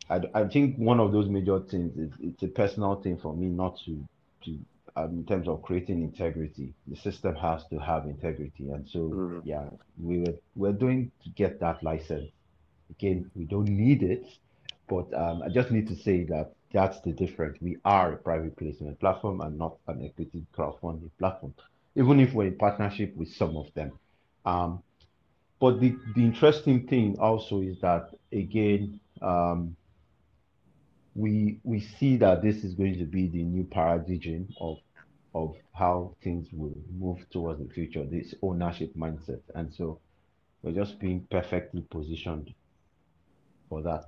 I, 0.08 0.20
I, 0.34 0.44
think 0.48 0.76
one 0.76 0.98
of 0.98 1.12
those 1.12 1.28
major 1.28 1.60
things 1.60 1.96
is 1.96 2.10
it's 2.20 2.42
a 2.42 2.48
personal 2.48 2.96
thing 2.96 3.18
for 3.18 3.36
me 3.36 3.46
not 3.46 3.78
to 3.84 4.04
to 4.44 4.58
um, 4.96 5.10
in 5.10 5.24
terms 5.26 5.46
of 5.46 5.62
creating 5.62 6.02
integrity. 6.02 6.74
The 6.88 6.96
system 6.96 7.36
has 7.36 7.62
to 7.70 7.78
have 7.78 8.06
integrity, 8.06 8.70
and 8.70 8.88
so 8.88 8.98
mm-hmm. 8.98 9.40
yeah, 9.44 9.66
we 10.02 10.18
were 10.18 10.34
we're 10.56 10.72
doing 10.72 11.12
to 11.22 11.30
get 11.30 11.60
that 11.60 11.82
license. 11.84 12.30
Again, 12.90 13.30
we 13.36 13.44
don't 13.44 13.68
need 13.68 14.02
it, 14.02 14.26
but 14.88 15.06
um, 15.14 15.42
I 15.44 15.48
just 15.50 15.70
need 15.70 15.86
to 15.88 15.94
say 15.94 16.24
that 16.24 16.52
that's 16.72 17.00
the 17.02 17.12
difference. 17.12 17.58
We 17.60 17.76
are 17.84 18.14
a 18.14 18.16
private 18.16 18.56
placement 18.56 18.98
platform 18.98 19.40
and 19.40 19.56
not 19.56 19.76
an 19.86 20.04
equity 20.04 20.44
crowdfunding 20.56 21.10
platform, 21.18 21.54
even 22.00 22.18
if 22.18 22.32
we're 22.32 22.46
in 22.46 22.56
partnership 22.56 23.14
with 23.14 23.28
some 23.34 23.56
of 23.56 23.72
them. 23.74 23.92
Um, 24.46 24.82
but 25.60 25.80
the, 25.80 25.94
the 26.16 26.24
interesting 26.24 26.86
thing 26.88 27.18
also 27.20 27.60
is 27.60 27.78
that, 27.82 28.08
again, 28.32 28.98
um, 29.20 29.76
we 31.14 31.58
we 31.62 31.80
see 31.80 32.16
that 32.16 32.40
this 32.40 32.64
is 32.64 32.74
going 32.74 32.96
to 32.98 33.04
be 33.04 33.28
the 33.28 33.42
new 33.42 33.64
paradigm 33.64 34.48
of 34.60 34.78
of 35.34 35.54
how 35.74 36.16
things 36.22 36.48
will 36.52 36.74
move 36.98 37.28
towards 37.30 37.60
the 37.60 37.68
future, 37.68 38.04
this 38.04 38.34
ownership 38.42 38.94
mindset. 38.96 39.42
And 39.54 39.72
so 39.72 40.00
we're 40.62 40.72
just 40.72 40.98
being 40.98 41.26
perfectly 41.30 41.82
positioned 41.90 42.54
for 43.68 43.82
that. 43.82 44.04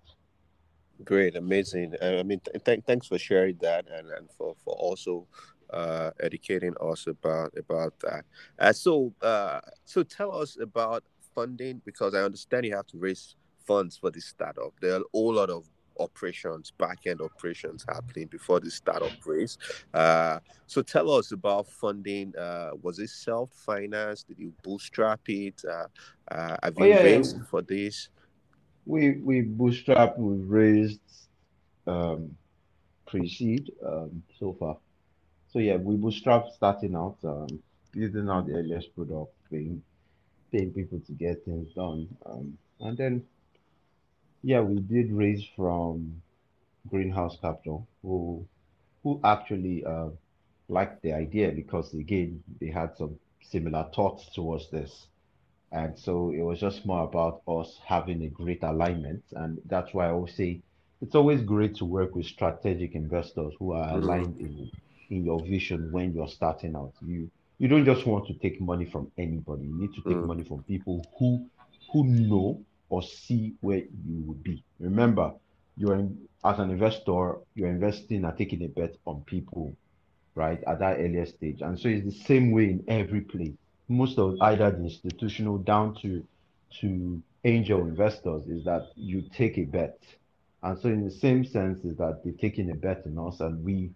Great, 1.04 1.36
amazing. 1.36 1.94
I 2.00 2.22
mean, 2.22 2.40
th- 2.40 2.64
th- 2.64 2.82
thanks 2.86 3.06
for 3.06 3.18
sharing 3.18 3.56
that 3.58 3.86
and, 3.88 4.08
and 4.10 4.30
for, 4.30 4.54
for 4.64 4.74
also 4.74 5.26
uh, 5.72 6.10
educating 6.20 6.74
us 6.80 7.06
about 7.06 7.52
about 7.56 7.98
that. 8.00 8.24
Uh, 8.58 8.72
so, 8.72 9.12
uh, 9.22 9.60
so 9.84 10.02
tell 10.02 10.36
us 10.36 10.58
about 10.60 11.04
funding 11.34 11.80
because 11.84 12.14
I 12.14 12.22
understand 12.22 12.66
you 12.66 12.76
have 12.76 12.86
to 12.88 12.98
raise 12.98 13.36
funds 13.66 13.96
for 13.96 14.10
this 14.10 14.26
startup. 14.26 14.72
There 14.80 14.92
are 14.94 15.00
a 15.00 15.04
whole 15.12 15.34
lot 15.34 15.50
of 15.50 15.68
operations, 16.00 16.72
back 16.78 17.06
end 17.06 17.20
operations 17.20 17.84
happening 17.88 18.26
before 18.26 18.60
the 18.60 18.70
startup 18.70 19.12
raise. 19.24 19.58
Uh, 19.92 20.38
so 20.66 20.82
tell 20.82 21.10
us 21.10 21.32
about 21.32 21.68
funding. 21.68 22.34
Uh, 22.36 22.70
was 22.80 22.98
it 22.98 23.10
self 23.10 23.50
financed? 23.52 24.28
Did 24.28 24.38
you 24.38 24.52
bootstrap 24.62 25.20
it? 25.28 25.62
Uh, 25.68 25.86
uh, 26.30 26.56
have 26.62 26.74
oh, 26.78 26.84
you 26.84 26.92
oh, 26.92 26.96
yeah, 26.96 27.02
raised 27.02 27.36
yeah. 27.36 27.44
for 27.44 27.62
this? 27.62 28.08
we 28.84 29.12
we 29.12 29.42
bootstrap, 29.42 30.18
we've 30.18 30.48
raised 30.48 31.00
um, 31.86 32.36
pre-seed 33.06 33.70
um, 33.86 34.22
so 34.38 34.56
far. 34.58 34.76
So 35.52 35.58
yeah, 35.58 35.76
we 35.76 35.96
bootstrap 35.96 36.46
starting 36.54 36.94
out, 36.94 37.16
um, 37.24 37.62
building 37.92 38.28
out 38.28 38.46
the 38.46 38.54
earliest 38.54 38.94
product, 38.94 39.34
paying 39.50 39.82
paying 40.50 40.72
people 40.72 41.00
to 41.00 41.12
get 41.12 41.44
things 41.44 41.72
done, 41.74 42.08
um, 42.26 42.58
and 42.80 42.96
then 42.96 43.24
yeah, 44.42 44.60
we 44.60 44.80
did 44.80 45.12
raise 45.12 45.44
from 45.56 46.22
Greenhouse 46.88 47.36
Capital, 47.40 47.86
who 48.02 48.46
who 49.02 49.20
actually 49.24 49.84
uh, 49.84 50.08
liked 50.68 51.02
the 51.02 51.12
idea 51.12 51.50
because 51.52 51.92
again 51.94 52.42
they 52.60 52.68
had 52.68 52.96
some 52.96 53.18
similar 53.42 53.88
thoughts 53.94 54.26
towards 54.34 54.70
this. 54.70 55.06
And 55.70 55.98
so 55.98 56.30
it 56.30 56.42
was 56.42 56.60
just 56.60 56.84
more 56.84 57.04
about 57.04 57.42
us 57.48 57.78
having 57.86 58.22
a 58.24 58.28
great 58.28 58.62
alignment. 58.62 59.22
And 59.32 59.60
that's 59.66 59.94
why 59.94 60.06
I 60.06 60.10
always 60.10 60.34
say 60.34 60.60
it's 61.00 61.14
always 61.14 61.40
great 61.42 61.76
to 61.76 61.84
work 61.84 62.14
with 62.14 62.26
strategic 62.26 62.94
investors 62.94 63.54
who 63.58 63.72
are 63.72 63.86
mm-hmm. 63.86 64.02
aligned 64.02 64.38
in, 64.38 64.70
in 65.12 65.24
your 65.24 65.40
vision 65.42 65.92
when 65.92 66.14
you're 66.14 66.28
starting 66.28 66.74
out. 66.74 66.94
You 67.06 67.30
you 67.58 67.68
don't 67.68 67.84
just 67.84 68.06
want 68.06 68.26
to 68.26 68.34
take 68.34 68.60
money 68.60 68.86
from 68.86 69.12
anybody. 69.16 69.66
You 69.66 69.78
need 69.78 69.94
to 69.94 70.02
take 70.02 70.16
mm. 70.16 70.26
money 70.26 70.42
from 70.42 70.62
people 70.64 71.04
who 71.18 71.46
who 71.92 72.04
know 72.04 72.64
or 72.88 73.02
see 73.02 73.54
where 73.60 73.78
you 73.78 74.22
will 74.26 74.42
be. 74.42 74.64
Remember, 74.80 75.32
you're 75.76 75.94
in, 75.94 76.18
as 76.44 76.58
an 76.58 76.70
investor, 76.70 77.36
you're 77.54 77.68
investing 77.68 78.24
and 78.24 78.36
taking 78.36 78.64
a 78.64 78.68
bet 78.68 78.96
on 79.06 79.22
people, 79.22 79.74
right, 80.34 80.62
at 80.66 80.78
that 80.80 80.98
earlier 80.98 81.26
stage. 81.26 81.62
And 81.62 81.78
so 81.78 81.88
it's 81.88 82.04
the 82.04 82.24
same 82.24 82.50
way 82.50 82.64
in 82.64 82.84
every 82.88 83.20
place. 83.20 83.52
Most 83.88 84.18
of 84.18 84.40
either 84.40 84.70
the 84.70 84.84
institutional 84.84 85.58
down 85.58 85.94
to 86.02 86.24
to 86.80 87.22
angel 87.44 87.80
investors 87.80 88.42
is 88.48 88.64
that 88.64 88.88
you 88.96 89.22
take 89.36 89.58
a 89.58 89.64
bet. 89.64 89.98
And 90.62 90.78
so 90.78 90.88
in 90.88 91.04
the 91.04 91.10
same 91.10 91.44
sense 91.44 91.84
is 91.84 91.96
that 91.98 92.22
they're 92.24 92.32
taking 92.34 92.70
a 92.70 92.74
bet 92.74 93.04
on 93.06 93.28
us 93.28 93.40
and 93.40 93.62
we 93.64 93.90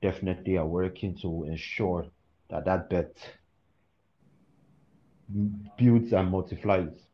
definitely 0.00 0.56
are 0.56 0.66
working 0.66 1.16
to 1.18 1.44
ensure 1.44 2.06
that 2.50 2.64
that 2.64 2.88
bet 2.88 3.16
builds 5.76 6.12
and 6.12 6.30
multiplies. 6.30 7.06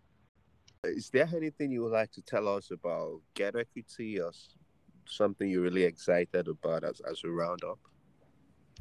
Is 0.84 1.10
there 1.10 1.28
anything 1.34 1.72
you 1.72 1.82
would 1.82 1.92
like 1.92 2.12
to 2.12 2.22
tell 2.22 2.46
us 2.48 2.70
about 2.70 3.20
GetEquity 3.34 4.22
or 4.22 4.32
something 5.06 5.48
you're 5.48 5.62
really 5.62 5.84
excited 5.84 6.46
about 6.46 6.84
as, 6.84 7.00
as 7.08 7.22
we 7.22 7.30
round 7.30 7.64
up? 7.64 7.78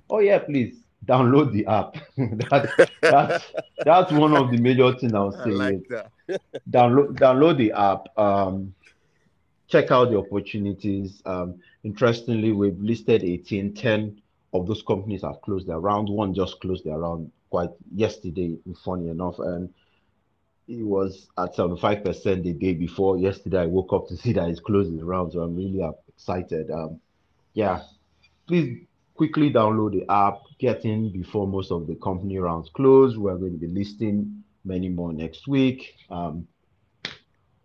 Oh 0.10 0.20
yeah, 0.20 0.40
please 0.40 0.84
download 1.06 1.52
the 1.54 1.66
app. 1.66 1.96
that, 2.18 2.90
that's 3.02 3.52
that's 3.84 4.12
one 4.12 4.36
of 4.36 4.52
the 4.52 4.58
major 4.58 4.94
things 4.94 5.14
I'll 5.14 5.32
say. 5.32 5.52
I 5.52 5.54
like 5.70 5.88
that. 5.90 6.12
download 6.70 7.18
download 7.18 7.58
the 7.58 7.72
app. 7.72 8.18
Um, 8.18 8.74
check 9.74 9.90
out 9.90 10.12
the 10.12 10.18
opportunities. 10.20 11.24
Um, 11.26 11.60
interestingly, 11.84 12.52
we've 12.52 12.80
listed 12.80 13.24
18, 13.24 13.74
10 13.74 14.22
of 14.54 14.68
those 14.68 14.84
companies 14.84 15.24
have 15.24 15.42
closed 15.42 15.68
their 15.68 15.80
round. 15.80 16.10
One 16.10 16.32
just 16.36 16.62
closed 16.62 16.86
their 16.86 17.00
round 17.00 17.32
quite 17.50 17.72
yesterday, 17.92 18.56
funny 18.86 19.10
enough, 19.10 19.40
and 19.40 19.74
it 20.68 20.84
was 20.84 21.28
at 21.40 21.56
75% 21.56 22.44
the 22.44 22.54
day 22.54 22.74
before. 22.74 23.18
Yesterday, 23.18 23.62
I 23.62 23.66
woke 23.66 23.94
up 23.94 24.08
to 24.10 24.16
see 24.16 24.34
that 24.34 24.48
it's 24.48 24.60
closing 24.60 25.02
around, 25.02 25.32
so 25.32 25.42
I'm 25.42 25.56
really 25.56 25.82
excited. 26.08 26.70
Um, 26.70 27.00
yeah, 27.56 27.82
please 28.48 28.86
quickly 29.16 29.52
download 29.52 29.94
the 29.94 30.06
app, 30.12 30.42
get 30.60 30.86
in 30.86 31.12
before 31.12 31.48
most 31.48 31.72
of 31.72 31.88
the 31.88 31.96
company 31.96 32.38
rounds 32.38 32.70
close. 32.70 33.18
We're 33.18 33.38
going 33.38 33.54
to 33.54 33.68
be 33.68 33.74
listing 33.74 34.44
many 34.66 34.90
more 34.90 35.12
next 35.12 35.48
week. 35.48 35.96
Um, 36.12 36.48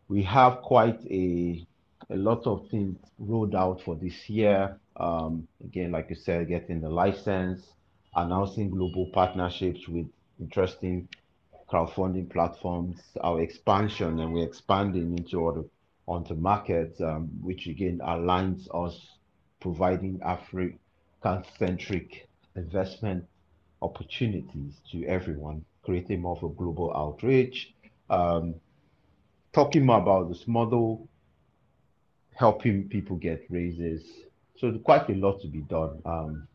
we 0.08 0.22
have 0.22 0.62
quite 0.62 1.00
a 1.10 1.66
a 2.10 2.16
lot 2.16 2.46
of 2.46 2.66
things 2.70 2.96
rolled 3.18 3.54
out 3.54 3.82
for 3.82 3.94
this 3.94 4.28
year. 4.28 4.76
Um, 4.96 5.46
again, 5.64 5.92
like 5.92 6.10
you 6.10 6.16
said, 6.16 6.48
getting 6.48 6.80
the 6.80 6.88
license, 6.88 7.62
announcing 8.16 8.70
global 8.70 9.10
partnerships 9.12 9.86
with 9.88 10.06
interesting 10.40 11.08
crowdfunding 11.70 12.30
platforms, 12.30 12.98
our 13.20 13.42
expansion, 13.42 14.20
and 14.20 14.32
we're 14.32 14.46
expanding 14.46 15.18
into 15.18 15.46
other 15.46 15.64
onto 16.06 16.34
markets, 16.34 16.98
um, 17.02 17.28
which 17.42 17.66
again 17.66 18.00
aligns 18.02 18.66
us 18.74 18.98
providing 19.60 20.18
African-centric 20.24 22.26
investment 22.56 23.26
opportunities 23.82 24.80
to 24.90 25.04
everyone, 25.04 25.62
creating 25.82 26.22
more 26.22 26.36
of 26.36 26.42
a 26.42 26.48
global 26.54 26.90
outreach, 26.96 27.74
um, 28.08 28.54
talking 29.52 29.84
more 29.84 30.00
about 30.00 30.30
this 30.30 30.48
model, 30.48 31.06
helping 32.38 32.88
people 32.88 33.16
get 33.16 33.44
raises. 33.50 34.02
So 34.58 34.72
quite 34.78 35.08
a 35.08 35.14
lot 35.14 35.40
to 35.42 35.48
be 35.48 35.62
done. 35.62 36.00
Um, 36.04 36.46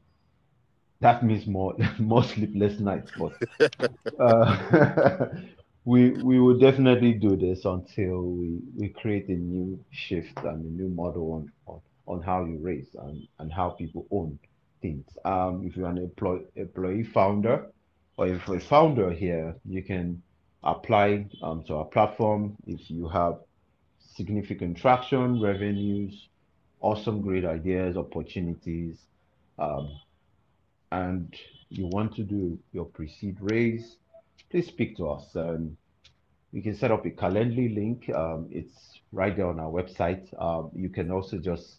that 1.01 1.23
means 1.23 1.45
more 1.45 1.75
more 1.99 2.23
sleepless 2.23 2.79
nights. 2.79 3.11
But 3.17 3.33
uh, 4.17 5.27
we 5.85 6.11
we 6.11 6.39
will 6.39 6.57
definitely 6.57 7.13
do 7.13 7.35
this 7.35 7.65
until 7.65 8.21
we, 8.21 8.59
we 8.77 8.89
create 8.89 9.27
a 9.27 9.33
new 9.33 9.77
shift 9.91 10.37
and 10.37 10.63
a 10.63 10.81
new 10.81 10.87
model 10.87 11.33
on, 11.33 11.51
on, 11.67 11.81
on 12.07 12.21
how 12.21 12.45
you 12.45 12.57
raise 12.61 12.87
and, 13.03 13.27
and 13.39 13.51
how 13.51 13.71
people 13.71 14.05
own 14.09 14.39
things. 14.81 15.05
Um, 15.25 15.63
if 15.65 15.75
you're 15.75 15.89
an 15.89 15.97
employee 15.97 16.45
employee 16.55 17.03
founder 17.03 17.67
or 18.17 18.27
if 18.27 18.47
you're 18.47 18.57
a 18.57 18.61
founder 18.61 19.11
here, 19.11 19.55
you 19.65 19.83
can 19.83 20.21
apply 20.63 21.25
um, 21.41 21.61
to 21.65 21.75
our 21.75 21.85
platform 21.85 22.55
if 22.65 22.89
you 22.89 23.09
have 23.09 23.39
significant 24.15 24.77
traction, 24.77 25.41
revenues, 25.41 26.27
awesome, 26.81 27.21
great 27.21 27.45
ideas, 27.45 27.97
opportunities. 27.97 28.97
Um, 29.57 29.89
and 30.91 31.35
you 31.69 31.87
want 31.87 32.15
to 32.15 32.23
do 32.23 32.59
your 32.71 32.85
pre-seed 32.85 33.37
raise, 33.39 33.97
please 34.49 34.67
speak 34.67 34.95
to 34.97 35.09
us. 35.09 35.35
Um, 35.35 35.75
we 36.51 36.61
can 36.61 36.75
set 36.75 36.91
up 36.91 37.05
a 37.05 37.09
Calendly 37.09 37.73
link. 37.73 38.09
Um, 38.15 38.47
it's 38.51 38.99
right 39.11 39.35
there 39.35 39.47
on 39.47 39.59
our 39.59 39.71
website. 39.71 40.27
Um, 40.39 40.69
you 40.75 40.89
can 40.89 41.09
also 41.09 41.37
just 41.37 41.77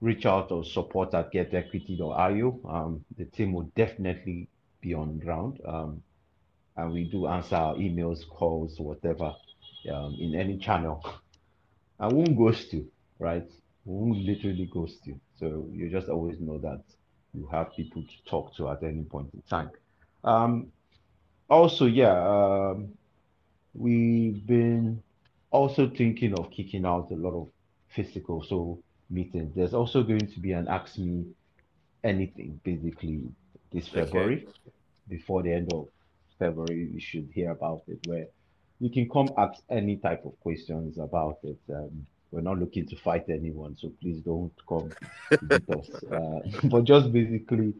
reach 0.00 0.26
out 0.26 0.52
or 0.52 0.64
support 0.64 1.12
at 1.14 1.32
getequity.io. 1.32 2.60
Um, 2.68 3.04
the 3.18 3.24
team 3.24 3.52
will 3.52 3.70
definitely 3.74 4.48
be 4.80 4.94
on 4.94 5.18
ground. 5.18 5.60
Um, 5.66 6.02
and 6.76 6.92
we 6.92 7.04
do 7.04 7.26
answer 7.26 7.56
our 7.56 7.74
emails, 7.74 8.28
calls, 8.28 8.78
whatever, 8.78 9.34
um, 9.90 10.16
in 10.20 10.34
any 10.34 10.58
channel. 10.58 11.04
I 11.98 12.08
won't 12.08 12.36
ghost 12.36 12.72
you, 12.72 12.90
right? 13.18 13.48
Won't 13.84 14.18
literally 14.18 14.68
ghost 14.72 15.06
you. 15.06 15.20
So 15.38 15.68
you 15.72 15.90
just 15.90 16.08
always 16.08 16.38
know 16.40 16.58
that 16.58 16.82
you 17.34 17.48
have 17.52 17.74
people 17.74 18.02
to 18.02 18.30
talk 18.30 18.54
to 18.56 18.68
at 18.70 18.82
any 18.82 19.02
point 19.04 19.30
in 19.34 19.42
time. 19.48 19.70
Um, 20.24 20.72
also, 21.48 21.86
yeah, 21.86 22.12
um, 22.12 22.92
we've 23.74 24.44
been 24.46 25.02
also 25.50 25.88
thinking 25.88 26.34
of 26.34 26.50
kicking 26.50 26.84
out 26.84 27.10
a 27.10 27.14
lot 27.14 27.34
of 27.34 27.48
physical 27.88 28.42
so 28.42 28.78
meetings. 29.10 29.54
There's 29.54 29.74
also 29.74 30.02
going 30.02 30.26
to 30.26 30.40
be 30.40 30.52
an 30.52 30.68
Ask 30.68 30.98
Me 30.98 31.24
Anything 32.04 32.60
basically 32.62 33.22
this 33.72 33.88
February. 33.88 34.46
Okay. 34.48 34.72
Before 35.08 35.42
the 35.42 35.52
end 35.52 35.72
of 35.72 35.88
February, 36.38 36.88
you 36.92 37.00
should 37.00 37.28
hear 37.32 37.50
about 37.50 37.82
it 37.88 37.98
where 38.06 38.26
you 38.80 38.90
can 38.90 39.08
come 39.08 39.28
ask 39.38 39.62
any 39.70 39.96
type 39.96 40.24
of 40.24 40.38
questions 40.40 40.98
about 40.98 41.38
it. 41.42 41.58
Um, 41.72 42.06
we're 42.30 42.42
not 42.42 42.58
looking 42.58 42.86
to 42.88 42.96
fight 42.96 43.24
anyone, 43.28 43.76
so 43.80 43.90
please 44.00 44.20
don't 44.20 44.52
come 44.68 44.90
beat 45.48 45.68
us. 45.70 45.90
Uh, 46.12 46.40
but 46.64 46.84
just 46.84 47.12
basically, 47.12 47.74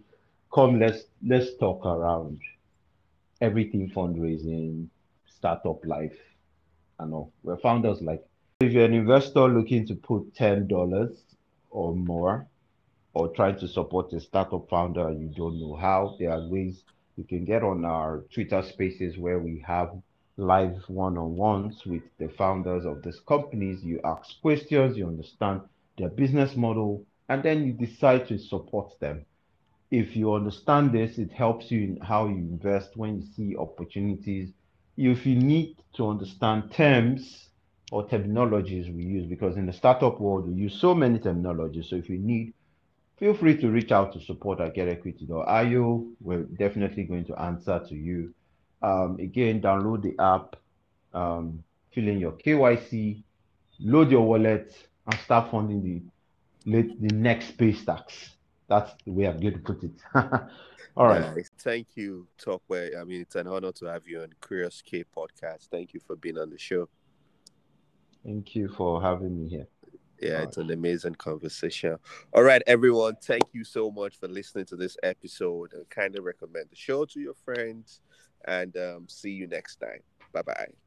come 0.52 0.78
let's 0.78 1.04
let's 1.24 1.54
talk 1.56 1.84
around 1.84 2.40
everything 3.40 3.90
fundraising, 3.90 4.88
startup 5.26 5.84
life, 5.84 6.16
and 6.98 7.12
all. 7.12 7.32
We're 7.42 7.58
founders 7.58 8.00
like 8.00 8.24
if 8.60 8.72
you're 8.72 8.84
an 8.84 8.94
investor 8.94 9.48
looking 9.48 9.86
to 9.88 9.94
put 9.94 10.34
ten 10.34 10.66
dollars 10.66 11.18
or 11.70 11.94
more, 11.94 12.46
or 13.12 13.28
trying 13.28 13.58
to 13.58 13.68
support 13.68 14.12
a 14.12 14.20
startup 14.20 14.68
founder 14.70 15.08
and 15.08 15.20
you 15.20 15.28
don't 15.36 15.60
know 15.60 15.74
how, 15.74 16.16
there 16.18 16.32
are 16.32 16.46
ways 16.46 16.82
you 17.16 17.24
can 17.24 17.44
get 17.44 17.62
on 17.62 17.84
our 17.84 18.24
Twitter 18.32 18.62
spaces 18.62 19.18
where 19.18 19.38
we 19.38 19.62
have 19.66 19.90
live 20.36 20.82
one-on-ones 20.88 21.86
with 21.86 22.02
the 22.18 22.28
founders 22.28 22.84
of 22.84 23.02
these 23.02 23.20
companies. 23.20 23.82
You 23.82 24.00
ask 24.04 24.40
questions, 24.42 24.96
you 24.96 25.06
understand 25.06 25.62
their 25.96 26.10
business 26.10 26.56
model, 26.56 27.04
and 27.28 27.42
then 27.42 27.64
you 27.64 27.72
decide 27.72 28.28
to 28.28 28.38
support 28.38 28.98
them. 29.00 29.24
If 29.90 30.16
you 30.16 30.34
understand 30.34 30.92
this, 30.92 31.18
it 31.18 31.32
helps 31.32 31.70
you 31.70 31.82
in 31.82 31.96
how 32.00 32.26
you 32.26 32.36
invest 32.36 32.96
when 32.96 33.20
you 33.20 33.26
see 33.34 33.56
opportunities. 33.56 34.50
If 34.96 35.24
you 35.26 35.36
need 35.36 35.76
to 35.94 36.08
understand 36.08 36.72
terms 36.72 37.48
or 37.92 38.06
terminologies 38.06 38.94
we 38.94 39.04
use, 39.04 39.26
because 39.26 39.56
in 39.56 39.66
the 39.66 39.72
startup 39.72 40.20
world, 40.20 40.48
we 40.48 40.54
use 40.54 40.78
so 40.80 40.94
many 40.94 41.18
terminologies. 41.18 41.86
So 41.86 41.96
if 41.96 42.10
you 42.10 42.18
need, 42.18 42.52
feel 43.18 43.32
free 43.32 43.56
to 43.58 43.70
reach 43.70 43.92
out 43.92 44.12
to 44.14 44.20
support 44.20 44.60
at 44.60 44.74
getequity.io. 44.74 46.06
We're 46.20 46.42
definitely 46.42 47.04
going 47.04 47.24
to 47.26 47.40
answer 47.40 47.80
to 47.88 47.94
you 47.94 48.34
um, 48.82 49.18
again, 49.20 49.60
download 49.60 50.02
the 50.02 50.14
app, 50.22 50.56
um, 51.14 51.62
fill 51.92 52.08
in 52.08 52.18
your 52.18 52.32
KYC, 52.32 53.22
load 53.80 54.10
your 54.10 54.26
wallet, 54.26 54.74
and 55.06 55.20
start 55.20 55.50
funding 55.50 55.82
the 55.82 56.02
the 56.66 57.14
next 57.14 57.56
SpaceX. 57.56 58.30
That's 58.68 58.92
the 59.04 59.12
way 59.12 59.26
I'm 59.26 59.38
going 59.38 59.54
to 59.54 59.60
put 59.60 59.84
it. 59.84 59.92
All 60.96 61.06
right. 61.06 61.48
Thank 61.58 61.88
you, 61.94 62.26
Tokwe. 62.42 62.98
I 62.98 63.04
mean, 63.04 63.20
it's 63.20 63.36
an 63.36 63.46
honor 63.46 63.70
to 63.72 63.84
have 63.86 64.08
you 64.08 64.22
on 64.22 64.32
Curious 64.44 64.82
K 64.82 65.04
podcast. 65.16 65.68
Thank 65.70 65.94
you 65.94 66.00
for 66.00 66.16
being 66.16 66.38
on 66.38 66.50
the 66.50 66.58
show. 66.58 66.88
Thank 68.24 68.56
you 68.56 68.68
for 68.68 69.00
having 69.00 69.40
me 69.40 69.48
here. 69.48 69.68
Yeah, 70.20 70.38
All 70.38 70.44
it's 70.44 70.56
right. 70.56 70.66
an 70.66 70.72
amazing 70.72 71.14
conversation. 71.16 71.98
All 72.32 72.42
right, 72.42 72.62
everyone. 72.66 73.16
Thank 73.22 73.44
you 73.52 73.62
so 73.62 73.90
much 73.90 74.18
for 74.18 74.26
listening 74.26 74.64
to 74.66 74.76
this 74.76 74.96
episode 75.02 75.74
and 75.74 75.88
kind 75.90 76.16
of 76.16 76.24
recommend 76.24 76.70
the 76.70 76.76
show 76.76 77.04
to 77.04 77.20
your 77.20 77.34
friends 77.34 78.00
and 78.44 78.76
um, 78.76 79.08
see 79.08 79.30
you 79.30 79.46
next 79.46 79.76
time. 79.76 80.00
Bye 80.32 80.42
bye. 80.42 80.85